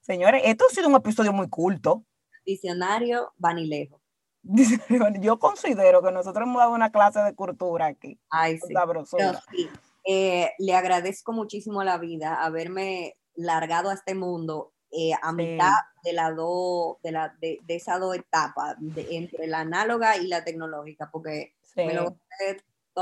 Señores, 0.00 0.42
esto 0.44 0.64
ha 0.68 0.74
sido 0.74 0.88
un 0.88 0.96
episodio 0.96 1.32
muy 1.32 1.48
culto. 1.48 2.04
Diccionario 2.44 3.32
Vanilejo. 3.36 4.00
Yo 5.20 5.38
considero 5.38 6.02
que 6.02 6.10
nosotros 6.10 6.46
hemos 6.46 6.58
dado 6.58 6.72
una 6.72 6.90
clase 6.90 7.20
de 7.20 7.34
cultura 7.34 7.86
aquí. 7.86 8.18
Ay, 8.30 8.58
sí. 8.58 8.74
sí. 9.50 9.68
Eh, 10.10 10.52
le 10.58 10.74
agradezco 10.74 11.32
muchísimo 11.32 11.82
a 11.82 11.84
la 11.84 11.98
vida 11.98 12.42
haberme 12.42 13.18
largado 13.34 13.90
a 13.90 13.94
este 13.94 14.14
mundo 14.14 14.72
eh, 14.90 15.12
a 15.20 15.32
mitad 15.32 15.74
de, 16.02 16.14
la 16.14 16.30
de, 16.30 17.12
la, 17.12 17.36
de, 17.38 17.60
esas 17.68 18.00
dos 18.00 18.16
etapas, 18.16 18.76
entre 19.10 19.46
la 19.46 19.60
análoga 19.60 20.16
y 20.16 20.26
la 20.26 20.44
tecnológica, 20.44 21.10
porque 21.12 21.52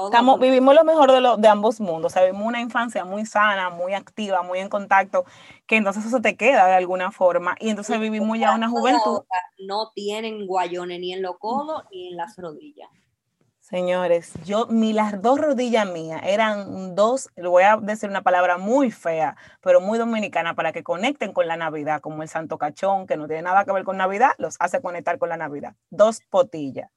Estamos, 0.04 0.40
vivimos 0.40 0.74
lo 0.74 0.84
mejor 0.84 1.12
de, 1.12 1.20
lo, 1.20 1.36
de 1.36 1.46
ambos 1.48 1.80
mundos, 1.80 2.16
o 2.16 2.20
vivimos 2.20 2.44
una 2.44 2.60
infancia 2.60 3.04
muy 3.04 3.24
sana, 3.24 3.70
muy 3.70 3.94
activa, 3.94 4.42
muy 4.42 4.58
en 4.58 4.68
contacto, 4.68 5.24
que 5.66 5.76
entonces 5.76 6.04
eso 6.04 6.20
te 6.20 6.36
queda 6.36 6.66
de 6.66 6.74
alguna 6.74 7.12
forma, 7.12 7.54
y 7.60 7.70
entonces 7.70 8.00
vivimos 8.00 8.36
ya 8.36 8.52
una 8.52 8.68
juventud. 8.68 9.22
No 9.64 9.92
tienen 9.94 10.44
guayones 10.46 10.98
ni 10.98 11.12
en 11.12 11.22
los 11.22 11.38
codos 11.38 11.84
ni 11.92 12.08
en 12.08 12.16
las 12.16 12.36
rodillas. 12.36 12.90
Señores, 13.68 14.32
yo, 14.44 14.68
mi, 14.68 14.92
las 14.92 15.20
dos 15.20 15.40
rodillas 15.40 15.90
mías 15.90 16.20
eran 16.24 16.94
dos, 16.94 17.30
le 17.34 17.48
voy 17.48 17.64
a 17.64 17.76
decir 17.76 18.08
una 18.08 18.22
palabra 18.22 18.58
muy 18.58 18.92
fea, 18.92 19.36
pero 19.60 19.80
muy 19.80 19.98
dominicana 19.98 20.54
para 20.54 20.70
que 20.70 20.84
conecten 20.84 21.32
con 21.32 21.48
la 21.48 21.56
Navidad, 21.56 22.00
como 22.00 22.22
el 22.22 22.28
Santo 22.28 22.58
Cachón, 22.58 23.08
que 23.08 23.16
no 23.16 23.26
tiene 23.26 23.42
nada 23.42 23.64
que 23.64 23.72
ver 23.72 23.82
con 23.82 23.96
Navidad, 23.96 24.30
los 24.38 24.54
hace 24.60 24.80
conectar 24.80 25.18
con 25.18 25.30
la 25.30 25.36
Navidad. 25.36 25.74
Dos 25.90 26.20
potillas. 26.30 26.90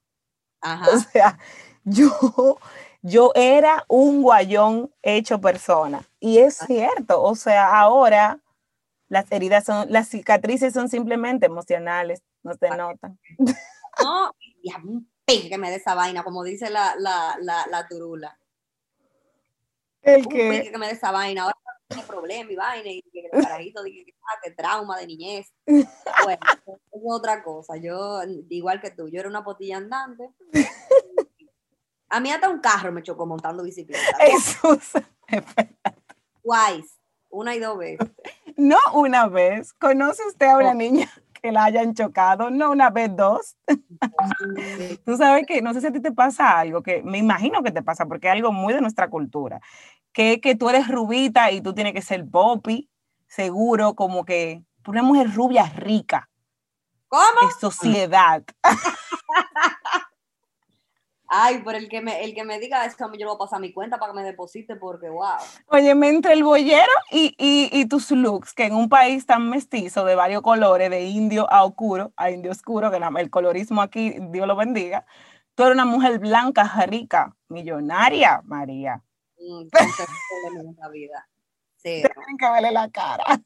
O 0.94 0.98
sea, 0.98 1.38
yo, 1.82 2.60
yo 3.02 3.32
era 3.34 3.84
un 3.88 4.22
guayón 4.22 4.94
hecho 5.02 5.40
persona. 5.40 6.04
Y 6.20 6.38
es 6.38 6.56
cierto, 6.56 7.20
o 7.20 7.34
sea, 7.34 7.80
ahora 7.80 8.38
las 9.08 9.32
heridas 9.32 9.64
son, 9.64 9.90
las 9.90 10.06
cicatrices 10.06 10.72
son 10.72 10.88
simplemente 10.88 11.46
emocionales, 11.46 12.22
no 12.44 12.54
se 12.54 12.70
notan. 12.70 13.18
No, 14.04 14.32
y 14.62 14.70
que 14.70 14.76
me 15.58 15.70
dé 15.70 15.76
esa 15.76 15.94
vaina, 15.94 16.24
como 16.24 16.44
dice 16.44 16.70
la, 16.70 16.94
la, 16.98 17.36
la, 17.40 17.66
la 17.68 17.86
turula. 17.88 18.38
El 20.02 20.26
que... 20.26 20.70
que 20.70 20.78
me 20.78 20.86
dé 20.86 20.92
esa 20.92 21.12
vaina. 21.12 21.42
Ahora 21.42 21.56
tiene 21.88 22.04
problema 22.04 22.50
y 22.52 22.56
vaina, 22.56 22.90
y 22.90 23.02
que 23.02 23.28
el 23.32 23.42
carajito 23.42 23.82
que, 23.84 24.14
ah, 24.22 24.54
trauma 24.56 24.98
de 24.98 25.06
niñez. 25.06 25.52
Bueno, 26.24 26.40
es 26.92 27.02
otra 27.08 27.42
cosa. 27.42 27.76
Yo, 27.76 28.20
igual 28.48 28.80
que 28.80 28.90
tú, 28.90 29.08
yo 29.08 29.20
era 29.20 29.28
una 29.28 29.44
potilla 29.44 29.76
andante. 29.76 30.30
A 32.08 32.20
mí 32.20 32.30
hasta 32.30 32.48
un 32.48 32.60
carro 32.60 32.92
me 32.92 33.02
chocó 33.02 33.26
montando 33.26 33.62
bicicleta. 33.62 34.02
Eso 34.20 34.76
Twice, 36.42 36.98
una 37.28 37.54
y 37.54 37.60
dos 37.60 37.78
veces. 37.78 38.10
No 38.56 38.78
una 38.94 39.28
vez. 39.28 39.72
¿Conoce 39.74 40.26
usted 40.26 40.46
a 40.46 40.56
una 40.56 40.74
niña 40.74 41.10
que 41.40 41.52
la 41.52 41.64
hayan 41.64 41.94
chocado? 41.94 42.50
No 42.50 42.70
una 42.70 42.90
vez, 42.90 43.14
dos. 43.14 43.56
Tú 45.04 45.16
sabes 45.16 45.46
que, 45.46 45.62
no 45.62 45.72
sé 45.74 45.80
si 45.80 45.86
a 45.86 45.92
ti 45.92 46.00
te 46.00 46.12
pasa 46.12 46.58
algo, 46.58 46.82
que 46.82 47.02
me 47.02 47.18
imagino 47.18 47.62
que 47.62 47.70
te 47.70 47.82
pasa, 47.82 48.06
porque 48.06 48.28
es 48.28 48.34
algo 48.34 48.52
muy 48.52 48.72
de 48.72 48.80
nuestra 48.80 49.08
cultura, 49.08 49.60
que, 50.12 50.40
que 50.40 50.54
tú 50.54 50.68
eres 50.68 50.88
rubita 50.88 51.50
y 51.50 51.60
tú 51.60 51.74
tienes 51.74 51.92
que 51.92 52.02
ser 52.02 52.28
popi, 52.28 52.90
seguro, 53.26 53.94
como 53.94 54.24
que 54.24 54.62
una 54.86 55.02
mujer 55.02 55.32
rubia 55.34 55.64
rica. 55.64 56.28
¿Cómo? 57.08 57.48
Es 57.48 57.58
sociedad. 57.60 58.42
Ay, 61.32 61.62
por 61.62 61.76
el 61.76 61.88
que 61.88 62.00
me, 62.00 62.24
el 62.24 62.34
que 62.34 62.42
me 62.42 62.58
diga 62.58 62.84
eso, 62.84 62.96
yo 62.98 63.24
lo 63.24 63.26
voy 63.26 63.34
a 63.36 63.38
pasar 63.38 63.58
a 63.58 63.60
mi 63.60 63.72
cuenta 63.72 63.98
para 63.98 64.12
que 64.12 64.18
me 64.18 64.24
deposite, 64.24 64.74
porque 64.74 65.08
wow. 65.08 65.36
Oye, 65.68 65.90
entre 65.90 66.32
el 66.32 66.42
bollero 66.42 66.90
y, 67.12 67.36
y, 67.38 67.70
y, 67.72 67.86
tus 67.86 68.10
looks, 68.10 68.52
que 68.52 68.64
en 68.64 68.74
un 68.74 68.88
país 68.88 69.26
tan 69.26 69.48
mestizo 69.48 70.04
de 70.04 70.16
varios 70.16 70.42
colores, 70.42 70.90
de 70.90 71.04
indio 71.04 71.48
a 71.48 71.62
oscuro, 71.62 72.12
a 72.16 72.32
indio 72.32 72.50
oscuro, 72.50 72.90
que 72.90 72.96
el 72.96 73.30
colorismo 73.30 73.80
aquí, 73.80 74.16
Dios 74.32 74.48
lo 74.48 74.56
bendiga, 74.56 75.06
tú 75.54 75.62
eres 75.62 75.74
una 75.74 75.84
mujer 75.84 76.18
blanca, 76.18 76.64
rica, 76.86 77.36
millonaria, 77.48 78.42
María. 78.44 79.00
Mm, 79.38 79.68
la 80.80 80.88
vida. 80.88 81.28
Tienen 81.80 82.36
que 82.40 82.50
verle 82.50 82.72
la 82.72 82.90
cara. 82.90 83.40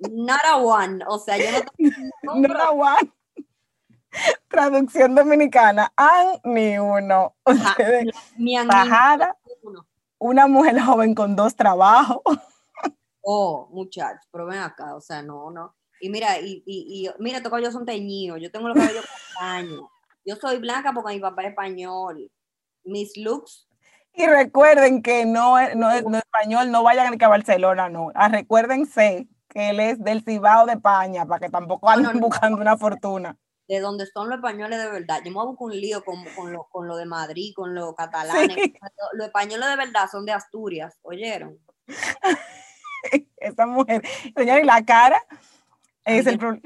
Not 0.00 0.40
a 0.44 0.56
one, 0.56 1.04
o 1.06 1.16
sea, 1.20 1.38
yo 1.38 1.44
no 1.52 1.64
tengo 2.22 2.48
Not 2.48 2.60
a 2.60 2.70
one. 2.72 3.12
Traducción 4.48 5.14
dominicana, 5.14 5.92
an 5.96 6.40
ni 6.44 6.78
uno. 6.78 7.34
bajada, 8.66 9.36
una 10.18 10.46
mujer 10.46 10.80
joven 10.80 11.14
con 11.14 11.36
dos 11.36 11.54
trabajos. 11.54 12.22
Oh, 13.26 13.70
muchachos, 13.70 14.28
pero 14.30 14.44
ven 14.44 14.58
acá, 14.58 14.94
o 14.94 15.00
sea, 15.00 15.22
no, 15.22 15.50
no. 15.50 15.74
Y 15.98 16.10
mira, 16.10 16.38
y, 16.40 16.62
y, 16.66 17.06
y 17.06 17.10
mira, 17.18 17.42
todos 17.42 17.62
yo 17.62 17.72
son 17.72 17.86
teñidos, 17.86 18.38
yo 18.38 18.50
tengo 18.50 18.68
los 18.68 18.76
cabellos 18.76 19.06
castaños. 19.38 19.80
Yo 20.26 20.36
soy 20.36 20.58
blanca 20.58 20.92
porque 20.92 21.14
mi 21.14 21.20
papá 21.20 21.40
es 21.44 21.48
español. 21.48 22.30
Mis 22.84 23.16
looks. 23.16 23.66
Y 24.12 24.26
recuerden 24.26 25.00
que 25.00 25.24
no 25.24 25.58
es, 25.58 25.74
no 25.74 25.90
es, 25.90 26.04
no 26.04 26.18
español, 26.18 26.70
no 26.70 26.82
vayan 26.82 27.16
ni 27.16 27.24
a 27.24 27.28
Barcelona, 27.28 27.88
no. 27.88 28.12
Ah, 28.14 28.28
recuérdense 28.28 29.26
que 29.48 29.70
él 29.70 29.80
es 29.80 29.98
del 30.04 30.22
Cibao 30.22 30.66
de 30.66 30.74
España, 30.74 31.24
para 31.24 31.40
que 31.40 31.48
tampoco 31.48 31.88
anden 31.88 32.20
buscando 32.20 32.60
una 32.60 32.76
fortuna 32.76 33.38
de 33.68 33.80
donde 33.80 34.06
son 34.06 34.28
los 34.28 34.36
españoles 34.36 34.78
de 34.78 34.90
verdad. 34.90 35.20
Yo 35.24 35.30
me 35.30 35.36
voy 35.36 35.56
un 35.58 35.80
lío 35.80 36.04
con, 36.04 36.24
con, 36.36 36.52
lo, 36.52 36.64
con 36.64 36.86
lo 36.86 36.96
de 36.96 37.06
Madrid, 37.06 37.52
con 37.54 37.74
los 37.74 37.94
catalanes. 37.94 38.56
Los 39.12 39.26
españoles 39.26 39.68
de 39.68 39.76
verdad 39.76 40.08
son 40.10 40.24
de 40.24 40.32
Asturias, 40.32 40.98
¿oyeron? 41.02 41.58
Esta 43.36 43.66
mujer, 43.66 44.02
señor, 44.36 44.60
y 44.60 44.64
la 44.64 44.84
cara 44.84 45.22
es 46.04 46.26
el 46.26 46.38
problema. 46.38 46.62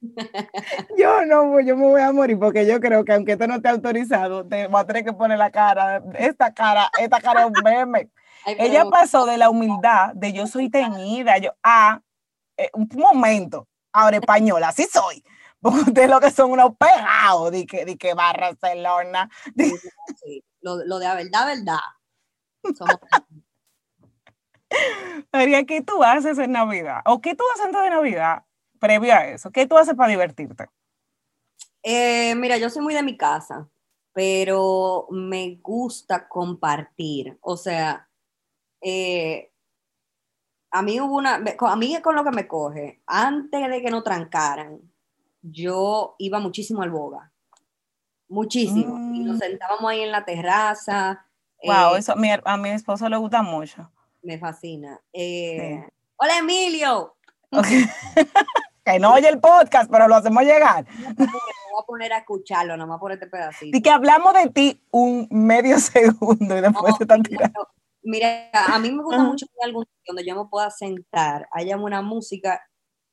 yo 0.96 1.24
no, 1.24 1.60
yo 1.60 1.76
me 1.76 1.86
voy 1.86 2.00
a 2.00 2.12
morir 2.12 2.38
porque 2.38 2.66
yo 2.66 2.80
creo 2.80 3.04
que 3.04 3.12
aunque 3.12 3.32
esto 3.32 3.46
no 3.46 3.56
esté 3.56 3.68
autorizado, 3.68 4.46
te 4.46 4.66
voy 4.66 4.80
a 4.80 4.86
tener 4.86 5.04
que 5.04 5.12
poner 5.12 5.38
la 5.38 5.50
cara, 5.50 6.02
esta 6.18 6.52
cara, 6.52 6.90
esta 6.98 7.20
cara 7.20 7.42
es 7.42 7.46
un 7.46 7.64
meme. 7.64 8.10
Ella 8.46 8.84
pasó 8.88 9.26
de 9.26 9.38
la 9.38 9.50
humildad, 9.50 10.12
de 10.14 10.32
yo 10.32 10.46
soy 10.46 10.70
teñida, 10.70 11.38
yo, 11.38 11.50
a 11.62 12.00
eh, 12.56 12.70
un 12.74 12.88
momento, 12.94 13.66
ahora 13.96 14.18
española, 14.18 14.68
así 14.68 14.84
soy. 14.84 15.24
Porque 15.60 15.80
ustedes 15.90 16.10
lo 16.10 16.20
que 16.20 16.30
son 16.30 16.52
unos 16.52 16.76
pegados 16.76 17.50
de 17.50 17.66
que, 17.66 17.84
de 17.84 17.96
que 17.96 18.14
Barcelona. 18.14 19.28
Sí, 20.22 20.42
lo, 20.60 20.76
lo, 20.84 20.98
de 20.98 21.06
la 21.06 21.14
verdad, 21.14 21.46
verdad. 21.46 21.78
María, 25.32 25.64
¿qué 25.64 25.82
tú 25.82 26.02
haces 26.02 26.38
en 26.38 26.52
Navidad? 26.52 27.00
¿O 27.06 27.20
qué 27.20 27.34
tú 27.34 27.44
haces 27.52 27.66
antes 27.66 27.82
de 27.82 27.90
Navidad 27.90 28.44
previo 28.78 29.12
a 29.14 29.26
eso? 29.26 29.50
¿Qué 29.50 29.66
tú 29.66 29.76
haces 29.76 29.94
para 29.94 30.10
divertirte? 30.10 30.66
Eh, 31.82 32.34
mira, 32.34 32.56
yo 32.56 32.70
soy 32.70 32.82
muy 32.82 32.94
de 32.94 33.02
mi 33.02 33.16
casa, 33.16 33.68
pero 34.12 35.06
me 35.10 35.56
gusta 35.62 36.28
compartir. 36.28 37.38
O 37.40 37.56
sea, 37.56 38.08
eh, 38.80 39.52
a 40.76 40.82
mí 40.82 41.00
hubo 41.00 41.16
una, 41.16 41.36
a 41.36 41.76
mí 41.76 41.94
es 41.94 42.02
con 42.02 42.14
lo 42.14 42.22
que 42.22 42.32
me 42.32 42.46
coge, 42.46 43.00
antes 43.06 43.70
de 43.70 43.80
que 43.80 43.90
nos 43.90 44.04
trancaran, 44.04 44.78
yo 45.40 46.16
iba 46.18 46.38
muchísimo 46.38 46.82
al 46.82 46.90
boga, 46.90 47.32
muchísimo, 48.28 49.14
y 49.14 49.20
nos 49.20 49.36
mm. 49.36 49.40
sentábamos 49.40 49.90
ahí 49.90 50.02
en 50.02 50.12
la 50.12 50.26
terraza. 50.26 51.24
Wow, 51.64 51.94
eh, 51.94 51.98
eso 51.98 52.12
a 52.12 52.16
mi, 52.16 52.28
a 52.44 52.56
mi, 52.58 52.68
esposo 52.68 53.08
le 53.08 53.16
gusta 53.16 53.40
mucho. 53.40 53.90
Me 54.22 54.38
fascina. 54.38 55.00
Eh, 55.14 55.82
Hola 56.16 56.38
Emilio. 56.38 57.16
que 58.84 58.98
no 58.98 59.14
oye 59.14 59.30
el 59.30 59.40
podcast, 59.40 59.90
pero 59.90 60.08
lo 60.08 60.16
hacemos 60.16 60.42
llegar. 60.42 60.84
Voy 61.16 61.26
a 61.26 61.86
poner 61.86 62.12
a 62.12 62.18
escucharlo, 62.18 62.76
nomás 62.76 63.00
por 63.00 63.12
este 63.12 63.28
pedacito. 63.28 63.74
Y 63.74 63.80
que 63.80 63.90
hablamos 63.90 64.34
de 64.34 64.50
ti 64.50 64.82
un 64.90 65.26
medio 65.30 65.78
segundo 65.80 66.58
y 66.58 66.60
después 66.60 66.96
se 66.98 67.04
están 67.04 67.22
tirando. 67.22 67.66
Mira, 68.06 68.50
a 68.52 68.78
mí 68.78 68.92
me 68.92 69.02
gusta 69.02 69.24
mucho 69.24 69.46
algún 69.60 69.84
sitio 69.84 70.14
donde 70.14 70.24
yo 70.24 70.36
me 70.36 70.48
pueda 70.48 70.70
sentar, 70.70 71.48
haya 71.50 71.76
una 71.76 72.02
música 72.02 72.62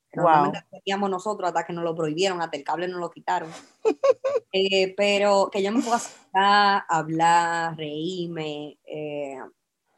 que 0.08 0.20
normalmente 0.20 0.64
teníamos 0.70 1.10
nosotros 1.10 1.48
hasta 1.48 1.64
que 1.66 1.72
nos 1.72 1.82
lo 1.82 1.96
prohibieron, 1.96 2.40
hasta 2.40 2.56
el 2.56 2.62
cable 2.62 2.86
nos 2.86 3.00
lo 3.00 3.10
quitaron. 3.10 3.50
Eh, 4.56 4.94
pero 4.96 5.50
que 5.50 5.64
yo 5.64 5.72
me 5.72 5.82
pueda 5.82 5.98
sentar, 5.98 6.84
hablar, 6.88 7.76
reírme, 7.76 8.78
eh, 8.84 9.36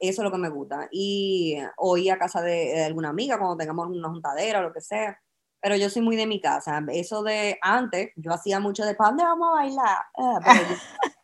eso 0.01 0.23
es 0.23 0.25
lo 0.25 0.33
que 0.33 0.39
me 0.39 0.49
gusta. 0.49 0.89
Y 0.91 1.59
o 1.77 1.99
ir 1.99 2.13
a 2.13 2.19
casa 2.19 2.41
de, 2.41 2.85
alguna 2.85 3.11
amiga 3.11 3.39
cuando 3.39 3.59
tengamos 3.59 3.89
una 3.89 4.09
juntadera 4.09 4.61
o 4.61 4.63
lo 4.63 4.73
que 4.73 4.81
sea. 4.81 5.21
Pero 5.61 5.77
yo 5.77 5.91
soy 5.91 6.01
muy 6.01 6.17
de 6.17 6.27
mi 6.27 6.41
casa. 6.41 6.83
Eso 6.91 7.23
de 7.23 7.59
antes, 7.61 8.13
yo 8.17 8.33
hacía 8.33 8.59
mucho 8.59 8.87
de 8.87 8.95
¿para 8.95 9.11
dónde 9.11 9.25
vamos 9.25 9.49
a 9.49 9.57
bailar? 9.57 9.99
Ah, 10.17 10.41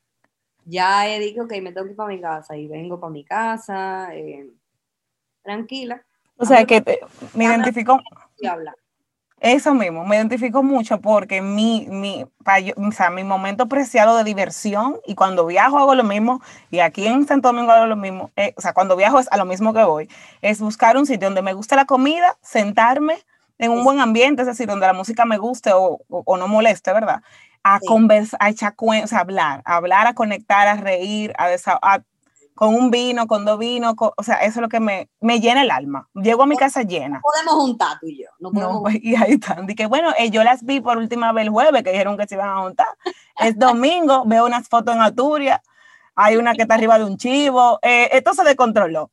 ya 0.64 1.08
he 1.08 1.18
dicho, 1.18 1.42
ok, 1.42 1.52
me 1.62 1.72
tengo 1.72 1.84
que 1.84 1.92
ir 1.92 1.96
para 1.96 2.08
mi 2.08 2.20
casa 2.20 2.56
y 2.56 2.68
vengo 2.68 3.00
para 3.00 3.12
mi 3.12 3.24
casa, 3.24 4.14
eh, 4.14 4.48
tranquila. 5.42 6.04
O 6.36 6.44
sea, 6.44 6.64
que 6.64 6.82
me 7.34 7.44
identifico. 7.44 8.00
Eso 9.42 9.74
mismo, 9.74 10.06
me 10.06 10.14
identifico 10.14 10.62
mucho 10.62 11.00
porque 11.00 11.42
mi, 11.42 11.88
mi, 11.90 12.24
o 12.76 12.92
sea, 12.92 13.10
mi 13.10 13.24
momento 13.24 13.66
preciado 13.66 14.16
de 14.16 14.22
diversión 14.22 15.00
y 15.04 15.16
cuando 15.16 15.44
viajo 15.46 15.78
hago 15.78 15.96
lo 15.96 16.04
mismo 16.04 16.40
y 16.70 16.78
aquí 16.78 17.08
en 17.08 17.26
Santo 17.26 17.48
Domingo 17.48 17.72
hago 17.72 17.86
lo 17.86 17.96
mismo, 17.96 18.30
eh, 18.36 18.54
o 18.56 18.60
sea, 18.60 18.72
cuando 18.72 18.94
viajo 18.94 19.18
es 19.18 19.26
a 19.32 19.36
lo 19.36 19.44
mismo 19.44 19.74
que 19.74 19.82
voy, 19.82 20.08
es 20.42 20.60
buscar 20.60 20.96
un 20.96 21.06
sitio 21.06 21.26
donde 21.26 21.42
me 21.42 21.54
guste 21.54 21.74
la 21.74 21.86
comida, 21.86 22.38
sentarme 22.40 23.16
en 23.58 23.70
un 23.70 23.84
buen 23.84 24.00
ambiente, 24.00 24.42
es 24.42 24.48
decir, 24.48 24.66
donde 24.66 24.86
la 24.86 24.92
música 24.92 25.24
me 25.24 25.38
guste 25.38 25.72
o, 25.72 26.00
o 26.08 26.36
no 26.36 26.48
moleste, 26.48 26.92
¿verdad? 26.92 27.22
a 27.64 27.80
conversar, 27.80 28.38
a 28.42 28.50
echar 28.50 28.74
cuentos, 28.74 29.12
a 29.12 29.20
hablar, 29.20 29.62
a 29.64 29.76
hablar, 29.76 30.06
a 30.06 30.14
conectar, 30.14 30.66
a 30.66 30.74
reír, 30.74 31.32
a, 31.38 32.02
con 32.54 32.74
un 32.74 32.90
vino, 32.90 33.26
con 33.26 33.44
dos 33.44 33.58
vinos, 33.58 33.94
o 33.98 34.22
sea, 34.22 34.36
eso 34.36 34.58
es 34.58 34.62
lo 34.62 34.68
que 34.68 34.80
me, 34.80 35.08
me 35.20 35.40
llena 35.40 35.62
el 35.62 35.70
alma. 35.70 36.08
Llego 36.14 36.42
a 36.42 36.46
mi 36.46 36.56
casa 36.56 36.82
llena. 36.82 37.16
No 37.16 37.22
podemos 37.22 37.54
juntar 37.54 37.98
tú 38.00 38.06
y 38.06 38.22
yo. 38.22 38.28
No, 38.38 38.50
no 38.50 38.84
y 38.90 39.14
ahí 39.16 39.32
están. 39.32 39.66
Que 39.66 39.86
bueno, 39.86 40.10
eh, 40.18 40.30
yo 40.30 40.44
las 40.44 40.64
vi 40.64 40.80
por 40.80 40.98
última 40.98 41.32
vez 41.32 41.46
el 41.46 41.50
jueves, 41.50 41.82
que 41.82 41.92
dijeron 41.92 42.16
que 42.16 42.26
se 42.26 42.34
iban 42.34 42.50
a 42.50 42.62
juntar. 42.62 42.88
Es 43.38 43.58
domingo, 43.58 44.24
veo 44.26 44.46
unas 44.46 44.68
fotos 44.68 44.94
en 44.94 45.02
Asturias, 45.02 45.60
hay 46.14 46.36
una 46.36 46.54
que 46.54 46.62
está 46.62 46.74
arriba 46.74 46.98
de 46.98 47.04
un 47.04 47.16
chivo. 47.16 47.78
Eh, 47.82 48.10
esto 48.12 48.34
se 48.34 48.44
descontroló. 48.44 49.10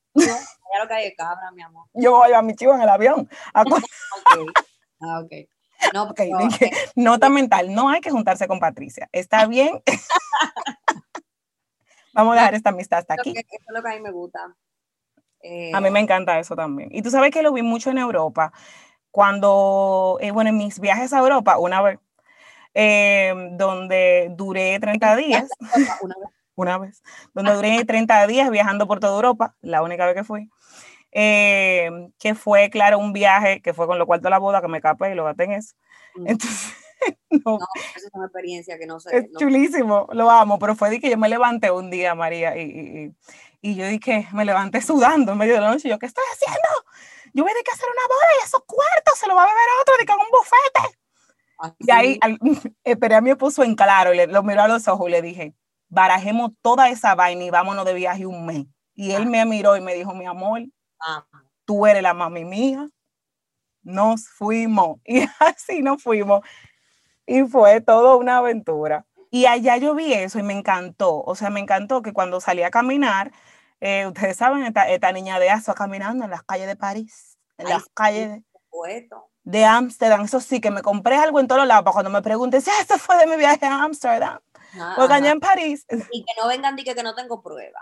Ya 0.74 0.84
lo 0.84 0.88
que 0.88 0.94
hay 0.94 1.16
cabra, 1.16 1.52
mi 1.52 1.62
amor. 1.62 1.88
Yo 1.94 2.12
voy 2.12 2.26
a 2.26 2.28
llevar 2.28 2.44
mi 2.44 2.56
chivo 2.56 2.74
en 2.76 2.82
el 2.82 2.90
avión. 2.90 3.30
Ah, 5.02 5.22
ok. 5.22 5.32
No, 5.94 6.10
okay, 6.10 6.30
nota 6.96 7.30
mental, 7.30 7.74
no 7.74 7.88
hay 7.88 8.02
que 8.02 8.12
juntarse 8.12 8.50
con 8.50 8.60
Patricia. 8.60 9.08
¿Está 9.14 9.46
bien? 9.48 9.82
Vamos 12.14 12.34
a 12.34 12.40
dejar 12.40 12.56
esta 12.56 12.72
amistad 12.72 13.00
hasta 13.00 13.14
aquí. 13.14 13.30
Eso 13.30 13.40
es 13.40 13.74
lo 13.74 13.82
que 13.82 13.90
a 13.90 13.94
mí 13.94 14.02
me 14.02 14.12
gusta. 14.12 14.40
a 15.74 15.82
mí 15.82 15.90
me 15.90 16.02
encanta 16.02 16.38
eso 16.38 16.56
también. 16.56 16.90
Y 16.92 17.02
tú 17.02 17.10
sabes 17.10 17.32
que 17.32 17.42
lo 17.42 17.54
vi 17.54 17.62
mucho 17.62 17.92
en 17.92 17.98
Europa, 17.98 18.52
cuando, 19.12 20.18
eh, 20.20 20.32
bueno, 20.32 20.50
en 20.50 20.58
mis 20.58 20.80
viajes 20.80 21.14
a 21.14 21.20
Europa, 21.20 21.58
una 21.58 21.82
vez, 21.82 22.00
eh, 22.74 23.34
donde 23.54 24.34
duré 24.36 24.80
30 24.80 25.16
días. 25.16 25.50
una 26.02 26.16
vez. 26.18 26.30
Una 26.56 26.78
vez. 26.78 27.02
Donde 27.34 27.54
duré 27.54 27.86
30 27.86 28.28
días 28.28 28.50
viajando 28.50 28.86
por 28.86 29.00
toda 29.00 29.16
Europa, 29.16 29.56
la 29.62 29.82
única 29.82 30.06
vez 30.06 30.16
que 30.16 30.24
fui. 30.26 30.50
Eh, 31.12 31.90
que 32.20 32.36
fue, 32.36 32.70
claro, 32.70 33.00
un 33.00 33.14
viaje 33.14 33.62
que 33.62 33.74
fue 33.74 33.88
con 33.88 33.98
lo 33.98 34.06
cual 34.06 34.22
de 34.22 34.30
la 34.30 34.38
boda, 34.38 34.62
que 34.62 34.68
me 34.68 34.82
capé 34.82 35.12
y 35.12 35.16
lo 35.16 35.26
gasté 35.26 35.46
en 35.46 35.54
eso. 35.54 35.76
Entonces, 36.26 36.74
no, 37.30 37.58
es 37.96 38.10
una 38.14 38.26
experiencia 38.26 38.78
que 38.78 38.86
no 38.86 39.00
sé. 39.00 39.18
Es 39.18 39.26
chulísimo, 39.38 40.08
lo 40.12 40.30
amo, 40.30 40.60
pero 40.60 40.76
fue 40.76 40.90
de 40.90 41.00
que 41.00 41.10
yo 41.10 41.18
me 41.18 41.30
levanté 41.30 41.72
un 41.72 41.90
día, 41.90 42.14
María, 42.16 42.58
y, 42.58 42.62
y, 43.62 43.72
y 43.72 43.76
yo 43.76 43.88
dije, 43.88 44.28
me 44.34 44.46
levanté 44.46 44.82
sudando 44.82 45.32
en 45.32 45.38
medio 45.38 45.56
de 45.56 45.62
la 45.62 45.72
noche, 45.72 45.88
y 45.88 45.92
yo, 45.92 46.00
¿qué 46.00 46.06
estoy 46.06 46.24
haciendo? 46.34 46.70
Yo 47.34 47.44
voy 47.44 47.52
a 47.52 47.64
que 47.64 47.72
hacer 47.72 47.88
una 47.90 48.08
boda 48.08 48.26
y 48.40 48.46
esos 48.46 48.62
cuartos 48.66 49.20
se 49.20 49.28
lo 49.28 49.36
va 49.36 49.44
a 49.44 49.48
beber 49.48 49.58
a 49.60 49.82
otro 49.82 49.94
de 49.98 50.06
con 50.06 50.18
un 50.20 50.32
bufete. 50.32 51.00
Y 51.80 51.92
ahí 51.92 52.20
esperé 52.84 53.16
a 53.16 53.22
mi 53.22 53.32
esposo 53.32 53.64
en 53.64 53.76
claro, 53.76 54.14
y 54.14 54.18
le, 54.18 54.28
lo 54.28 54.44
miró 54.44 54.64
a 54.64 54.68
los 54.68 54.88
ojos 54.88 55.08
y 55.10 55.12
le 55.12 55.22
dije, 55.22 55.54
barajemos 55.90 56.52
toda 56.62 56.90
esa 56.90 57.16
vaina 57.16 57.44
y 57.44 57.50
vámonos 57.50 57.86
de 57.86 57.94
viaje 57.94 58.26
un 58.26 58.46
mes. 58.46 58.66
Y 58.96 59.12
él 59.12 59.24
ah. 59.24 59.30
me 59.30 59.46
miró 59.46 59.78
y 59.78 59.82
me 59.82 59.94
dijo, 59.94 60.14
mi 60.14 60.26
amor, 60.26 60.62
tú 61.66 61.86
eres 61.86 62.04
la 62.04 62.14
mami 62.14 62.46
mía. 62.46 62.90
Nos 63.82 64.28
fuimos 64.28 65.00
y 65.06 65.26
así 65.40 65.82
nos 65.82 66.02
fuimos. 66.02 66.42
Y 67.26 67.44
fue 67.44 67.82
toda 67.82 68.16
una 68.16 68.38
aventura. 68.38 69.06
Y 69.32 69.46
allá 69.46 69.78
yo 69.78 69.94
vi 69.94 70.14
eso 70.14 70.40
y 70.40 70.44
me 70.44 70.54
encantó. 70.54 71.22
O 71.22 71.36
sea, 71.36 71.50
me 71.50 71.60
encantó 71.60 72.02
que 72.02 72.14
cuando 72.14 72.42
salí 72.42 72.64
a 72.64 72.72
caminar, 72.72 73.32
eh, 73.80 74.08
ustedes 74.08 74.38
saben, 74.38 74.64
esta, 74.64 75.12
niña 75.12 75.40
de 75.40 75.50
Aso 75.50 75.74
caminando 75.76 76.26
en 76.26 76.32
las 76.32 76.44
calles 76.44 76.68
de 76.68 76.76
París, 76.76 77.38
en 77.58 77.70
las 77.70 77.86
calles 77.94 78.42
de 79.44 79.66
Ámsterdam. 79.66 80.22
Eso 80.22 80.40
sí, 80.40 80.60
que 80.60 80.72
me 80.72 80.82
compré 80.82 81.16
algo 81.16 81.40
en 81.40 81.48
todos 81.48 81.66
lados 81.68 81.84
para 81.84 81.94
cuando 81.94 82.10
me 82.10 82.22
pregunten 82.22 82.62
si 82.62 82.70
esto 82.82 82.98
fue 82.98 83.18
de 83.18 83.28
mi 83.28 83.38
viaje 83.38 83.66
a 83.66 83.84
Ámsterdam. 83.84 84.40
Porque 84.96 85.14
allá 85.14 85.32
en 85.32 85.40
París. 85.40 85.86
Y 86.12 86.24
que 86.24 86.34
no 86.40 86.48
vengan 86.48 86.78
y 86.78 86.84
que, 86.84 86.96
que 86.96 87.04
no 87.04 87.16
tengo 87.16 87.42
prueba. 87.42 87.80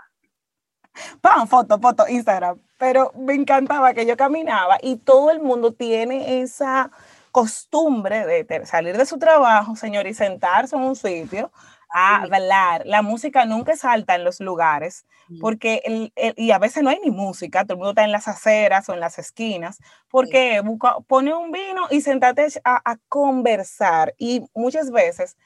Pan, 1.20 1.48
foto, 1.48 1.78
foto, 1.78 2.08
Instagram. 2.08 2.58
Pero 2.78 3.12
me 3.16 3.34
encantaba 3.34 3.94
que 3.94 4.06
yo 4.06 4.16
caminaba 4.16 4.78
y 4.82 4.96
todo 4.96 5.30
el 5.30 5.40
mundo 5.40 5.72
tiene 5.72 6.40
esa 6.40 6.90
costumbre 7.32 8.26
de 8.26 8.66
salir 8.66 8.96
de 8.96 9.06
su 9.06 9.18
trabajo, 9.18 9.76
señor, 9.76 10.06
y 10.06 10.14
sentarse 10.14 10.76
en 10.76 10.82
un 10.82 10.96
sitio 10.96 11.50
a 11.90 12.22
hablar. 12.22 12.82
La 12.86 13.02
música 13.02 13.44
nunca 13.44 13.76
salta 13.76 14.14
en 14.14 14.24
los 14.24 14.40
lugares, 14.40 15.06
porque, 15.40 15.82
el, 15.84 16.12
y 16.36 16.50
a 16.52 16.58
veces 16.58 16.82
no 16.82 16.90
hay 16.90 16.98
ni 17.04 17.10
música, 17.10 17.64
todo 17.64 17.74
el 17.74 17.78
mundo 17.78 17.90
está 17.90 18.04
en 18.04 18.12
las 18.12 18.28
aceras 18.28 18.88
o 18.88 18.94
en 18.94 19.00
las 19.00 19.18
esquinas, 19.18 19.78
porque 20.10 20.62
pone 21.06 21.34
un 21.34 21.52
vino 21.52 21.86
y 21.90 22.00
sentate 22.00 22.46
a, 22.64 22.96
conversar. 23.08 24.14
Y 24.18 24.44
muchas 24.54 24.90
veces 24.90 25.36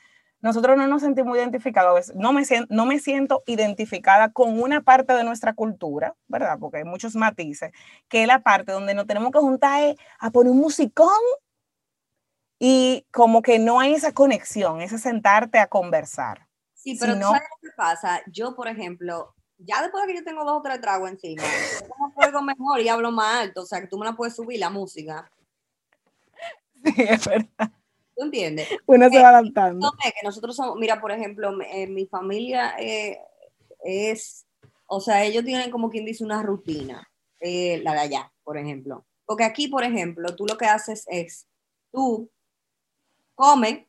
nosotros 0.43 0.76
no 0.76 0.86
nos 0.88 1.03
sentimos 1.03 1.36
identificados, 1.36 2.12
no 2.16 2.32
me, 2.32 2.45
siento, 2.45 2.66
no 2.74 2.84
me 2.84 2.99
siento 2.99 3.45
identificada 3.47 4.32
con 4.32 4.61
una 4.61 4.82
parte 4.82 5.12
de 5.14 5.22
nuestra 5.22 5.55
cultura, 5.55 6.16
¿verdad? 6.26 6.59
Porque 6.59 6.78
hay 6.78 6.84
muchos 6.84 7.14
matices, 7.14 7.70
que 8.09 8.22
es 8.22 8.26
la 8.26 8.40
parte 8.40 8.72
donde 8.72 8.95
nos 8.95 9.07
tenemos 9.07 9.30
que 9.30 9.38
juntar 9.38 9.95
a 10.18 10.30
poner 10.30 10.51
un 10.51 10.59
musicón 10.59 11.09
y 12.59 13.07
como 13.12 13.40
que 13.40 13.61
no 13.61 13.78
hay 13.78 13.95
esa 13.95 14.12
conexión, 14.12 14.82
ese 14.82 14.99
sentarte 14.99 15.61
a 15.61 15.68
conversar. 15.68 16.49
Sí, 16.74 16.97
pero 16.99 17.18
¿sabes 17.20 17.43
qué 17.61 17.68
pasa? 17.76 18.20
Yo, 18.26 18.57
por 18.57 18.66
ejemplo, 18.66 19.34
ya 19.59 19.80
después 19.80 20.05
de 20.05 20.12
que 20.12 20.18
yo 20.18 20.24
tengo 20.24 20.45
dos 20.45 20.59
o 20.59 20.62
tres 20.62 20.80
tragos 20.80 21.09
encima, 21.09 21.45
yo 21.45 21.88
como 21.88 22.11
juego 22.11 22.43
mejor 22.43 22.80
y 22.80 22.88
hablo 22.88 23.12
más 23.12 23.43
alto, 23.43 23.62
o 23.62 23.66
sea, 23.66 23.80
que 23.80 23.86
tú 23.86 23.97
me 23.97 24.07
la 24.07 24.14
puedes 24.14 24.34
subir 24.34 24.59
la 24.59 24.70
música. 24.70 25.30
Sí, 26.84 26.95
es 26.97 27.28
verdad. 27.28 27.70
¿Tú 28.23 28.27
entiendes? 28.27 28.68
Uno 28.87 29.09
se 29.11 29.20
va 29.20 29.31
adaptando. 29.31 29.91
Que 30.01 30.12
nosotros 30.23 30.55
somos, 30.55 30.77
mira, 30.77 31.01
por 31.01 31.11
ejemplo, 31.11 31.51
eh, 31.62 31.89
mi 31.89 32.07
familia 32.07 32.77
eh, 32.79 33.18
es, 33.83 34.47
o 34.87 35.01
sea, 35.01 35.25
ellos 35.25 35.45
tienen 35.45 35.73
como 35.73 35.91
quien 35.91 36.05
dice 36.05 36.23
una 36.23 36.41
rutina, 36.41 37.11
eh, 37.41 37.81
la 37.83 37.95
de 37.95 37.99
allá, 37.99 38.33
por 38.45 38.59
ejemplo. 38.59 39.05
Porque 39.25 39.43
aquí, 39.43 39.66
por 39.66 39.83
ejemplo, 39.83 40.37
tú 40.37 40.47
lo 40.47 40.57
que 40.57 40.66
haces 40.66 41.05
es, 41.09 41.49
tú 41.91 42.31
come 43.35 43.89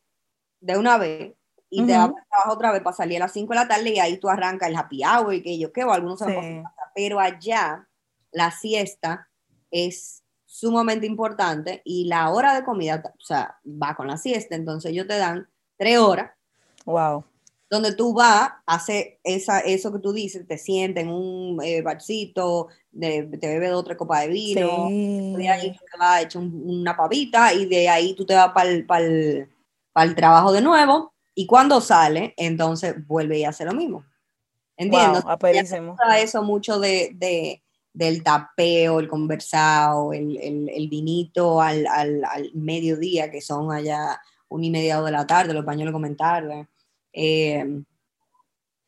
de 0.60 0.80
una 0.80 0.98
vez 0.98 1.36
y 1.70 1.86
te 1.86 1.92
vas 1.92 2.10
a 2.10 2.14
trabajar 2.14 2.52
otra 2.52 2.72
vez 2.72 2.82
para 2.82 2.96
salir 2.96 3.18
a 3.18 3.26
las 3.26 3.34
5 3.34 3.54
de 3.54 3.60
la 3.60 3.68
tarde 3.68 3.92
y 3.92 4.00
ahí 4.00 4.18
tú 4.18 4.30
arrancas 4.30 4.70
el 4.70 4.76
happy 4.76 5.04
hour 5.04 5.34
y 5.36 5.44
que 5.44 5.60
yo 5.60 5.72
qué, 5.72 5.84
o 5.84 5.92
algunos 5.92 6.18
se 6.18 6.26
sí. 6.26 6.64
pero 6.96 7.20
allá 7.20 7.88
la 8.32 8.50
siesta 8.50 9.30
es 9.70 10.22
sumamente 10.54 11.08
importante 11.08 11.82
y 11.84 12.06
la 12.06 12.30
hora 12.30 12.54
de 12.54 12.64
comida, 12.64 13.01
o 13.04 13.26
sea, 13.26 13.58
va 13.66 13.95
con 13.95 14.06
la 14.06 14.18
siesta, 14.18 14.56
entonces 14.56 14.91
ellos 14.91 15.08
te 15.08 15.18
dan 15.18 15.49
tres 15.78 15.97
horas. 15.97 16.30
Wow. 16.86 17.24
Donde 17.72 17.95
tú 17.95 18.14
vas, 18.14 18.51
hace 18.68 19.20
esa, 19.24 19.62
eso 19.62 19.91
que 19.91 19.97
tú 19.97 20.14
dices, 20.14 20.47
te 20.47 20.60
sientes 20.60 21.06
en 21.06 21.10
un 21.10 21.60
eh, 21.64 21.82
barcito, 21.82 22.68
de, 22.91 23.24
te 23.24 23.47
bebes 23.47 23.72
dos 23.72 23.80
o 23.80 23.84
tres 23.84 23.97
copas 23.97 24.22
de 24.22 24.28
vino, 24.28 24.89
de 24.89 25.49
ahí 25.49 25.72
tú 25.72 25.86
te 25.91 25.97
vas 25.97 26.18
a 26.18 26.22
echar 26.22 26.43
una 26.43 26.95
pavita 26.95 27.51
y 27.51 27.66
de 27.66 27.89
ahí 27.89 28.14
tú 28.14 28.24
te 28.24 28.36
vas 28.36 28.51
para 28.51 28.70
el, 28.99 29.49
trabajo 30.16 30.51
de 30.51 30.62
nuevo 30.62 31.16
y 31.34 31.47
cuando 31.47 31.82
sale, 31.82 32.36
entonces 32.38 32.95
vuelve 33.08 33.39
y 33.39 33.45
hace 33.45 33.66
lo 33.66 33.74
mismo. 33.74 34.06
¿Entiendes? 34.78 35.24
Wow, 35.24 35.38
eso 36.16 36.43
mucho 36.43 36.80
de, 36.80 37.62
del 37.94 38.24
tapeo, 38.24 39.00
el 39.00 39.08
conversado, 39.08 40.14
el, 40.14 40.38
el, 40.38 40.88
vinito 40.89 41.62
al, 41.62 41.86
al, 41.88 42.24
al, 42.26 42.52
mediodía, 42.56 43.30
que 43.30 43.39
son 43.39 43.72
allá 43.72 44.20
un 44.50 44.64
y 44.64 44.72
media 44.72 45.02
de 45.02 45.12
la 45.12 45.28
tarde, 45.28 45.54
los 45.54 45.62
españoles 45.62 45.94
comentarle. 45.94 46.68
Eh, 47.14 47.84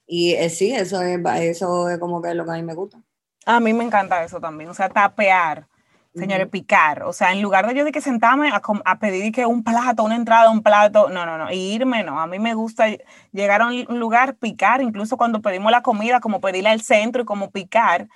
y 0.07 0.33
eh, 0.33 0.49
sí, 0.49 0.73
eso 0.73 1.01
es, 1.01 1.19
eso 1.41 1.89
es 1.89 1.99
como 1.99 2.21
que 2.21 2.29
es 2.29 2.35
lo 2.35 2.45
que 2.45 2.51
a 2.51 2.55
mí 2.55 2.63
me 2.63 2.73
gusta. 2.73 2.99
A 3.45 3.59
mí 3.59 3.73
me 3.73 3.83
encanta 3.83 4.23
eso 4.23 4.39
también, 4.39 4.69
o 4.71 4.73
sea, 4.73 4.89
tapear, 4.89 5.67
señores, 6.15 6.47
picar. 6.47 7.03
O 7.03 7.13
sea, 7.13 7.31
en 7.31 7.43
lugar 7.43 7.67
de 7.67 7.75
yo 7.75 7.85
de 7.85 7.91
que 7.91 8.01
sentarme 8.01 8.49
a, 8.49 8.61
a, 8.85 8.99
pedir 8.99 9.31
que 9.31 9.45
un 9.45 9.63
plato, 9.63 10.03
una 10.03 10.15
entrada, 10.15 10.49
un 10.49 10.63
plato, 10.63 11.09
no, 11.09 11.27
no, 11.27 11.37
no, 11.37 11.51
irme, 11.51 12.03
no. 12.03 12.19
A 12.19 12.25
mí 12.25 12.39
me 12.39 12.55
gusta 12.55 12.85
llegar 13.31 13.61
a 13.61 13.67
un 13.67 13.99
lugar, 13.99 14.35
picar, 14.35 14.81
incluso 14.81 15.15
cuando 15.15 15.41
pedimos 15.41 15.71
la 15.71 15.83
comida, 15.83 16.19
como 16.21 16.41
pedirla 16.41 16.71
al 16.71 16.81
centro 16.81 17.21
y 17.21 17.25
como 17.25 17.51
picar. 17.51 18.07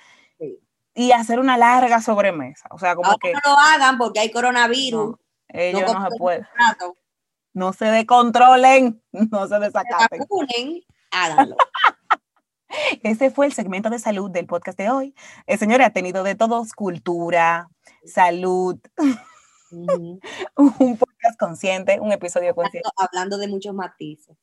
Y 0.94 1.12
hacer 1.12 1.38
una 1.38 1.56
larga 1.56 2.00
sobremesa. 2.00 2.68
O 2.70 2.78
sea, 2.78 2.94
como 2.94 3.16
que. 3.18 3.32
No 3.32 3.40
lo 3.44 3.58
hagan 3.58 3.98
porque 3.98 4.20
hay 4.20 4.30
coronavirus. 4.30 5.16
ellos 5.48 5.92
no, 5.92 6.10
se 6.10 6.16
pueden. 6.16 6.46
No 7.52 7.72
se 7.72 7.86
descontrolen, 7.86 9.02
no 9.12 9.46
se 9.46 9.58
desacaten. 9.58 10.26
háganlo. 11.10 11.56
Ese 13.02 13.30
fue 13.30 13.46
el 13.46 13.52
segmento 13.52 13.90
de 13.90 13.98
salud 13.98 14.30
del 14.30 14.46
podcast 14.46 14.78
de 14.78 14.90
hoy. 14.90 15.14
El 15.46 15.58
señor 15.58 15.82
ha 15.82 15.90
tenido 15.90 16.22
de 16.22 16.36
todos, 16.36 16.72
cultura, 16.72 17.68
salud, 18.04 18.78
un 19.70 20.20
podcast 20.98 21.38
consciente, 21.38 21.98
un 22.00 22.12
episodio 22.12 22.54
consciente. 22.54 22.88
Hablando, 22.96 23.38
de 23.38 23.48
muchos 23.48 23.74
matices. 23.74 24.36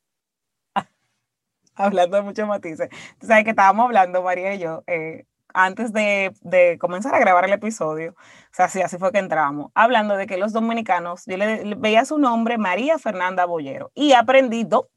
hablando 1.74 2.16
de 2.16 2.22
muchos 2.22 2.46
matices. 2.46 2.88
Tú 3.18 3.26
sabes 3.26 3.44
que 3.44 3.50
estábamos 3.50 3.86
hablando, 3.86 4.22
María 4.22 4.54
y 4.54 4.58
yo, 4.58 4.84
eh, 4.86 5.26
antes 5.58 5.92
de, 5.92 6.32
de, 6.42 6.78
comenzar 6.78 7.14
a 7.14 7.18
grabar 7.18 7.44
el 7.44 7.52
episodio, 7.52 8.12
o 8.12 8.54
sea, 8.54 8.68
sí, 8.68 8.80
así 8.80 8.96
fue 8.96 9.10
que 9.10 9.18
entramos, 9.18 9.72
hablando 9.74 10.16
de 10.16 10.28
que 10.28 10.36
los 10.36 10.52
dominicanos, 10.52 11.24
yo 11.26 11.36
le, 11.36 11.74
veía 11.76 12.04
su 12.04 12.18
nombre, 12.18 12.58
María 12.58 12.98
Fernanda 12.98 13.44
Bollero, 13.44 13.90
y 13.94 14.12
he 14.12 14.14
aprendido 14.14 14.88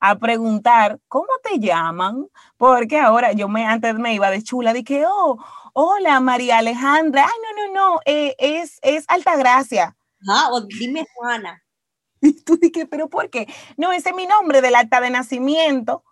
a 0.00 0.18
preguntar, 0.18 1.00
¿cómo 1.08 1.28
te 1.42 1.58
llaman? 1.60 2.26
Porque 2.58 2.98
ahora 2.98 3.32
yo 3.32 3.48
me, 3.48 3.64
antes 3.64 3.94
me 3.94 4.12
iba 4.14 4.30
de 4.30 4.42
chula, 4.42 4.74
dije, 4.74 5.04
oh, 5.06 5.38
hola 5.72 6.20
María 6.20 6.58
Alejandra, 6.58 7.24
ay, 7.24 7.40
no, 7.42 7.66
no, 7.66 7.74
no, 7.74 8.00
eh, 8.04 8.34
es, 8.38 8.80
es 8.82 9.06
Altagracia. 9.08 9.96
Ah, 10.28 10.48
o 10.52 10.60
dime 10.60 11.06
Juana. 11.14 11.62
Y 12.24 12.40
tú 12.44 12.56
dije, 12.56 12.86
¿pero 12.86 13.08
por 13.08 13.30
qué? 13.30 13.48
No, 13.76 13.90
ese 13.90 14.10
es 14.10 14.14
mi 14.14 14.26
nombre 14.26 14.60
del 14.60 14.76
acta 14.76 15.00
de 15.00 15.10
nacimiento, 15.10 16.04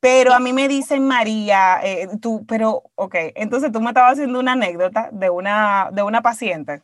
pero 0.00 0.32
a 0.32 0.38
mí 0.38 0.52
me 0.52 0.68
dicen 0.68 1.06
María, 1.06 1.80
eh, 1.82 2.08
tú, 2.20 2.44
pero, 2.46 2.84
ok, 2.94 3.14
entonces 3.34 3.72
tú 3.72 3.80
me 3.80 3.88
estabas 3.88 4.12
haciendo 4.12 4.38
una 4.38 4.52
anécdota 4.52 5.10
de 5.12 5.30
una, 5.30 5.90
de 5.92 6.02
una 6.02 6.22
paciente. 6.22 6.82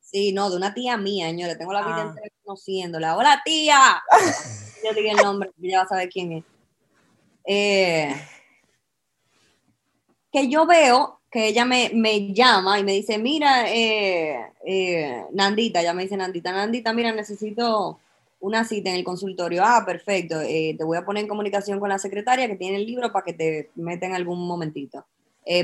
Sí, 0.00 0.32
no, 0.32 0.50
de 0.50 0.56
una 0.56 0.72
tía 0.72 0.96
mía, 0.96 1.28
señores, 1.28 1.58
tengo 1.58 1.72
la 1.72 1.82
vida 1.82 1.96
ah. 1.98 2.08
entera 2.08 2.28
conociéndola. 2.44 3.16
¡Hola, 3.16 3.42
tía! 3.44 4.02
yo 4.84 4.94
diga 4.94 5.12
el 5.12 5.18
nombre, 5.18 5.50
ya 5.58 5.78
va 5.78 5.84
a 5.84 5.88
saber 5.88 6.08
quién 6.08 6.32
es. 6.32 6.44
Eh, 7.44 8.14
que 10.32 10.48
yo 10.48 10.66
veo 10.66 11.20
que 11.30 11.48
ella 11.48 11.64
me, 11.64 11.90
me, 11.94 12.32
llama 12.32 12.78
y 12.78 12.84
me 12.84 12.92
dice, 12.92 13.18
mira, 13.18 13.70
eh, 13.70 14.52
eh, 14.64 15.24
Nandita, 15.32 15.82
ya 15.82 15.92
me 15.92 16.04
dice 16.04 16.16
Nandita, 16.16 16.52
Nandita, 16.52 16.92
mira, 16.92 17.12
necesito 17.12 17.98
una 18.40 18.64
cita 18.64 18.90
en 18.90 18.96
el 18.96 19.04
consultorio. 19.04 19.62
Ah, 19.64 19.82
perfecto, 19.86 20.40
te 20.40 20.84
voy 20.84 20.98
a 20.98 21.04
poner 21.04 21.22
en 21.22 21.28
comunicación 21.28 21.80
con 21.80 21.88
la 21.88 21.98
secretaria 21.98 22.48
que 22.48 22.56
tiene 22.56 22.76
el 22.76 22.86
libro 22.86 23.12
para 23.12 23.24
que 23.24 23.32
te 23.32 23.70
meta 23.74 24.06
en 24.06 24.14
algún 24.14 24.46
momentito. 24.46 25.06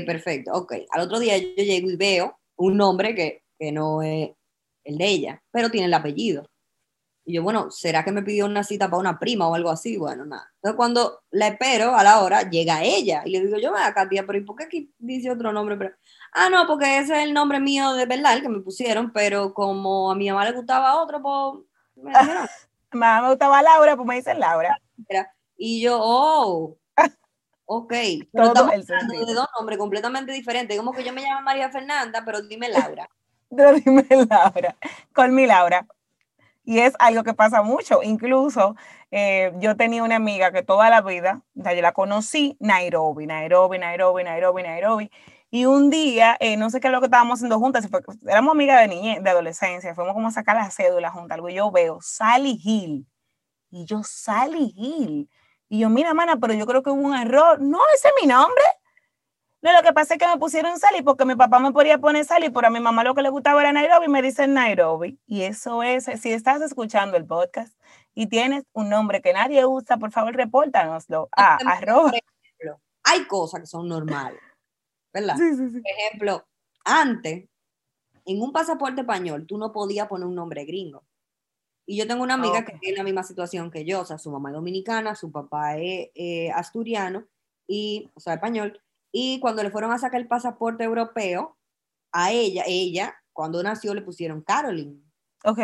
perfecto, 0.05 0.51
ok. 0.53 0.73
Al 0.91 1.01
otro 1.01 1.19
día 1.19 1.37
yo 1.37 1.63
llego 1.63 1.89
y 1.89 1.95
veo 1.95 2.37
un 2.55 2.77
nombre 2.77 3.15
que, 3.15 3.43
que 3.59 3.71
no 3.71 4.01
es 4.01 4.31
el 4.83 4.97
de 4.97 5.07
ella, 5.07 5.43
pero 5.51 5.69
tiene 5.69 5.87
el 5.87 5.93
apellido. 5.93 6.45
Y 7.25 7.35
yo, 7.35 7.43
bueno, 7.43 7.71
¿será 7.71 8.03
que 8.03 8.11
me 8.11 8.21
pidió 8.21 8.45
una 8.45 8.63
cita 8.63 8.89
para 8.89 8.99
una 8.99 9.17
prima 9.17 9.47
o 9.47 9.55
algo 9.55 9.69
así? 9.69 9.95
Bueno, 9.95 10.25
nada. 10.25 10.51
Entonces, 10.55 10.75
cuando 10.75 11.21
la 11.31 11.47
espero 11.47 11.95
a 11.95 12.03
la 12.03 12.21
hora, 12.21 12.49
llega 12.49 12.83
ella. 12.83 13.23
Y 13.25 13.31
le 13.31 13.45
digo, 13.45 13.57
yo, 13.59 13.73
acá, 13.75 14.09
tía, 14.09 14.25
pero 14.25 14.39
¿y 14.39 14.41
por 14.41 14.57
qué 14.57 14.65
aquí 14.65 14.93
dice 14.99 15.31
otro 15.31 15.53
nombre? 15.53 15.77
Pero, 15.77 15.91
ah, 16.33 16.49
no, 16.49 16.67
porque 16.67 16.97
ese 16.97 17.17
es 17.17 17.23
el 17.23 17.33
nombre 17.33 17.61
mío 17.61 17.93
de 17.93 18.05
verdad, 18.05 18.33
el 18.33 18.41
que 18.41 18.49
me 18.49 18.59
pusieron, 18.59 19.13
pero 19.13 19.53
como 19.53 20.11
a 20.11 20.15
mi 20.15 20.29
mamá 20.29 20.43
le 20.43 20.51
gustaba 20.51 21.01
otro, 21.01 21.21
pues 21.21 21.65
mamá 22.03 22.49
me 23.21 23.29
gustaba 23.29 23.61
Laura, 23.61 23.95
pues 23.95 24.07
me 24.07 24.15
dicen 24.15 24.39
Laura. 24.39 24.77
Y 25.57 25.81
yo, 25.81 25.97
oh, 26.01 26.77
ok. 27.65 27.93
Pero 28.31 28.53
de 28.53 29.33
dos 29.33 29.47
nombres 29.57 29.77
completamente 29.77 30.31
diferentes. 30.31 30.77
Como 30.77 30.91
que 30.91 31.03
yo 31.03 31.13
me 31.13 31.21
llamo 31.21 31.41
María 31.41 31.69
Fernanda, 31.69 32.23
pero 32.25 32.41
dime 32.41 32.69
Laura. 32.69 33.09
pero 33.55 33.73
dime 33.73 34.05
Laura. 34.29 34.75
Con 35.13 35.33
mi 35.33 35.45
Laura. 35.45 35.85
Y 36.65 36.79
es 36.79 36.93
algo 36.99 37.23
que 37.23 37.33
pasa 37.33 37.61
mucho. 37.61 38.01
Incluso 38.03 38.75
eh, 39.11 39.51
yo 39.57 39.75
tenía 39.75 40.03
una 40.03 40.15
amiga 40.15 40.51
que 40.51 40.63
toda 40.63 40.89
la 40.89 41.01
vida, 41.01 41.41
o 41.59 41.63
sea, 41.63 41.73
yo 41.73 41.81
la 41.81 41.91
conocí, 41.91 42.55
Nairobi, 42.59 43.27
Nairobi, 43.27 43.79
Nairobi, 43.79 44.23
Nairobi, 44.23 44.63
Nairobi. 44.63 45.11
Y 45.55 45.67
un 45.67 45.91
día, 45.91 46.35
eh, 46.39 46.57
no 46.57 46.71
sé 46.71 46.79
qué 46.79 46.87
es 46.87 46.91
lo 46.91 46.99
que 46.99 47.05
estábamos 47.05 47.35
haciendo 47.37 47.59
juntas, 47.59 47.87
éramos 48.27 48.53
amigas 48.53 48.81
de 48.81 48.87
niñez, 48.87 49.23
de 49.23 49.29
adolescencia, 49.29 49.93
fuimos 49.93 50.15
como 50.15 50.29
a 50.29 50.31
sacar 50.31 50.55
la 50.55 50.71
cédula 50.71 51.11
juntas, 51.11 51.35
algo 51.35 51.47
y 51.47 51.53
yo 51.53 51.69
veo 51.69 51.99
Sally 52.01 52.59
Hill. 52.59 53.05
Y 53.69 53.85
yo, 53.85 54.01
Sally 54.03 54.73
Hill. 54.75 55.29
Y 55.69 55.77
yo, 55.77 55.91
mira, 55.91 56.15
mana, 56.15 56.37
pero 56.37 56.55
yo 56.55 56.65
creo 56.65 56.81
que 56.81 56.89
hubo 56.89 57.03
un 57.03 57.13
error. 57.13 57.61
No, 57.61 57.77
ese 57.93 58.07
es 58.07 58.13
mi 58.19 58.27
nombre. 58.27 58.63
No, 59.61 59.71
lo 59.73 59.83
que 59.83 59.93
pasa 59.93 60.15
es 60.15 60.19
que 60.19 60.25
me 60.25 60.37
pusieron 60.37 60.79
Sally 60.79 61.03
porque 61.03 61.23
mi 61.23 61.35
papá 61.35 61.59
me 61.59 61.71
podía 61.71 61.99
poner 61.99 62.25
Sally, 62.25 62.49
pero 62.49 62.65
a 62.65 62.71
mi 62.71 62.79
mamá 62.79 63.03
lo 63.03 63.13
que 63.13 63.21
le 63.21 63.29
gustaba 63.29 63.61
era 63.61 63.71
Nairobi, 63.71 64.07
me 64.07 64.23
dicen 64.23 64.55
Nairobi. 64.55 65.19
Y 65.27 65.43
eso 65.43 65.83
es, 65.83 66.05
si 66.19 66.33
estás 66.33 66.63
escuchando 66.63 67.15
el 67.15 67.27
podcast 67.27 67.77
y 68.15 68.25
tienes 68.25 68.63
un 68.73 68.89
nombre 68.89 69.21
que 69.21 69.33
nadie 69.33 69.67
usa, 69.67 69.97
por 69.97 70.11
favor, 70.11 70.35
repórtanoslo 70.35 71.29
a 71.31 71.57
arroba. 71.57 72.11
Hay 73.03 73.25
cosas 73.25 73.59
que 73.59 73.67
son 73.67 73.87
normales, 73.87 74.39
¿verdad? 75.13 75.35
Por 75.37 75.81
ejemplo, 75.85 76.45
antes, 76.83 77.47
en 78.25 78.41
un 78.41 78.51
pasaporte 78.51 79.01
español, 79.01 79.45
tú 79.47 79.57
no 79.57 79.71
podías 79.71 80.07
poner 80.07 80.27
un 80.27 80.35
nombre 80.35 80.65
gringo. 80.65 81.03
Y 81.85 81.97
yo 81.97 82.07
tengo 82.07 82.23
una 82.23 82.35
amiga 82.35 82.63
que 82.63 82.77
tiene 82.79 82.97
la 82.97 83.03
misma 83.03 83.23
situación 83.23 83.69
que 83.69 83.83
yo, 83.83 84.01
o 84.01 84.05
sea, 84.05 84.17
su 84.17 84.31
mamá 84.31 84.49
es 84.49 84.55
dominicana, 84.55 85.15
su 85.15 85.31
papá 85.31 85.77
es 85.77 86.09
eh, 86.15 86.49
asturiano, 86.51 87.25
y, 87.67 88.09
o 88.15 88.19
sea, 88.19 88.35
español, 88.35 88.81
y 89.11 89.39
cuando 89.39 89.63
le 89.63 89.69
fueron 89.69 89.91
a 89.91 89.97
sacar 89.97 90.19
el 90.19 90.27
pasaporte 90.27 90.83
europeo, 90.83 91.57
a 92.11 92.31
ella, 92.31 92.63
ella, 92.67 93.15
cuando 93.33 93.61
nació 93.61 93.93
le 93.93 94.01
pusieron 94.01 94.41
Caroline. 94.41 95.01
Ok. 95.43 95.59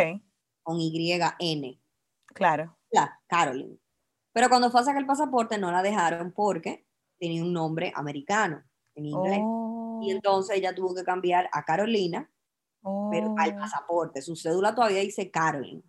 Con 0.64 0.80
Y-N. 0.80 1.82
Claro. 2.28 2.78
La, 2.92 3.20
Caroline. 3.28 3.80
Pero 4.34 4.50
cuando 4.50 4.70
fue 4.72 4.82
a 4.82 4.84
sacar 4.84 5.02
el 5.02 5.08
pasaporte 5.08 5.58
no 5.58 5.72
la 5.72 5.82
dejaron 5.82 6.32
porque 6.32 6.86
tenía 7.18 7.44
un 7.44 7.54
nombre 7.54 7.92
americano 7.96 8.64
en 9.00 9.06
inglés. 9.08 9.40
Y 9.40 9.42
oh. 9.44 10.12
entonces 10.12 10.58
ella 10.58 10.76
tuvo 10.76 10.94
que 10.94 11.04
cambiar 11.04 11.50
a 11.52 11.64
Carolina, 11.64 12.30
pero 13.12 13.36
al 13.38 13.54
oh. 13.54 13.60
pasaporte. 13.60 14.22
Su 14.22 14.36
cédula 14.36 14.76
todavía 14.76 15.00
dice 15.00 15.32
Caroline. 15.32 15.84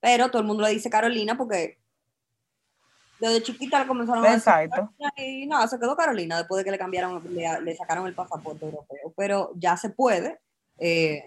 Pero 0.00 0.30
todo 0.30 0.42
el 0.42 0.48
mundo 0.48 0.64
le 0.64 0.70
dice 0.70 0.90
Carolina 0.90 1.36
porque 1.36 1.78
desde 3.20 3.42
chiquita 3.42 3.80
le 3.80 3.86
comenzaron 3.86 4.24
a 4.24 4.34
Exacto. 4.34 4.90
y 5.16 5.46
nada, 5.46 5.66
se 5.68 5.78
quedó 5.78 5.96
Carolina 5.96 6.38
después 6.38 6.58
de 6.58 6.64
que 6.64 6.70
le 6.70 6.78
cambiaron, 6.78 7.22
le, 7.32 7.76
sacaron 7.76 8.06
el 8.06 8.14
pasaporte 8.14 8.64
europeo. 8.66 9.14
Pero 9.16 9.52
ya 9.56 9.76
se 9.76 9.90
puede, 9.90 10.40
eh, 10.78 11.24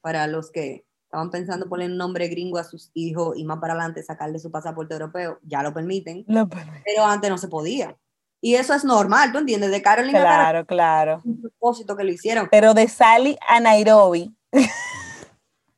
para 0.00 0.26
los 0.26 0.50
que 0.50 0.84
estaban 1.04 1.30
pensando 1.30 1.68
poner 1.68 1.90
un 1.90 1.96
nombre 1.96 2.26
gringo 2.26 2.58
a 2.58 2.64
sus 2.64 2.90
hijos 2.94 3.36
y 3.36 3.44
más 3.44 3.60
para 3.60 3.74
adelante 3.74 4.02
sacarle 4.02 4.40
su 4.40 4.50
pasaporte 4.50 4.94
europeo, 4.94 5.38
ya 5.42 5.62
lo 5.62 5.72
permiten. 5.72 6.24
Pero 6.26 7.04
antes 7.04 7.30
no 7.30 7.38
se 7.38 7.48
podía. 7.48 7.96
Y 8.44 8.56
eso 8.56 8.74
es 8.74 8.84
normal, 8.84 9.32
¿tú 9.32 9.38
entiendes? 9.38 9.70
De 9.70 9.80
Carolina 9.80 10.20
Claro, 10.20 10.66
claro. 10.66 11.22
Un 11.24 11.40
propósito 11.40 11.96
que 11.96 12.04
lo 12.04 12.12
hicieron. 12.12 12.46
Pero 12.50 12.74
de 12.74 12.86
Sally 12.88 13.38
a 13.48 13.58
Nairobi. 13.58 14.36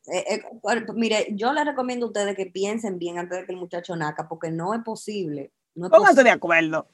Eh, 0.08 0.36
eh, 0.36 0.86
mire, 0.94 1.26
yo 1.32 1.52
les 1.52 1.64
recomiendo 1.64 2.06
a 2.06 2.10
ustedes 2.10 2.36
que 2.36 2.46
piensen 2.46 2.96
bien 2.96 3.18
antes 3.18 3.40
de 3.40 3.44
que 3.44 3.50
el 3.50 3.58
muchacho 3.58 3.96
naca, 3.96 4.28
porque 4.28 4.52
no 4.52 4.72
es 4.72 4.80
posible. 4.84 5.52
No 5.74 5.90
Pónganse 5.90 6.22
de 6.22 6.30
acuerdo. 6.30 6.86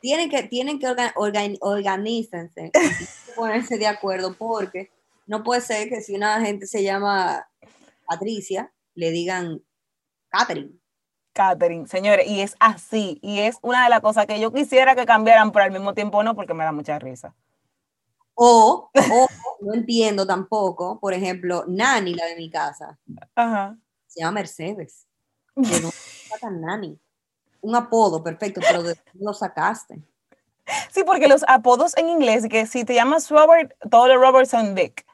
Tienen 0.00 0.28
que, 0.28 0.42
tienen 0.42 0.80
que 0.80 0.88
organizarse, 1.14 2.72
ponerse 3.36 3.78
de 3.78 3.86
acuerdo, 3.86 4.34
porque 4.36 4.90
no 5.28 5.44
puede 5.44 5.60
ser 5.60 5.88
que 5.88 6.00
si 6.00 6.16
una 6.16 6.40
gente 6.40 6.66
se 6.66 6.82
llama 6.82 7.48
Patricia, 8.04 8.72
le 8.96 9.12
digan 9.12 9.62
Catherine. 10.28 10.72
Catherine, 11.36 11.86
señores, 11.86 12.26
y 12.26 12.40
es 12.40 12.56
así, 12.58 13.18
y 13.22 13.40
es 13.40 13.58
una 13.60 13.84
de 13.84 13.90
las 13.90 14.00
cosas 14.00 14.24
que 14.24 14.40
yo 14.40 14.52
quisiera 14.52 14.96
que 14.96 15.04
cambiaran, 15.04 15.52
pero 15.52 15.66
al 15.66 15.70
mismo 15.70 15.92
tiempo 15.92 16.22
no, 16.22 16.34
porque 16.34 16.54
me 16.54 16.64
da 16.64 16.72
mucha 16.72 16.98
risa. 16.98 17.34
O, 18.34 18.90
o 18.94 19.26
no 19.60 19.74
entiendo 19.74 20.26
tampoco, 20.26 20.98
por 20.98 21.12
ejemplo, 21.12 21.64
Nani, 21.68 22.14
la 22.14 22.24
de 22.24 22.36
mi 22.36 22.50
casa, 22.50 22.98
se 24.06 24.20
llama 24.20 24.32
Mercedes. 24.32 25.06
Que 25.54 25.80
no 25.80 25.90
tan 26.40 26.60
Nani. 26.62 26.98
Un 27.60 27.76
apodo, 27.76 28.22
perfecto, 28.22 28.62
pero 28.66 28.82
¿de 28.82 28.96
lo 29.14 29.34
sacaste? 29.34 30.02
Sí, 30.90 31.04
porque 31.04 31.28
los 31.28 31.44
apodos 31.48 31.96
en 31.98 32.08
inglés, 32.08 32.46
que 32.48 32.66
si 32.66 32.84
te 32.84 32.94
llamas 32.94 33.30
Robert, 33.30 33.74
todos 33.90 34.08
los 34.08 34.18
Robert 34.18 34.48
son 34.48 34.74
Dick. 34.74 35.06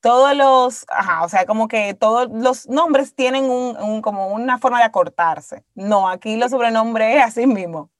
Todos 0.00 0.36
los, 0.36 0.84
ajá, 0.88 1.24
o 1.24 1.28
sea, 1.28 1.46
como 1.46 1.68
que 1.68 1.94
todos 1.94 2.28
los 2.30 2.68
nombres 2.68 3.14
tienen 3.14 3.50
un, 3.50 4.02
como 4.02 4.28
una 4.28 4.58
forma 4.58 4.78
de 4.78 4.84
acortarse. 4.84 5.64
No, 5.74 6.08
aquí 6.08 6.36
los 6.36 6.50
sobrenombres 6.50 7.16
es 7.16 7.22
así 7.22 7.46
mismo. 7.46 7.90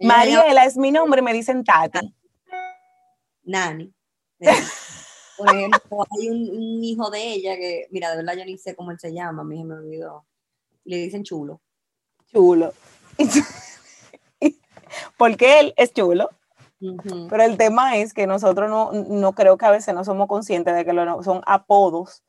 Mariela 0.00 0.64
es 0.64 0.76
mi 0.76 0.90
nombre, 0.90 1.22
me 1.22 1.32
dicen 1.32 1.64
Tati. 1.64 2.14
Nani. 3.44 3.92
Por 5.38 5.54
ejemplo, 5.54 6.04
hay 6.10 6.30
un, 6.30 6.82
hijo 6.82 7.10
de 7.10 7.22
ella 7.22 7.56
que, 7.56 7.86
mira, 7.90 8.10
de 8.10 8.16
verdad 8.16 8.34
yo 8.36 8.44
ni 8.44 8.58
sé 8.58 8.74
cómo 8.74 8.90
él 8.90 8.98
se 8.98 9.12
llama, 9.12 9.42
a 9.42 9.44
mí 9.44 9.56
se 9.56 9.64
me 9.64 9.74
olvidó. 9.74 10.26
Le 10.84 10.96
dicen 10.96 11.22
chulo. 11.22 11.60
Chulo. 12.26 12.74
Porque 15.16 15.60
él 15.60 15.74
es 15.76 15.92
chulo. 15.92 16.30
Pero 16.80 17.42
el 17.42 17.56
tema 17.56 17.96
es 17.96 18.14
que 18.14 18.26
nosotros 18.26 18.70
no, 18.70 18.92
no 18.92 19.32
creo 19.32 19.56
que 19.58 19.66
a 19.66 19.70
veces 19.70 19.94
no 19.94 20.04
somos 20.04 20.28
conscientes 20.28 20.74
de 20.74 20.84
que 20.84 20.92
lo, 20.92 21.22
son 21.22 21.42
apodos 21.46 22.22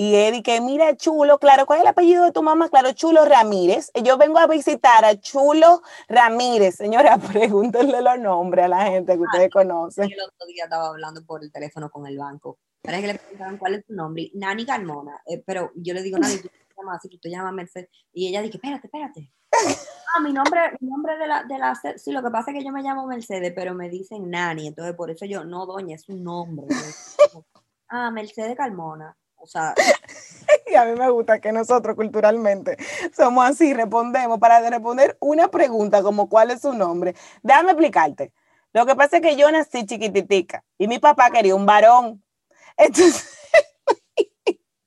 y 0.00 0.14
Eddie, 0.14 0.44
que 0.44 0.60
mira, 0.60 0.96
Chulo, 0.96 1.40
claro, 1.40 1.66
¿cuál 1.66 1.80
es 1.80 1.82
el 1.82 1.88
apellido 1.88 2.24
de 2.24 2.30
tu 2.30 2.40
mamá? 2.40 2.68
Claro, 2.68 2.92
Chulo 2.92 3.24
Ramírez. 3.24 3.90
Yo 4.04 4.16
vengo 4.16 4.38
a 4.38 4.46
visitar 4.46 5.04
a 5.04 5.18
Chulo 5.18 5.82
Ramírez. 6.08 6.76
Señora, 6.76 7.18
pregúntenle 7.32 8.00
los 8.00 8.16
nombres 8.20 8.66
a 8.66 8.68
la 8.68 8.86
gente 8.86 9.14
que 9.14 9.22
ustedes 9.22 9.50
conocen. 9.50 10.04
El 10.04 10.20
otro 10.20 10.46
día 10.46 10.64
estaba 10.64 10.90
hablando 10.90 11.24
por 11.26 11.42
el 11.42 11.50
teléfono 11.50 11.90
con 11.90 12.06
el 12.06 12.16
banco. 12.16 12.58
Para 12.82 13.00
que 13.00 13.06
le 13.08 13.18
preguntaban 13.18 13.58
cuál 13.58 13.74
es 13.74 13.86
tu 13.86 13.94
nombre. 13.94 14.30
Nani 14.34 14.64
Carmona. 14.64 15.20
Eh, 15.26 15.42
pero 15.44 15.72
yo 15.74 15.94
le 15.94 16.02
digo, 16.02 16.18
Nani, 16.18 16.36
tú 16.36 16.48
te 16.48 16.74
llamas 16.76 16.98
así, 16.98 17.08
tú 17.08 17.18
te 17.18 17.30
llamas 17.30 17.52
Mercedes. 17.52 17.90
Y 18.12 18.28
ella 18.28 18.42
dice, 18.42 18.56
espérate, 18.56 18.86
espérate. 18.86 19.32
Ah, 20.16 20.20
mi 20.20 20.32
nombre, 20.32 20.58
mi 20.80 20.88
nombre 20.88 21.18
de 21.18 21.26
la, 21.26 21.44
de 21.44 21.58
la, 21.58 21.74
sí, 21.74 22.12
lo 22.12 22.22
que 22.22 22.30
pasa 22.30 22.50
es 22.50 22.56
que 22.56 22.64
yo 22.64 22.72
me 22.72 22.82
llamo 22.82 23.06
Mercedes, 23.06 23.52
pero 23.54 23.74
me 23.74 23.90
dicen 23.90 24.30
Nani, 24.30 24.68
entonces 24.68 24.94
por 24.94 25.10
eso 25.10 25.26
yo, 25.26 25.44
no, 25.44 25.66
doña, 25.66 25.96
es 25.96 26.08
un 26.08 26.24
nombre. 26.24 26.66
ah, 27.88 28.10
Mercedes 28.10 28.56
Carmona. 28.56 29.14
O 29.36 29.46
sea. 29.46 29.74
y 30.70 30.74
a 30.74 30.84
mí 30.84 30.98
me 30.98 31.10
gusta 31.10 31.40
que 31.40 31.52
nosotros 31.52 31.94
culturalmente 31.94 32.76
somos 33.14 33.44
así, 33.44 33.72
respondemos 33.74 34.38
para 34.38 34.60
responder 34.68 35.16
una 35.20 35.48
pregunta 35.48 36.02
como 36.02 36.28
cuál 36.28 36.50
es 36.50 36.62
su 36.62 36.72
nombre. 36.72 37.14
Déjame 37.42 37.72
explicarte. 37.72 38.32
Lo 38.72 38.84
que 38.86 38.94
pasa 38.94 39.16
es 39.16 39.22
que 39.22 39.36
yo 39.36 39.50
nací 39.50 39.86
chiquititica 39.86 40.64
y 40.76 40.88
mi 40.88 40.98
papá 40.98 41.30
quería 41.30 41.54
un 41.54 41.66
varón. 41.66 42.22
Entonces, 42.78 43.38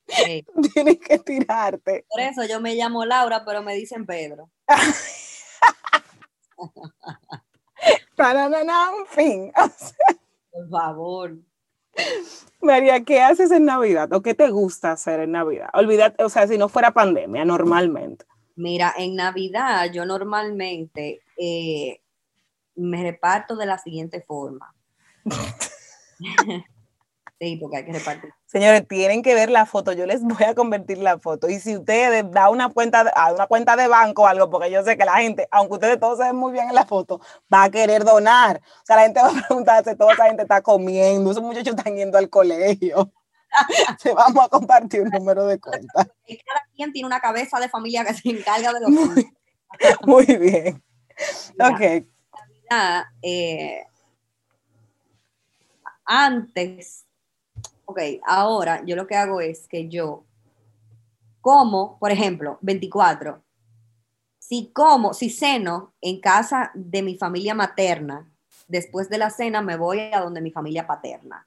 tienes 0.74 0.98
que 0.98 1.18
tirarte. 1.18 2.06
Por 2.08 2.20
eso 2.20 2.44
yo 2.44 2.60
me 2.60 2.74
llamo 2.74 3.04
Laura, 3.04 3.44
pero 3.44 3.62
me 3.62 3.74
dicen 3.74 4.06
Pedro. 4.06 4.50
Para 8.16 8.48
nada, 8.48 8.90
en 8.98 9.06
fin. 9.06 9.52
Por 10.50 10.70
favor. 10.70 11.36
María, 12.60 13.04
¿qué 13.04 13.20
haces 13.20 13.50
en 13.50 13.66
Navidad 13.66 14.12
o 14.12 14.22
qué 14.22 14.34
te 14.34 14.50
gusta 14.50 14.92
hacer 14.92 15.20
en 15.20 15.32
Navidad? 15.32 15.68
Olvídate, 15.74 16.24
o 16.24 16.28
sea, 16.28 16.46
si 16.46 16.56
no 16.56 16.68
fuera 16.68 16.92
pandemia, 16.92 17.44
normalmente. 17.44 18.24
Mira, 18.54 18.94
en 18.96 19.16
Navidad 19.16 19.90
yo 19.92 20.06
normalmente 20.06 21.22
eh, 21.36 22.00
me 22.76 23.02
reparto 23.02 23.56
de 23.56 23.66
la 23.66 23.78
siguiente 23.78 24.22
forma. 24.22 24.72
Sí, 27.42 27.56
porque 27.56 27.78
hay 27.78 27.84
que 27.84 27.92
repartir. 27.92 28.30
Señores, 28.46 28.86
tienen 28.86 29.20
que 29.20 29.34
ver 29.34 29.50
la 29.50 29.66
foto. 29.66 29.90
Yo 29.90 30.06
les 30.06 30.22
voy 30.22 30.44
a 30.44 30.54
convertir 30.54 30.98
la 30.98 31.18
foto. 31.18 31.48
Y 31.48 31.58
si 31.58 31.76
ustedes 31.76 32.30
da 32.30 32.48
una 32.50 32.68
cuenta, 32.68 33.00
a 33.00 33.32
una 33.32 33.48
cuenta 33.48 33.74
de 33.74 33.88
banco 33.88 34.22
o 34.22 34.26
algo, 34.28 34.48
porque 34.48 34.70
yo 34.70 34.84
sé 34.84 34.96
que 34.96 35.04
la 35.04 35.16
gente, 35.16 35.48
aunque 35.50 35.74
ustedes 35.74 35.98
todos 35.98 36.18
se 36.18 36.24
ven 36.24 36.36
muy 36.36 36.52
bien 36.52 36.68
en 36.68 36.76
la 36.76 36.86
foto, 36.86 37.20
va 37.52 37.64
a 37.64 37.70
querer 37.70 38.04
donar. 38.04 38.58
O 38.58 38.86
sea, 38.86 38.94
la 38.94 39.02
gente 39.02 39.20
va 39.20 39.30
a 39.30 39.46
preguntarse, 39.48 39.96
toda 39.96 40.12
esa 40.12 40.26
gente 40.26 40.42
está 40.42 40.62
comiendo, 40.62 41.32
esos 41.32 41.42
muchachos 41.42 41.74
están 41.76 41.96
yendo 41.96 42.16
al 42.16 42.30
colegio. 42.30 43.12
Se 43.98 44.14
vamos 44.14 44.44
a 44.44 44.48
compartir 44.48 45.02
un 45.02 45.08
número 45.08 45.44
de 45.44 45.58
cuenta. 45.58 46.04
Cada 46.04 46.62
quien 46.76 46.92
tiene 46.92 47.06
una 47.06 47.18
cabeza 47.18 47.58
de 47.58 47.68
familia 47.68 48.04
que 48.04 48.14
se 48.14 48.28
encarga 48.28 48.72
de 48.72 48.80
los 48.80 48.88
Muy, 48.88 49.26
muy 50.06 50.36
bien. 50.36 50.80
ok. 51.58 52.06
Eh, 53.20 53.84
antes 56.04 57.04
ok, 57.86 58.00
ahora 58.26 58.82
yo 58.84 58.96
lo 58.96 59.06
que 59.06 59.16
hago 59.16 59.40
es 59.40 59.68
que 59.68 59.88
yo 59.88 60.24
como, 61.40 61.98
por 61.98 62.12
ejemplo, 62.12 62.58
24, 62.62 63.42
si 64.38 64.70
como, 64.72 65.12
si 65.14 65.30
ceno 65.30 65.94
en 66.00 66.20
casa 66.20 66.70
de 66.74 67.02
mi 67.02 67.16
familia 67.16 67.54
materna, 67.54 68.30
después 68.68 69.08
de 69.08 69.18
la 69.18 69.30
cena 69.30 69.60
me 69.62 69.76
voy 69.76 70.00
a 70.00 70.20
donde 70.20 70.40
mi 70.40 70.50
familia 70.50 70.86
paterna. 70.86 71.46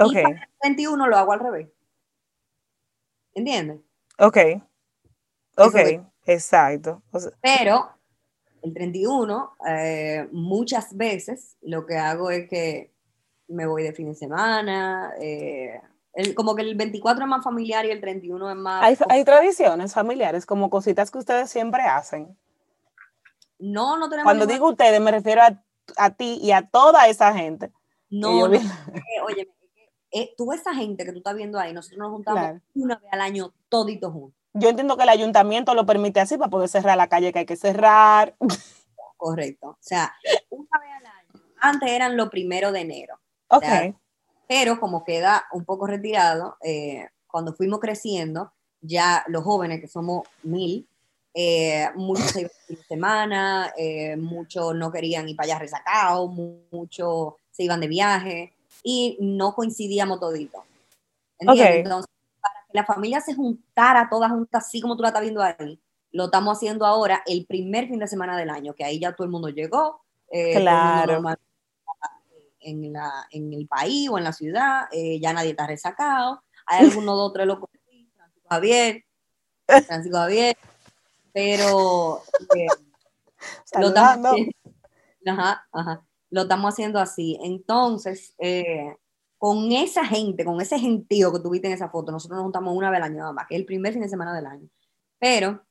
Ok. 0.00 0.12
Y 0.12 0.18
el 0.18 0.40
21 0.62 1.06
lo 1.06 1.16
hago 1.16 1.32
al 1.32 1.40
revés. 1.40 1.68
¿Entiendes? 3.34 3.80
Ok. 4.18 4.38
Ok, 5.56 5.76
exacto. 6.26 7.02
Pero 7.40 7.90
el 8.62 8.74
31, 8.74 9.56
eh, 9.68 10.28
muchas 10.32 10.96
veces 10.96 11.56
lo 11.60 11.86
que 11.86 11.96
hago 11.96 12.30
es 12.30 12.48
que 12.48 12.93
me 13.48 13.66
voy 13.66 13.82
de 13.82 13.92
fin 13.92 14.08
de 14.08 14.14
semana. 14.14 15.12
Eh, 15.20 15.80
el, 16.14 16.34
como 16.34 16.54
que 16.54 16.62
el 16.62 16.74
24 16.74 17.24
es 17.24 17.28
más 17.28 17.44
familiar 17.44 17.84
y 17.86 17.90
el 17.90 18.00
31 18.00 18.50
es 18.50 18.56
más... 18.56 18.82
¿Hay, 18.84 18.96
hay 19.08 19.24
tradiciones 19.24 19.92
familiares, 19.92 20.46
como 20.46 20.70
cositas 20.70 21.10
que 21.10 21.18
ustedes 21.18 21.50
siempre 21.50 21.82
hacen? 21.82 22.36
No, 23.58 23.98
no 23.98 24.08
tenemos... 24.08 24.24
Cuando 24.24 24.46
digo 24.46 24.68
ustedes, 24.68 25.00
me 25.00 25.10
refiero 25.10 25.42
a, 25.42 25.62
a, 25.96 26.10
ti 26.10 26.38
y 26.40 26.52
a 26.52 26.62
toda 26.62 27.08
esa 27.08 27.32
gente. 27.34 27.72
No, 28.10 28.48
no 28.48 28.60
oye, 29.26 29.50
eh, 30.12 30.32
tú 30.36 30.52
esa 30.52 30.72
gente 30.74 31.04
que 31.04 31.10
tú 31.10 31.18
estás 31.18 31.34
viendo 31.34 31.58
ahí, 31.58 31.72
nosotros 31.72 31.98
nos 31.98 32.12
juntamos 32.12 32.60
una 32.74 32.96
vez 32.96 33.08
al 33.10 33.20
año 33.20 33.52
toditos 33.68 34.12
juntos. 34.12 34.40
Yo 34.52 34.68
entiendo 34.68 34.96
que 34.96 35.02
el 35.02 35.08
ayuntamiento 35.08 35.74
lo 35.74 35.84
permite 35.84 36.20
así 36.20 36.38
para 36.38 36.50
poder 36.50 36.68
cerrar 36.68 36.96
la 36.96 37.08
calle 37.08 37.32
que 37.32 37.40
hay 37.40 37.46
que 37.46 37.56
cerrar. 37.56 38.36
Correcto. 39.16 39.70
O 39.70 39.78
sea, 39.80 40.14
una 40.50 40.78
vez 40.80 40.90
al 40.98 41.06
año. 41.06 41.44
Antes 41.60 41.90
eran 41.90 42.16
lo 42.16 42.30
primero 42.30 42.70
de 42.70 42.82
enero. 42.82 43.18
Ok. 43.48 43.64
pero 44.46 44.78
como 44.78 45.04
queda 45.04 45.44
un 45.52 45.64
poco 45.64 45.86
retirado, 45.86 46.56
eh, 46.62 47.08
cuando 47.26 47.54
fuimos 47.54 47.80
creciendo, 47.80 48.52
ya 48.80 49.24
los 49.28 49.42
jóvenes, 49.42 49.80
que 49.80 49.88
somos 49.88 50.26
mil, 50.42 50.86
eh, 51.32 51.88
muchos 51.96 52.26
se 52.30 52.40
iban 52.42 52.52
de 52.68 52.76
semana, 52.84 53.72
eh, 53.76 54.16
muchos 54.16 54.74
no 54.74 54.92
querían 54.92 55.28
ir 55.28 55.36
para 55.36 55.46
allá 55.46 55.58
resacados, 55.58 56.30
muchos 56.70 57.34
se 57.50 57.64
iban 57.64 57.80
de 57.80 57.88
viaje 57.88 58.52
y 58.82 59.16
no 59.20 59.54
coincidíamos 59.54 60.20
todito. 60.20 60.62
Entonces, 61.38 61.82
para 62.40 62.66
que 62.66 62.72
la 62.72 62.84
familia 62.84 63.20
se 63.20 63.34
juntara 63.34 64.08
todas 64.08 64.30
juntas, 64.30 64.66
así 64.66 64.80
como 64.80 64.96
tú 64.96 65.02
la 65.02 65.08
estás 65.08 65.22
viendo 65.22 65.42
ahí, 65.42 65.80
lo 66.12 66.26
estamos 66.26 66.56
haciendo 66.56 66.86
ahora 66.86 67.22
el 67.26 67.46
primer 67.46 67.88
fin 67.88 67.98
de 67.98 68.06
semana 68.06 68.36
del 68.36 68.50
año, 68.50 68.74
que 68.74 68.84
ahí 68.84 69.00
ya 69.00 69.12
todo 69.12 69.24
el 69.24 69.32
mundo 69.32 69.48
llegó. 69.48 70.00
claro 70.30 71.22
en, 72.64 72.92
la, 72.92 73.26
en 73.30 73.52
el 73.52 73.68
país 73.68 74.08
o 74.08 74.18
en 74.18 74.24
la 74.24 74.32
ciudad, 74.32 74.86
eh, 74.92 75.20
ya 75.20 75.32
nadie 75.32 75.50
está 75.50 75.66
resacado. 75.66 76.42
Hay 76.66 76.86
algunos 76.86 77.16
dos, 77.16 77.32
tres 77.32 77.46
locos, 77.46 77.70
Francisco 78.16 78.48
Javier, 78.48 79.04
Francisco 79.66 80.16
Javier, 80.16 80.56
pero 81.32 82.22
eh, 82.56 82.66
lo, 83.80 83.88
estamos 83.88 84.30
haciendo, 84.30 84.52
ajá, 85.26 85.66
ajá, 85.72 86.06
lo 86.30 86.42
estamos 86.42 86.72
haciendo 86.72 86.98
así. 86.98 87.38
Entonces, 87.42 88.34
eh, 88.38 88.96
con 89.38 89.70
esa 89.72 90.04
gente, 90.04 90.44
con 90.44 90.60
ese 90.60 90.78
gentío 90.78 91.32
que 91.32 91.40
tuviste 91.40 91.66
en 91.66 91.74
esa 91.74 91.90
foto, 91.90 92.12
nosotros 92.12 92.36
nos 92.36 92.44
juntamos 92.44 92.74
una 92.74 92.90
vez 92.90 92.98
al 92.98 93.04
año 93.04 93.18
nada 93.18 93.32
más, 93.32 93.46
que 93.46 93.54
es 93.54 93.60
el 93.60 93.66
primer 93.66 93.92
fin 93.92 94.02
de 94.02 94.08
semana 94.08 94.34
del 94.34 94.46
año. 94.46 94.68
Pero 95.18 95.62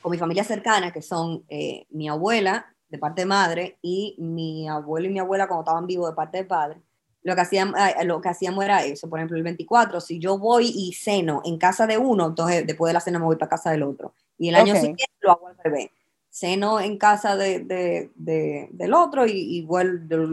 con 0.00 0.10
mi 0.10 0.18
familia 0.18 0.44
cercana, 0.44 0.92
que 0.92 1.00
son 1.00 1.44
mi 1.90 2.08
abuela, 2.08 2.71
de 2.92 2.98
parte 2.98 3.22
de 3.22 3.26
madre, 3.26 3.78
y 3.80 4.14
mi 4.18 4.68
abuelo 4.68 5.06
y 5.06 5.10
mi 5.10 5.18
abuela 5.18 5.48
cuando 5.48 5.62
estaban 5.62 5.86
vivos 5.86 6.10
de 6.10 6.14
parte 6.14 6.38
de 6.38 6.44
padre, 6.44 6.78
lo 7.22 7.34
que, 7.34 7.40
hacíamos, 7.40 7.74
lo 8.04 8.20
que 8.20 8.28
hacíamos 8.28 8.62
era 8.64 8.84
eso. 8.84 9.08
Por 9.08 9.18
ejemplo, 9.18 9.38
el 9.38 9.42
24, 9.42 10.00
si 10.00 10.18
yo 10.18 10.38
voy 10.38 10.70
y 10.74 10.92
ceno 10.92 11.40
en 11.44 11.56
casa 11.56 11.86
de 11.86 11.96
uno, 11.96 12.26
entonces 12.26 12.66
después 12.66 12.90
de 12.90 12.94
la 12.94 13.00
cena 13.00 13.18
me 13.18 13.24
voy 13.24 13.36
para 13.36 13.48
casa 13.48 13.70
del 13.70 13.82
otro. 13.82 14.12
Y 14.36 14.50
el 14.50 14.56
año 14.56 14.74
siguiente 14.74 15.04
lo 15.20 15.30
hago 15.30 15.48
al 15.48 15.56
revés. 15.56 15.88
Ceno 16.28 16.80
en 16.80 16.98
casa 16.98 17.36
de, 17.36 17.60
de, 17.60 18.10
de, 18.14 18.68
del 18.72 18.92
otro 18.92 19.26
y, 19.26 19.32
y 19.32 19.66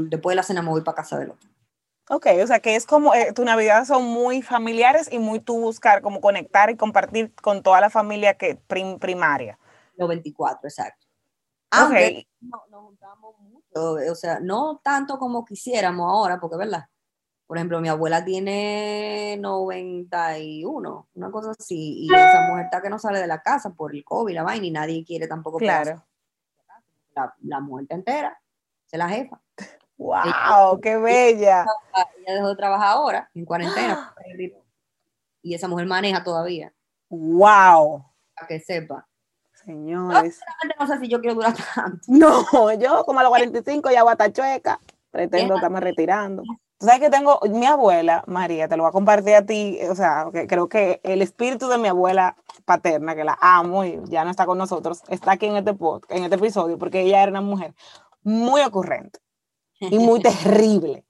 después 0.10 0.34
de 0.34 0.36
la 0.36 0.43
cena 0.43 0.62
me 0.62 0.70
voy 0.70 0.82
para 0.82 0.97
casa 0.97 1.18
del 1.18 1.32
otro. 1.32 1.49
Ok, 2.10 2.28
o 2.43 2.47
sea 2.47 2.60
que 2.60 2.76
es 2.76 2.86
como, 2.86 3.14
eh, 3.14 3.32
tu 3.34 3.45
Navidad 3.45 3.86
son 3.86 4.03
muy 4.03 4.41
familiares 4.41 5.07
y 5.12 5.20
muy 5.20 5.39
tú 5.39 5.60
buscar 5.62 6.01
como 6.01 6.20
conectar 6.20 6.70
y 6.72 6.76
compartir 6.76 7.34
con 7.36 7.64
toda 7.64 7.80
la 7.80 7.89
familia 7.89 8.34
que 8.34 8.55
primaria. 8.99 9.60
Los 9.95 10.10
24, 10.10 10.68
exacto. 10.68 11.09
Aunque 11.72 12.28
no, 12.42 12.64
nos 12.70 12.84
juntamos 12.84 13.40
mucho, 13.40 14.12
o 14.12 14.16
sea, 14.16 14.40
no 14.40 14.80
tanto 14.84 15.18
como 15.20 15.46
quisiéramos 15.46 16.10
ahora, 16.10 16.40
porque 16.40 16.58
verdad, 16.58 16.88
por 17.50 17.58
ejemplo, 17.58 17.82
mi 17.82 17.90
abuela 17.90 18.24
tiene 18.24 19.38
91, 19.40 21.08
una 21.14 21.32
cosa 21.32 21.52
así, 21.58 22.06
y 22.06 22.14
esa 22.14 22.48
mujer 22.48 22.66
está 22.66 22.82
que 22.82 22.90
no 22.90 23.00
sale 23.00 23.20
de 23.20 23.28
la 23.28 23.42
casa 23.42 23.72
por 23.72 23.96
el 23.96 24.04
COVID, 24.04 24.36
la 24.36 24.44
vaina, 24.44 24.66
y 24.68 24.72
nadie 24.72 25.04
quiere 25.04 25.28
tampoco. 25.28 25.58
Claro. 25.58 26.06
La, 27.16 27.34
la 27.42 27.60
mujer 27.60 27.88
entera, 27.90 28.40
se 28.86 28.98
la 28.98 29.10
jefa. 29.10 29.42
¡Wow! 29.98 30.80
¡Qué 30.80 30.96
bella! 30.98 31.66
Ella 32.26 32.36
dejó 32.36 32.50
de 32.50 32.56
trabajar 32.56 32.88
ahora, 32.90 33.30
en 33.34 33.46
cuarentena, 33.46 34.14
y 35.42 35.54
esa 35.54 35.68
mujer 35.68 35.88
maneja 35.88 36.24
todavía. 36.24 36.74
¡Wow! 37.10 38.06
Para 38.36 38.48
que 38.48 38.60
sepa. 38.60 39.08
Señores. 39.70 40.40
No, 40.80 40.88
sé 40.88 41.00
si 41.00 41.08
yo 41.08 41.20
quiero 41.20 41.36
durar 41.36 41.56
tanto. 41.76 42.00
No, 42.08 42.74
yo 42.74 43.06
como 43.06 43.20
a 43.20 43.24
los 43.24 43.30
45 43.30 43.92
ya 43.92 44.02
voy 44.02 44.10
a 44.10 44.14
estar 44.14 44.34
chueca. 44.34 44.80
Pretendo 45.12 45.56
estarme 45.56 45.80
retirando. 45.80 46.44
Tú 46.78 46.86
sabes 46.86 47.02
que 47.02 47.10
tengo, 47.10 47.40
mi 47.50 47.66
abuela, 47.66 48.24
María, 48.26 48.68
te 48.68 48.78
lo 48.78 48.84
voy 48.84 48.90
a 48.90 48.94
compartir 48.94 49.36
a 49.36 49.46
ti, 49.46 49.80
o 49.90 49.96
sea, 49.96 50.28
que 50.32 50.48
creo 50.48 50.70
que 50.70 51.02
el 51.04 51.22
espíritu 51.22 51.68
de 51.68 51.78
mi 51.78 51.88
abuela 51.90 52.38
paterna, 52.64 53.16
que 53.16 53.24
la 53.24 53.38
amo 53.42 53.84
y 53.84 54.00
ya 54.06 54.24
no 54.24 54.32
está 54.32 54.46
con 54.46 54.58
nosotros, 54.58 55.02
está 55.10 55.34
aquí 55.34 55.48
en 55.48 55.58
este 55.58 55.74
podcast, 55.74 56.12
en 56.12 56.24
este 56.24 56.38
episodio, 56.38 56.78
porque 56.78 57.02
ella 57.02 57.22
era 57.22 57.32
una 57.32 57.42
mujer 57.42 57.74
muy 58.24 58.62
ocurrente 58.62 59.20
y 59.80 60.00
muy 60.00 60.22
terrible. 60.22 61.04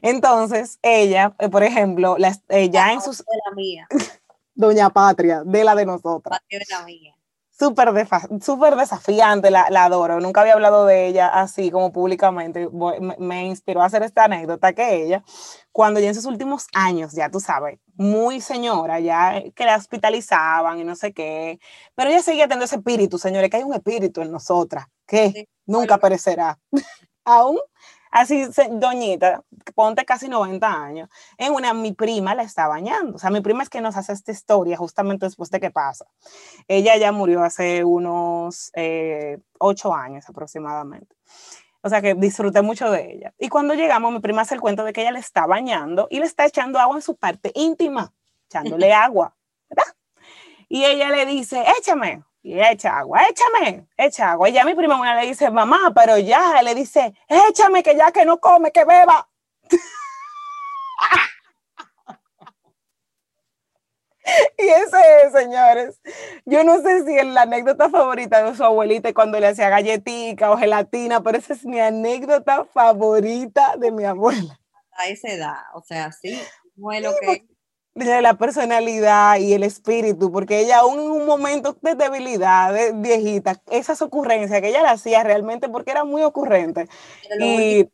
Entonces, 0.00 0.78
ella, 0.82 1.34
eh, 1.38 1.50
por 1.50 1.62
ejemplo, 1.62 2.16
la, 2.18 2.34
eh, 2.48 2.70
ya 2.70 2.92
en 2.92 3.02
sus... 3.02 3.18
De 3.18 3.24
la 3.44 3.54
mía. 3.54 3.86
Doña 4.54 4.90
Patria, 4.90 5.42
de 5.44 5.64
la 5.64 5.74
de 5.74 5.84
nosotras. 5.84 6.38
Patria 6.40 6.58
de 6.58 6.66
la 6.70 6.84
mía 6.84 7.14
súper 7.62 8.08
super 8.40 8.74
desafiante, 8.74 9.50
la, 9.50 9.68
la, 9.70 9.84
adoro. 9.84 10.20
Nunca 10.20 10.40
había 10.40 10.54
hablado 10.54 10.84
de 10.84 11.06
ella 11.06 11.28
así 11.28 11.70
como 11.70 11.92
públicamente. 11.92 12.68
Me, 13.18 13.46
inspiró 13.46 13.82
a 13.82 13.86
hacer 13.86 14.02
esta 14.02 14.24
anécdota 14.24 14.72
que 14.72 15.04
ella, 15.04 15.22
cuando 15.70 16.00
ya 16.00 16.08
en 16.08 16.14
sus 16.16 16.24
últimos 16.24 16.66
años, 16.74 17.12
ya 17.12 17.30
tú 17.30 17.38
sabes, 17.38 17.78
muy 17.94 18.40
señora, 18.40 18.98
ya 18.98 19.42
que 19.54 19.64
la 19.64 19.76
hospitalizaban 19.76 20.80
y 20.80 20.84
no 20.84 20.96
sé 20.96 21.12
qué, 21.12 21.60
pero 21.94 22.10
ella 22.10 22.22
seguía 22.22 22.44
teniendo 22.44 22.64
ese 22.64 22.76
espíritu, 22.76 23.18
señores, 23.18 23.48
que 23.50 23.58
hay 23.58 23.62
un 23.62 23.74
espíritu 23.74 24.22
en 24.22 24.32
nosotras 24.32 24.86
que 25.06 25.48
nunca 25.66 25.98
perecerá. 25.98 26.58
Aún 27.24 27.58
así, 28.12 28.46
doñita, 28.70 29.42
ponte 29.74 30.04
casi 30.04 30.28
90 30.28 30.66
años, 30.66 31.10
en 31.38 31.52
una, 31.52 31.74
mi 31.74 31.92
prima 31.92 32.34
la 32.34 32.44
está 32.44 32.68
bañando. 32.68 33.16
O 33.16 33.18
sea, 33.18 33.30
mi 33.30 33.40
prima 33.40 33.62
es 33.64 33.70
que 33.70 33.80
nos 33.80 33.96
hace 33.96 34.12
esta 34.12 34.30
historia 34.30 34.76
justamente 34.76 35.26
después 35.26 35.50
de 35.50 35.58
que 35.58 35.70
pasa. 35.70 36.06
Ella 36.68 36.96
ya 36.96 37.10
murió 37.10 37.42
hace 37.42 37.82
unos 37.82 38.70
eh, 38.74 39.38
ocho 39.58 39.94
años 39.94 40.28
aproximadamente. 40.28 41.16
O 41.82 41.88
sea 41.88 42.00
que 42.00 42.14
disfruté 42.14 42.62
mucho 42.62 42.90
de 42.90 43.12
ella. 43.12 43.34
Y 43.38 43.48
cuando 43.48 43.74
llegamos, 43.74 44.12
mi 44.12 44.20
prima 44.20 44.42
hace 44.42 44.54
el 44.54 44.60
cuento 44.60 44.84
de 44.84 44.92
que 44.92 45.00
ella 45.00 45.10
le 45.10 45.18
está 45.18 45.46
bañando 45.46 46.06
y 46.10 46.20
le 46.20 46.26
está 46.26 46.46
echando 46.46 46.78
agua 46.78 46.94
en 46.96 47.02
su 47.02 47.16
parte 47.16 47.50
íntima, 47.54 48.12
echándole 48.46 48.92
agua, 48.92 49.34
¿verdad? 49.68 49.92
Y 50.68 50.84
ella 50.84 51.10
le 51.10 51.26
dice, 51.26 51.64
échame, 51.78 52.22
y 52.42 52.60
echa 52.60 52.98
agua, 52.98 53.20
échame, 53.28 53.86
echa 53.96 54.32
agua. 54.32 54.48
Y 54.48 54.52
ya 54.52 54.64
mi 54.64 54.74
prima 54.74 55.00
una 55.00 55.20
le 55.20 55.28
dice, 55.28 55.50
mamá, 55.50 55.92
pero 55.94 56.18
ya, 56.18 56.60
le 56.62 56.74
dice, 56.74 57.14
échame 57.28 57.82
que 57.82 57.96
ya 57.96 58.10
que 58.10 58.24
no 58.24 58.40
come, 58.40 58.72
que 58.72 58.84
beba. 58.84 59.28
y 64.58 64.68
ese 64.68 64.98
es, 65.24 65.32
señores. 65.32 66.00
Yo 66.44 66.64
no 66.64 66.82
sé 66.82 67.04
si 67.04 67.16
es 67.16 67.26
la 67.26 67.42
anécdota 67.42 67.88
favorita 67.88 68.42
de 68.42 68.56
su 68.56 68.64
abuelita 68.64 69.14
cuando 69.14 69.38
le 69.38 69.46
hacía 69.46 69.68
galletica 69.68 70.50
o 70.50 70.56
gelatina, 70.56 71.22
pero 71.22 71.38
esa 71.38 71.52
es 71.52 71.64
mi 71.64 71.78
anécdota 71.78 72.64
favorita 72.64 73.76
de 73.76 73.92
mi 73.92 74.04
abuela. 74.04 74.58
A 74.94 75.06
esa 75.06 75.28
edad, 75.28 75.58
o 75.74 75.82
sea, 75.82 76.10
sí, 76.10 76.38
fue 76.78 77.00
lo 77.00 77.12
que 77.20 77.46
de 77.94 78.22
la 78.22 78.34
personalidad 78.34 79.38
y 79.38 79.52
el 79.52 79.62
espíritu, 79.62 80.32
porque 80.32 80.60
ella 80.60 80.78
aún 80.78 81.00
en 81.00 81.10
un 81.10 81.26
momento 81.26 81.76
de 81.82 81.94
debilidad, 81.94 82.72
de 82.72 82.92
viejita, 82.92 83.60
esas 83.70 84.00
ocurrencias 84.00 84.60
que 84.60 84.68
ella 84.68 84.82
la 84.82 84.92
hacía 84.92 85.22
realmente 85.22 85.68
porque 85.68 85.90
era 85.90 86.04
muy 86.04 86.22
ocurrente. 86.22 86.88
y 87.38 87.86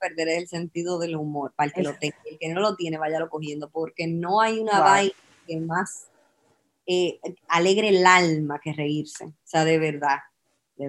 perder 0.00 0.28
el 0.28 0.48
sentido 0.48 0.98
del 0.98 1.16
humor, 1.16 1.52
para 1.54 1.68
el 1.68 1.72
que 1.72 1.82
lo 1.82 1.94
tenga, 1.94 2.16
el 2.30 2.38
que 2.38 2.48
no 2.48 2.60
lo 2.60 2.74
tiene, 2.74 2.98
váyalo 2.98 3.28
cogiendo, 3.30 3.70
porque 3.70 4.06
no 4.06 4.40
hay 4.40 4.58
una 4.58 4.80
vaina 4.80 5.14
que 5.46 5.60
más 5.60 6.08
eh, 6.86 7.20
alegre 7.48 7.88
el 7.88 8.04
alma 8.04 8.60
que 8.62 8.72
reírse, 8.72 9.24
o 9.24 9.34
sea, 9.44 9.64
de 9.64 9.78
verdad. 9.78 10.18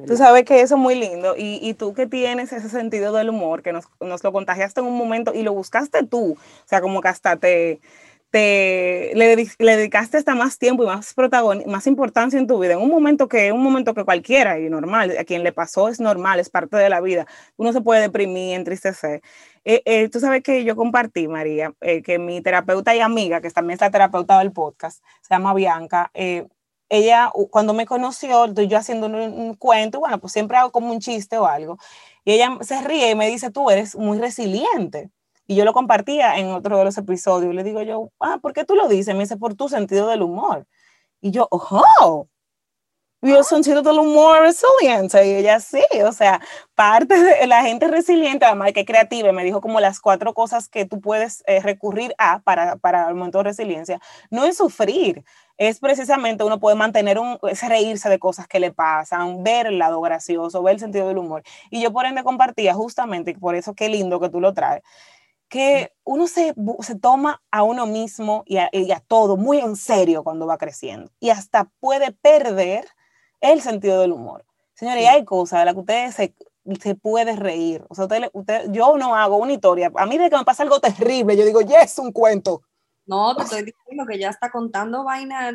Tú 0.08 0.18
sabes 0.18 0.46
que 0.46 0.62
eso 0.62 0.76
es 0.76 0.82
muy 0.82 0.96
lindo 0.96 1.36
y, 1.38 1.60
y, 1.62 1.76
tú 1.76 1.94
que 1.94 2.08
tienes 2.08 2.52
ese 2.52 2.70
sentido 2.70 3.14
del 3.14 3.30
humor, 3.30 3.62
que 3.62 3.72
nos, 3.72 3.86
nos, 4.00 4.24
lo 4.24 4.32
contagiaste 4.32 4.80
en 4.80 4.88
un 4.88 4.98
momento 4.98 5.32
y 5.36 5.44
lo 5.44 5.54
buscaste 5.54 6.04
tú, 6.04 6.32
o 6.34 6.68
sea, 6.68 6.82
como 6.82 7.02
que 7.02 7.10
hasta 7.10 7.36
te, 7.38 7.80
le, 8.36 9.48
dedicaste 9.60 10.18
hasta 10.18 10.36
más 10.36 10.58
tiempo 10.58 10.84
y 10.84 10.88
más, 10.88 11.16
más 11.68 11.88
importancia 11.88 12.38
en 12.40 12.48
tu 12.48 12.60
vida, 12.60 12.74
en 12.74 12.80
un 12.80 12.90
momento 12.90 13.28
que 13.28 13.52
un 13.52 13.64
momento 13.64 13.94
que 13.94 14.04
cualquiera 14.04 14.60
y 14.60 14.70
normal, 14.70 15.16
a 15.18 15.24
quien 15.24 15.44
le 15.44 15.52
pasó 15.52 15.88
es 15.88 16.00
normal, 16.00 16.40
es 16.40 16.50
parte 16.50 16.78
de 16.78 16.90
la 16.90 17.02
vida. 17.02 17.26
Uno 17.58 17.74
se 17.74 17.82
puede 17.82 18.02
deprimir, 18.02 18.56
entristecer. 18.56 19.22
Eh, 19.64 19.82
eh, 19.86 20.10
tú 20.10 20.20
sabes 20.20 20.44
que 20.44 20.64
yo 20.64 20.76
compartí, 20.76 21.28
María, 21.28 21.74
eh, 21.82 22.02
que 22.02 22.20
mi 22.20 22.42
terapeuta 22.42 22.96
y 22.96 23.00
amiga, 23.00 23.42
que 23.42 23.50
también 23.52 23.76
es 23.76 23.82
la 23.82 23.92
terapeuta 23.92 24.40
del 24.40 24.52
podcast, 24.52 25.04
se 25.22 25.34
llama 25.34 25.54
Bianca, 25.54 26.12
ella 26.88 27.32
cuando 27.50 27.74
me 27.74 27.86
conoció, 27.88 28.46
estoy 28.46 28.68
yo 28.68 28.78
haciendo 28.78 29.08
un, 29.08 29.16
un, 29.16 29.56
cuento, 29.56 30.00
bueno, 30.00 30.20
pues 30.20 30.34
siempre 30.34 30.58
hago 30.58 30.72
como 30.72 30.92
un 30.92 31.00
chiste 31.00 31.38
o 31.38 31.48
algo, 31.48 31.78
y 32.24 32.34
ella 32.34 32.58
se 32.62 32.82
ríe 32.82 33.12
y 33.12 33.16
me 33.16 33.28
dice, 33.28 33.50
tú 33.50 33.72
eres 33.72 33.96
muy 33.96 34.20
resiliente 34.20 35.10
Y 35.48 35.56
yo 35.56 35.66
lo 35.66 35.74
compartía 35.74 36.38
en 36.38 36.50
otro 36.50 36.78
de 36.78 36.86
los 36.86 36.98
episodios. 36.98 37.54
Le 37.54 37.64
digo 37.64 37.82
yo, 37.82 38.12
ah, 38.20 38.40
¿por 38.42 38.54
qué 38.54 38.66
tú 38.66 38.76
lo 38.76 38.88
dices? 38.88 39.14
Me 39.16 39.22
dice, 39.22 39.38
por 39.38 39.56
tu 39.56 39.70
sentido 39.70 40.08
del 40.08 40.22
humor. 40.24 40.66
Y 41.22 41.32
yo, 41.32 41.48
oh, 41.52 42.28
yo 43.22 43.44
sentido 43.44 43.82
del 43.82 44.00
humor 44.00 44.42
resiliente. 44.42 45.26
Y 45.28 45.36
ella 45.36 45.60
sí, 45.60 45.82
o 46.06 46.12
sea, 46.12 46.42
parte 46.76 47.18
de 47.18 47.48
la 47.48 47.64
gente 47.64 47.88
resiliente, 47.88 48.46
además 48.46 48.74
que 48.74 48.86
creativa, 48.86 49.32
me 49.32 49.44
dijo 49.44 49.62
como 49.62 49.80
las 49.80 50.00
cuatro 50.00 50.34
cosas 50.34 50.70
que 50.70 50.86
tú 50.86 51.02
puedes 51.02 51.44
eh, 51.48 51.60
recurrir 51.62 52.14
a 52.18 52.40
para, 52.40 52.76
para 52.78 53.10
el 53.10 53.16
momento 53.16 53.40
de 53.40 53.46
resiliencia. 53.46 54.00
No 54.30 54.46
es 54.46 54.58
sufrir, 54.58 55.24
es 55.58 55.80
precisamente 55.80 56.44
uno 56.44 56.60
puede 56.60 56.76
mantener 56.76 57.18
un, 57.18 57.40
es 57.50 57.68
reírse 57.68 58.10
de 58.10 58.20
cosas 58.20 58.48
que 58.48 58.60
le 58.60 58.72
pasan, 58.72 59.44
ver 59.44 59.68
el 59.68 59.80
lado 59.80 60.02
gracioso, 60.02 60.62
ver 60.62 60.76
el 60.76 60.80
sentido 60.80 61.08
del 61.08 61.18
humor. 61.18 61.44
Y 61.72 61.82
yo 61.82 61.92
por 61.92 62.06
ende 62.06 62.24
compartía 62.24 62.74
justamente, 62.74 63.34
por 63.36 63.56
eso 63.56 63.74
qué 63.74 63.90
lindo 63.90 64.20
que 64.20 64.30
tú 64.30 64.40
lo 64.40 64.54
traes, 64.54 64.84
que 65.56 65.94
uno 66.04 66.28
se, 66.28 66.54
se 66.82 66.96
toma 67.00 67.42
a 67.50 67.64
uno 67.64 67.86
mismo 67.86 68.44
y 68.46 68.58
a, 68.58 68.70
y 68.74 68.92
a 68.92 69.00
todo 69.00 69.38
muy 69.38 69.60
en 69.60 69.78
serio 69.78 70.22
cuando 70.22 70.46
va 70.46 70.58
creciendo 70.58 71.10
y 71.22 71.30
hasta 71.30 71.72
puede 71.80 72.12
perder 72.12 72.86
el 73.40 73.62
sentido 73.62 74.02
del 74.02 74.12
humor. 74.12 74.44
Señores, 74.74 75.04
y 75.04 75.06
hay 75.06 75.24
cosas 75.24 75.60
de 75.60 75.66
las 75.66 75.74
que 75.76 75.80
ustedes 75.80 76.14
se, 76.14 76.36
se 76.82 76.96
puede 76.96 77.38
reír. 77.38 77.86
O 77.88 77.96
sea, 77.96 78.04
usted, 78.04 78.30
usted, 78.34 78.70
yo 78.72 78.98
no 78.98 79.16
hago 79.16 79.38
una 79.38 79.54
historia. 79.54 79.90
A 79.96 80.06
mí 80.06 80.18
de 80.18 80.30
que 80.30 80.36
me 80.36 80.44
pasa 80.44 80.64
algo 80.64 80.82
terrible, 80.82 81.38
yo 81.38 81.46
digo, 81.46 81.62
yes, 81.62 82.00
un 82.00 82.12
cuento. 82.12 82.62
No, 83.06 83.34
te 83.38 83.44
estoy 83.44 83.64
diciendo 83.64 84.04
que 84.06 84.20
ya 84.20 84.32
está 84.32 84.52
contando 84.52 85.06
vainas 85.06 85.54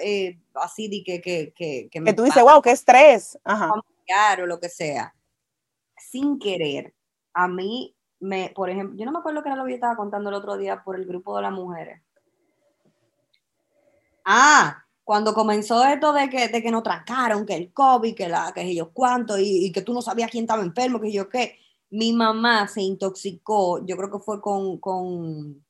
eh, 0.00 0.38
así 0.54 0.86
de 0.86 1.02
que, 1.02 1.20
que, 1.20 1.52
que, 1.52 1.88
que, 1.90 2.04
que 2.04 2.12
tú 2.12 2.22
dices, 2.22 2.44
wow, 2.44 2.62
qué 2.62 2.70
estrés. 2.70 3.36
Ajá. 3.42 3.72
O 3.72 4.46
lo 4.46 4.60
que 4.60 4.68
sea. 4.68 5.16
Sin 5.96 6.38
querer, 6.38 6.94
a 7.34 7.48
mí, 7.48 7.96
me, 8.22 8.52
por 8.54 8.70
ejemplo, 8.70 8.96
yo 8.96 9.04
no 9.04 9.12
me 9.12 9.18
acuerdo 9.18 9.42
qué 9.42 9.48
era 9.48 9.56
lo 9.56 9.64
que 9.64 9.72
yo 9.72 9.74
estaba 9.74 9.96
contando 9.96 10.30
el 10.30 10.36
otro 10.36 10.56
día 10.56 10.82
por 10.84 10.96
el 10.96 11.04
grupo 11.04 11.36
de 11.36 11.42
las 11.42 11.52
mujeres. 11.52 12.00
Ah, 14.24 14.84
cuando 15.02 15.34
comenzó 15.34 15.84
esto 15.84 16.12
de 16.12 16.30
que, 16.30 16.48
de 16.48 16.62
que 16.62 16.70
nos 16.70 16.84
trancaron, 16.84 17.44
que 17.44 17.56
el 17.56 17.72
COVID, 17.72 18.14
que, 18.14 18.28
la, 18.28 18.52
que 18.54 18.72
yo 18.74 18.92
cuánto, 18.92 19.36
y, 19.36 19.66
y, 19.66 19.72
que 19.72 19.82
tú 19.82 19.92
no 19.92 20.00
sabías 20.00 20.30
quién 20.30 20.44
estaba 20.44 20.62
enfermo, 20.62 21.00
que 21.00 21.12
yo 21.12 21.28
qué, 21.28 21.58
mi 21.90 22.12
mamá 22.12 22.68
se 22.68 22.80
intoxicó, 22.80 23.84
yo 23.84 23.96
creo 23.96 24.10
que 24.10 24.20
fue 24.20 24.40
con, 24.40 24.78
con, 24.78 25.64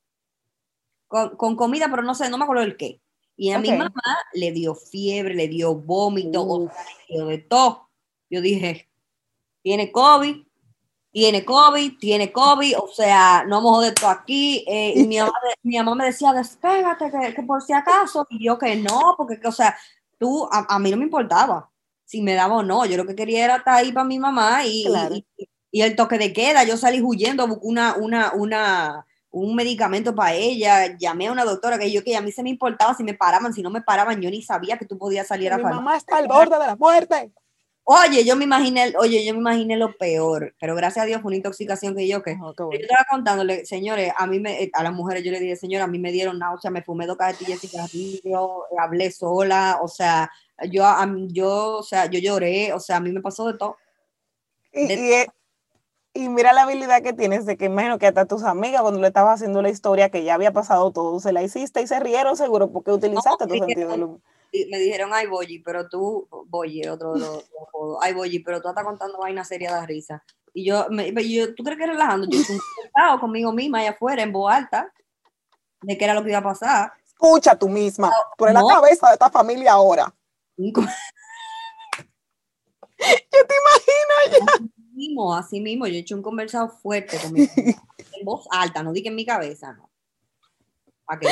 con, 1.08 1.36
con 1.36 1.56
comida, 1.56 1.88
pero 1.90 2.02
no 2.02 2.14
sé, 2.14 2.28
no 2.28 2.36
me 2.36 2.44
acuerdo 2.44 2.62
el 2.62 2.76
qué. 2.76 3.00
Y 3.34 3.50
a 3.50 3.58
okay. 3.58 3.72
mi 3.72 3.78
mamá 3.78 4.18
le 4.34 4.52
dio 4.52 4.74
fiebre, 4.74 5.34
le 5.34 5.48
dio 5.48 5.74
vómito, 5.74 6.46
o 6.46 6.68
sea, 6.68 6.84
le 7.08 7.14
dio 7.16 7.26
de 7.26 7.38
todo. 7.38 7.88
Yo 8.28 8.42
dije, 8.42 8.90
tiene 9.62 9.90
COVID, 9.90 10.46
tiene 11.12 11.44
COVID, 11.44 11.98
tiene 11.98 12.32
COVID, 12.32 12.78
o 12.78 12.88
sea, 12.88 13.44
no 13.46 13.62
vamos 13.62 13.84
de 13.84 13.92
todo 13.92 14.10
aquí. 14.10 14.64
Eh, 14.66 14.94
y 14.96 15.06
mi 15.06 15.18
mamá, 15.18 15.32
mi 15.62 15.76
mamá, 15.76 15.94
me 15.94 16.04
decía, 16.06 16.32
despégate, 16.32 17.10
que, 17.10 17.34
que, 17.34 17.42
por 17.42 17.62
si 17.62 17.74
acaso. 17.74 18.26
Y 18.30 18.46
yo 18.46 18.58
que 18.58 18.74
no, 18.76 19.14
porque, 19.16 19.38
o 19.46 19.52
sea, 19.52 19.76
tú, 20.18 20.48
a, 20.50 20.74
a, 20.74 20.78
mí 20.78 20.90
no 20.90 20.96
me 20.96 21.04
importaba 21.04 21.70
si 22.06 22.22
me 22.22 22.34
daba 22.34 22.56
o 22.56 22.62
no. 22.62 22.86
Yo 22.86 22.96
lo 22.96 23.06
que 23.06 23.14
quería 23.14 23.44
era 23.44 23.56
estar 23.56 23.74
ahí 23.74 23.92
para 23.92 24.06
mi 24.06 24.18
mamá 24.18 24.64
y, 24.64 24.84
claro. 24.86 25.14
y, 25.14 25.26
y, 25.70 25.82
el 25.82 25.94
toque 25.96 26.16
de 26.16 26.32
queda. 26.32 26.64
Yo 26.64 26.78
salí 26.78 27.02
huyendo, 27.02 27.46
busqué 27.46 27.66
una, 27.66 27.94
una, 27.96 28.32
una, 28.32 29.06
un 29.30 29.54
medicamento 29.54 30.14
para 30.14 30.32
ella, 30.32 30.96
llamé 30.96 31.28
a 31.28 31.32
una 31.32 31.44
doctora 31.44 31.78
que 31.78 31.92
yo 31.92 32.02
que 32.02 32.16
a 32.16 32.22
mí 32.22 32.32
se 32.32 32.42
me 32.42 32.48
importaba 32.48 32.94
si 32.94 33.04
me 33.04 33.12
paraban, 33.12 33.52
si 33.52 33.60
no 33.62 33.68
me 33.68 33.82
paraban, 33.82 34.22
yo 34.22 34.30
ni 34.30 34.40
sabía 34.40 34.78
que 34.78 34.86
tú 34.86 34.96
podías 34.96 35.26
salir 35.26 35.52
a 35.52 35.58
Mi 35.58 35.64
mamá 35.64 35.98
está 35.98 36.16
al 36.16 36.26
borde 36.26 36.58
de 36.58 36.66
la 36.66 36.76
muerte. 36.76 37.32
Oye, 37.84 38.24
yo 38.24 38.36
me 38.36 38.44
imaginé, 38.44 38.94
oye, 38.96 39.24
yo 39.24 39.34
me 39.34 39.40
imaginé 39.40 39.76
lo 39.76 39.92
peor, 39.96 40.54
pero 40.60 40.76
gracias 40.76 41.02
a 41.02 41.06
Dios 41.06 41.20
fue 41.20 41.30
una 41.30 41.36
intoxicación 41.36 41.96
que 41.96 42.06
yo 42.06 42.22
que 42.22 42.36
oh, 42.40 42.54
yo 42.56 42.78
estaba 42.80 43.04
contándole, 43.10 43.66
señores, 43.66 44.12
a 44.16 44.26
mí 44.28 44.38
me, 44.38 44.70
a 44.72 44.84
las 44.84 44.92
mujeres 44.92 45.24
yo 45.24 45.32
le 45.32 45.40
dije, 45.40 45.56
señora, 45.56 45.84
a 45.84 45.88
mí 45.88 45.98
me 45.98 46.12
dieron 46.12 46.38
náusea, 46.38 46.70
me 46.70 46.82
fumé 46.82 47.06
dos 47.06 47.16
cajetillas 47.16 47.60
de 47.60 47.68
cigarrillo, 47.68 48.66
hablé 48.78 49.10
sola, 49.10 49.80
o 49.82 49.88
sea, 49.88 50.30
yo, 50.70 50.84
yo, 51.28 51.78
o 51.78 51.82
sea, 51.82 52.06
yo 52.06 52.20
lloré, 52.20 52.72
o 52.72 52.78
sea, 52.78 52.98
a 52.98 53.00
mí 53.00 53.10
me 53.10 53.20
pasó 53.20 53.50
de 53.50 53.58
todo. 53.58 53.76
Y, 54.72 54.86
de 54.86 55.28
y, 56.14 56.22
y, 56.22 56.28
mira 56.28 56.52
la 56.52 56.62
habilidad 56.62 57.02
que 57.02 57.12
tienes 57.12 57.46
de 57.46 57.56
que 57.56 57.64
imagino 57.64 57.98
que 57.98 58.06
hasta 58.06 58.26
tus 58.26 58.44
amigas 58.44 58.82
cuando 58.82 59.00
le 59.00 59.08
estabas 59.08 59.34
haciendo 59.34 59.60
la 59.60 59.70
historia 59.70 60.08
que 60.08 60.22
ya 60.22 60.34
había 60.34 60.52
pasado 60.52 60.92
todo, 60.92 61.18
se 61.18 61.32
la 61.32 61.42
hiciste 61.42 61.82
y 61.82 61.88
se 61.88 61.98
rieron 61.98 62.36
seguro 62.36 62.70
porque 62.70 62.92
utilizaste 62.92 63.44
no, 63.44 63.52
tu 63.52 63.58
sentido 63.58 63.90
del 63.90 64.02
humor 64.04 64.20
me 64.70 64.78
dijeron, 64.78 65.10
ay, 65.12 65.26
Boyi, 65.26 65.60
pero 65.60 65.88
tú, 65.88 66.28
Boyi, 66.46 66.86
otro 66.86 67.14
de 67.14 67.20
los 67.20 67.44
ay, 68.02 68.12
Boyi, 68.12 68.40
pero 68.40 68.60
tú 68.60 68.68
estás 68.68 68.84
contando 68.84 69.18
vaina 69.18 69.44
seria 69.44 69.74
de 69.80 69.86
risa. 69.86 70.22
Y 70.52 70.66
yo, 70.66 70.86
me, 70.90 71.12
yo, 71.26 71.54
¿tú 71.54 71.64
crees 71.64 71.78
que 71.78 71.86
relajando? 71.86 72.26
Yo 72.28 72.38
estoy 72.38 72.58
conmigo 73.18 73.52
misma 73.52 73.78
allá 73.78 73.90
afuera, 73.90 74.22
en 74.22 74.32
voz 74.32 74.52
alta, 74.52 74.92
de 75.80 75.96
qué 75.96 76.04
era 76.04 76.14
lo 76.14 76.22
que 76.22 76.28
iba 76.28 76.38
a 76.38 76.42
pasar. 76.42 76.92
Escucha 77.06 77.58
tú 77.58 77.68
misma, 77.68 78.12
tú 78.36 78.44
eres 78.44 78.60
no. 78.60 78.68
la 78.68 78.74
cabeza 78.74 79.08
de 79.08 79.14
esta 79.14 79.30
familia 79.30 79.72
ahora. 79.72 80.14
yo 80.56 80.72
te 82.98 83.54
imagino 83.62 84.14
ya. 84.30 84.44
Así 84.54 84.70
mismo, 84.92 85.34
así 85.34 85.60
mismo, 85.60 85.86
yo 85.86 85.94
he 85.94 85.98
hecho 85.98 86.14
un 86.14 86.22
conversado 86.22 86.68
fuerte 86.68 87.18
conmigo, 87.18 87.50
en 87.56 88.24
voz 88.24 88.46
alta, 88.50 88.82
no 88.82 88.92
di 88.92 89.02
que 89.02 89.08
en 89.08 89.14
mi 89.14 89.24
cabeza, 89.24 89.72
no. 89.72 89.88
Para 91.06 91.20
que 91.20 91.28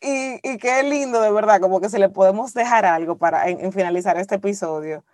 y, 0.00 0.40
y, 0.42 0.58
qué 0.58 0.82
lindo, 0.82 1.20
de 1.20 1.30
verdad, 1.32 1.60
como 1.60 1.80
que 1.80 1.88
se 1.88 1.98
le 1.98 2.08
podemos 2.08 2.54
dejar 2.54 2.84
algo 2.86 3.18
para 3.18 3.48
en, 3.48 3.60
en 3.60 3.72
finalizar 3.72 4.16
este 4.18 4.36
episodio. 4.36 5.04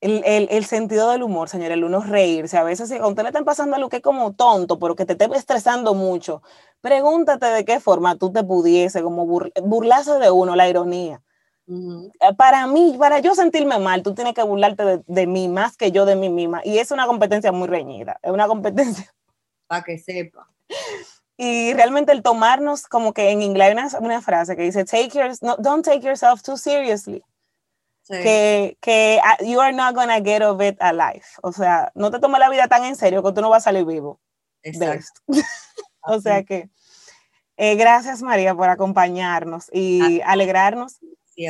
El, 0.00 0.22
el, 0.24 0.48
el, 0.50 0.64
sentido 0.64 1.10
del 1.10 1.22
humor, 1.22 1.48
señor, 1.48 1.72
el 1.72 1.84
uno 1.84 2.00
reírse. 2.00 2.56
A 2.56 2.62
veces, 2.62 2.90
a 2.92 3.06
usted 3.06 3.22
le 3.22 3.28
están 3.28 3.44
pasando 3.44 3.76
algo 3.76 3.88
que 3.90 3.96
es 3.96 4.02
como 4.02 4.32
tonto, 4.32 4.78
pero 4.78 4.96
que 4.96 5.04
te 5.04 5.12
esté 5.12 5.26
estresando 5.36 5.94
mucho, 5.94 6.42
pregúntate 6.80 7.46
de 7.46 7.64
qué 7.64 7.80
forma 7.80 8.16
tú 8.16 8.32
te 8.32 8.42
pudiese 8.42 9.02
como 9.02 9.26
bur, 9.26 9.52
burlarse 9.62 10.18
de 10.18 10.30
uno, 10.30 10.56
la 10.56 10.68
ironía. 10.68 11.20
Uh 11.66 11.74
-huh. 11.74 12.36
Para 12.36 12.66
mí, 12.66 12.96
para 12.98 13.18
yo 13.20 13.34
sentirme 13.34 13.78
mal, 13.78 14.02
tú 14.02 14.14
tienes 14.14 14.34
que 14.34 14.42
burlarte 14.42 14.84
de, 14.84 15.02
de, 15.06 15.26
mí 15.26 15.48
más 15.48 15.76
que 15.76 15.92
yo 15.92 16.06
de 16.06 16.16
mí 16.16 16.30
misma. 16.30 16.62
Y 16.64 16.78
es 16.78 16.90
una 16.90 17.06
competencia 17.06 17.52
muy 17.52 17.68
reñida. 17.68 18.18
Es 18.22 18.30
una 18.32 18.48
competencia. 18.48 19.12
Para 19.66 19.84
que 19.84 19.98
sepa. 19.98 20.48
Y 21.42 21.72
realmente 21.72 22.12
el 22.12 22.22
tomarnos, 22.22 22.86
como 22.86 23.14
que 23.14 23.30
en 23.30 23.40
inglés 23.40 23.68
hay 23.68 23.72
una, 23.72 23.88
una 24.00 24.20
frase 24.20 24.56
que 24.56 24.62
dice, 24.62 24.84
take 24.84 25.08
your, 25.08 25.30
no, 25.40 25.56
don't 25.56 25.82
take 25.82 26.00
yourself 26.00 26.42
too 26.42 26.58
seriously. 26.58 27.24
Sí. 28.02 28.12
Que, 28.22 28.76
que 28.82 29.18
uh, 29.24 29.46
you 29.46 29.58
are 29.58 29.72
not 29.72 29.94
gonna 29.94 30.20
get 30.20 30.42
of 30.42 30.60
it 30.60 30.76
alive. 30.82 31.24
O 31.42 31.50
sea, 31.50 31.92
no 31.94 32.10
te 32.10 32.18
tomes 32.18 32.40
la 32.40 32.50
vida 32.50 32.68
tan 32.68 32.84
en 32.84 32.94
serio 32.94 33.22
que 33.22 33.32
tú 33.32 33.40
no 33.40 33.48
vas 33.48 33.62
a 33.62 33.70
salir 33.70 33.86
vivo. 33.86 34.20
Exacto. 34.62 35.22
o 36.02 36.20
sea 36.20 36.44
que, 36.44 36.68
eh, 37.56 37.74
gracias 37.76 38.20
María 38.20 38.54
por 38.54 38.68
acompañarnos 38.68 39.70
y 39.72 40.20
alegrarnos. 40.26 40.98
Sí. 41.34 41.46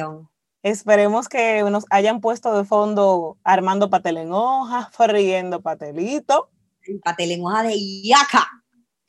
Esperemos 0.62 1.28
que 1.28 1.64
nos 1.64 1.84
hayan 1.91 2.20
puesto 2.20 2.57
de 2.57 2.62
fondo 2.62 3.38
armando 3.43 3.91
patel 3.91 4.18
en 4.18 4.32
hoja, 4.32 4.88
friendo 4.93 5.62
patelito. 5.62 6.49
Patel 7.03 7.32
en 7.32 7.45
hoja 7.45 7.64
de 7.64 8.03
yaca. 8.05 8.60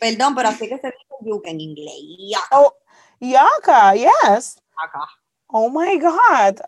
Perdón, 0.02 0.34
pero 0.34 0.50
así 0.50 0.68
que 0.68 0.80
se 0.80 0.88
dice 0.88 1.16
yuca 1.24 1.52
en 1.52 1.62
inglés. 1.62 1.94
Yaka. 2.18 2.60
Oh, 2.60 2.74
yaka, 3.20 3.94
yes. 3.94 4.60
Yaka. 4.82 5.08
Oh 5.46 5.70
my 5.70 6.00
God. 6.00 6.60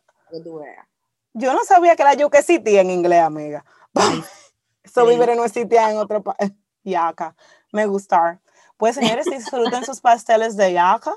Yo 1.34 1.52
no 1.54 1.64
sabía 1.66 1.96
que 1.96 2.04
la 2.04 2.14
yuca 2.14 2.38
existía 2.38 2.82
en 2.82 2.92
inglés, 2.92 3.24
amiga. 3.24 3.66
Eso 4.84 5.10
sí. 5.10 5.18
no 5.18 5.46
existía 5.46 5.90
en 5.90 5.98
otro 5.98 6.22
país. 6.22 6.52
Yaka. 6.84 7.36
Me 7.72 7.88
gusta. 7.88 8.40
Pues 8.78 8.94
señores, 8.96 9.26
disfruten 9.26 9.84
sus 9.84 10.00
pasteles 10.00 10.56
de 10.56 10.74
yaca. 10.74 11.16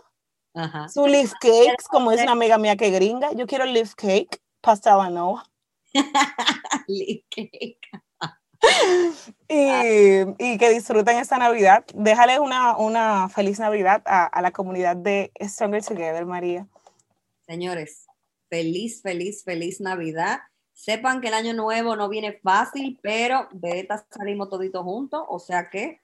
Ajá. 0.55 0.89
Su 0.89 1.07
leaf 1.07 1.33
cakes, 1.39 1.85
como 1.91 2.13
es 2.13 2.23
una 2.23 2.33
amiga 2.33 2.57
mía 2.57 2.77
que 2.77 2.91
gringa. 2.91 3.33
Yo 3.33 3.47
quiero 3.47 3.67
leaf 3.67 3.95
cake, 3.95 4.41
pastel 4.63 5.19
hoja. 5.19 5.45
leaf 6.89 7.25
cake. 7.29 7.79
Y, 9.49 10.59
que 10.59 10.71
disfruten 10.71 11.19
esta 11.19 11.39
Navidad. 11.39 11.85
Déjale 11.95 12.39
una, 12.41 13.29
feliz 13.29 13.59
Navidad 13.59 14.03
a, 14.07 14.41
la 14.43 14.51
comunidad 14.51 14.97
de 14.97 15.33
Stronger 15.41 15.85
Together, 15.85 16.27
María. 16.27 16.67
Señores, 17.47 18.07
feliz, 18.49 19.03
feliz, 19.03 19.45
feliz 19.45 19.81
Navidad. 19.81 20.41
Sepan 20.73 21.21
que 21.21 21.29
el 21.29 21.35
año 21.35 21.55
nuevo 21.55 21.97
no 21.97 22.09
viene 22.09 22.39
fácil, 22.43 22.99
pero 23.03 23.49
de 23.53 23.81
esta 23.81 24.05
salimos 24.11 24.51
toditos 24.51 24.83
juntos, 24.83 25.25
o 25.29 25.39
sea 25.39 25.71
que 25.71 26.01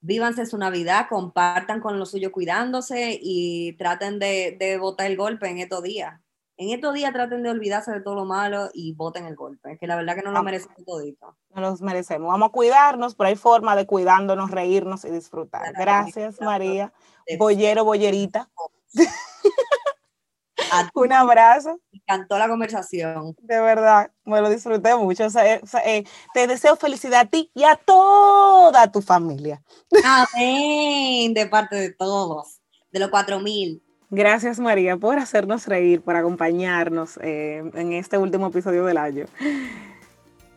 vívanse 0.00 0.44
su 0.44 0.58
Navidad, 0.58 1.06
compartan 1.08 1.80
con 1.80 1.98
lo 1.98 2.04
suyo 2.04 2.30
cuidándose 2.30 3.18
y 3.20 3.72
traten 3.74 4.18
de, 4.18 4.56
de 4.58 4.76
botar 4.76 5.06
el 5.06 5.16
golpe 5.16 5.48
en 5.48 5.58
estos 5.58 5.82
días 5.82 6.20
en 6.58 6.70
estos 6.70 6.94
días 6.94 7.12
traten 7.12 7.42
de 7.42 7.50
olvidarse 7.50 7.92
de 7.92 8.00
todo 8.00 8.14
lo 8.14 8.24
malo 8.24 8.70
y 8.72 8.94
voten 8.94 9.26
el 9.26 9.36
golpe. 9.36 9.72
Es 9.72 9.78
que 9.78 9.86
la 9.86 9.96
verdad 9.96 10.14
que 10.14 10.22
no 10.22 10.30
lo 10.30 10.42
merecemos 10.42 10.82
todito. 10.84 11.36
No 11.54 11.60
los 11.60 11.82
merecemos. 11.82 12.28
Vamos 12.28 12.48
a 12.48 12.52
cuidarnos, 12.52 13.14
pero 13.14 13.28
hay 13.28 13.36
forma 13.36 13.76
de 13.76 13.86
cuidándonos, 13.86 14.50
reírnos 14.50 15.04
y 15.04 15.10
disfrutar. 15.10 15.74
Gracias, 15.74 16.40
María. 16.40 16.92
Bollero, 17.38 17.84
bollerita. 17.84 18.48
Un 20.94 21.12
abrazo. 21.12 21.78
Me 21.92 21.98
encantó 21.98 22.38
la 22.38 22.48
conversación. 22.48 23.36
De 23.40 23.60
verdad, 23.60 24.10
me 24.24 24.40
lo 24.40 24.48
disfruté 24.48 24.96
mucho. 24.96 25.24
Eh, 25.24 25.60
eh, 25.84 26.04
te 26.32 26.46
deseo 26.46 26.76
felicidad 26.76 27.20
a 27.20 27.26
ti 27.26 27.50
y 27.54 27.64
a 27.64 27.76
toda 27.76 28.90
tu 28.90 29.02
familia. 29.02 29.62
Amén, 30.04 31.34
de 31.34 31.46
parte 31.46 31.76
de 31.76 31.92
todos, 31.92 32.62
de 32.90 32.98
los 32.98 33.10
cuatro 33.10 33.40
mil. 33.40 33.82
Gracias 34.10 34.60
María 34.60 34.96
por 34.96 35.18
hacernos 35.18 35.66
reír, 35.66 36.00
por 36.00 36.14
acompañarnos 36.14 37.18
eh, 37.22 37.68
en 37.74 37.92
este 37.92 38.18
último 38.18 38.48
episodio 38.48 38.84
del 38.84 38.98
año. 38.98 39.24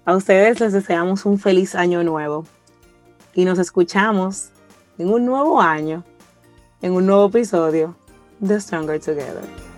A 0.06 0.16
ustedes 0.16 0.60
les 0.60 0.72
deseamos 0.72 1.26
un 1.26 1.40
feliz 1.40 1.74
año 1.74 2.04
nuevo 2.04 2.46
y 3.34 3.46
nos 3.46 3.58
escuchamos 3.58 4.50
en 5.00 5.10
un 5.10 5.26
nuevo 5.26 5.62
año, 5.62 6.04
en 6.82 6.94
un 6.94 7.08
nuevo 7.08 7.28
episodio 7.28 7.96
de 8.40 8.60
Stronger 8.60 9.00
Together. 9.00 9.69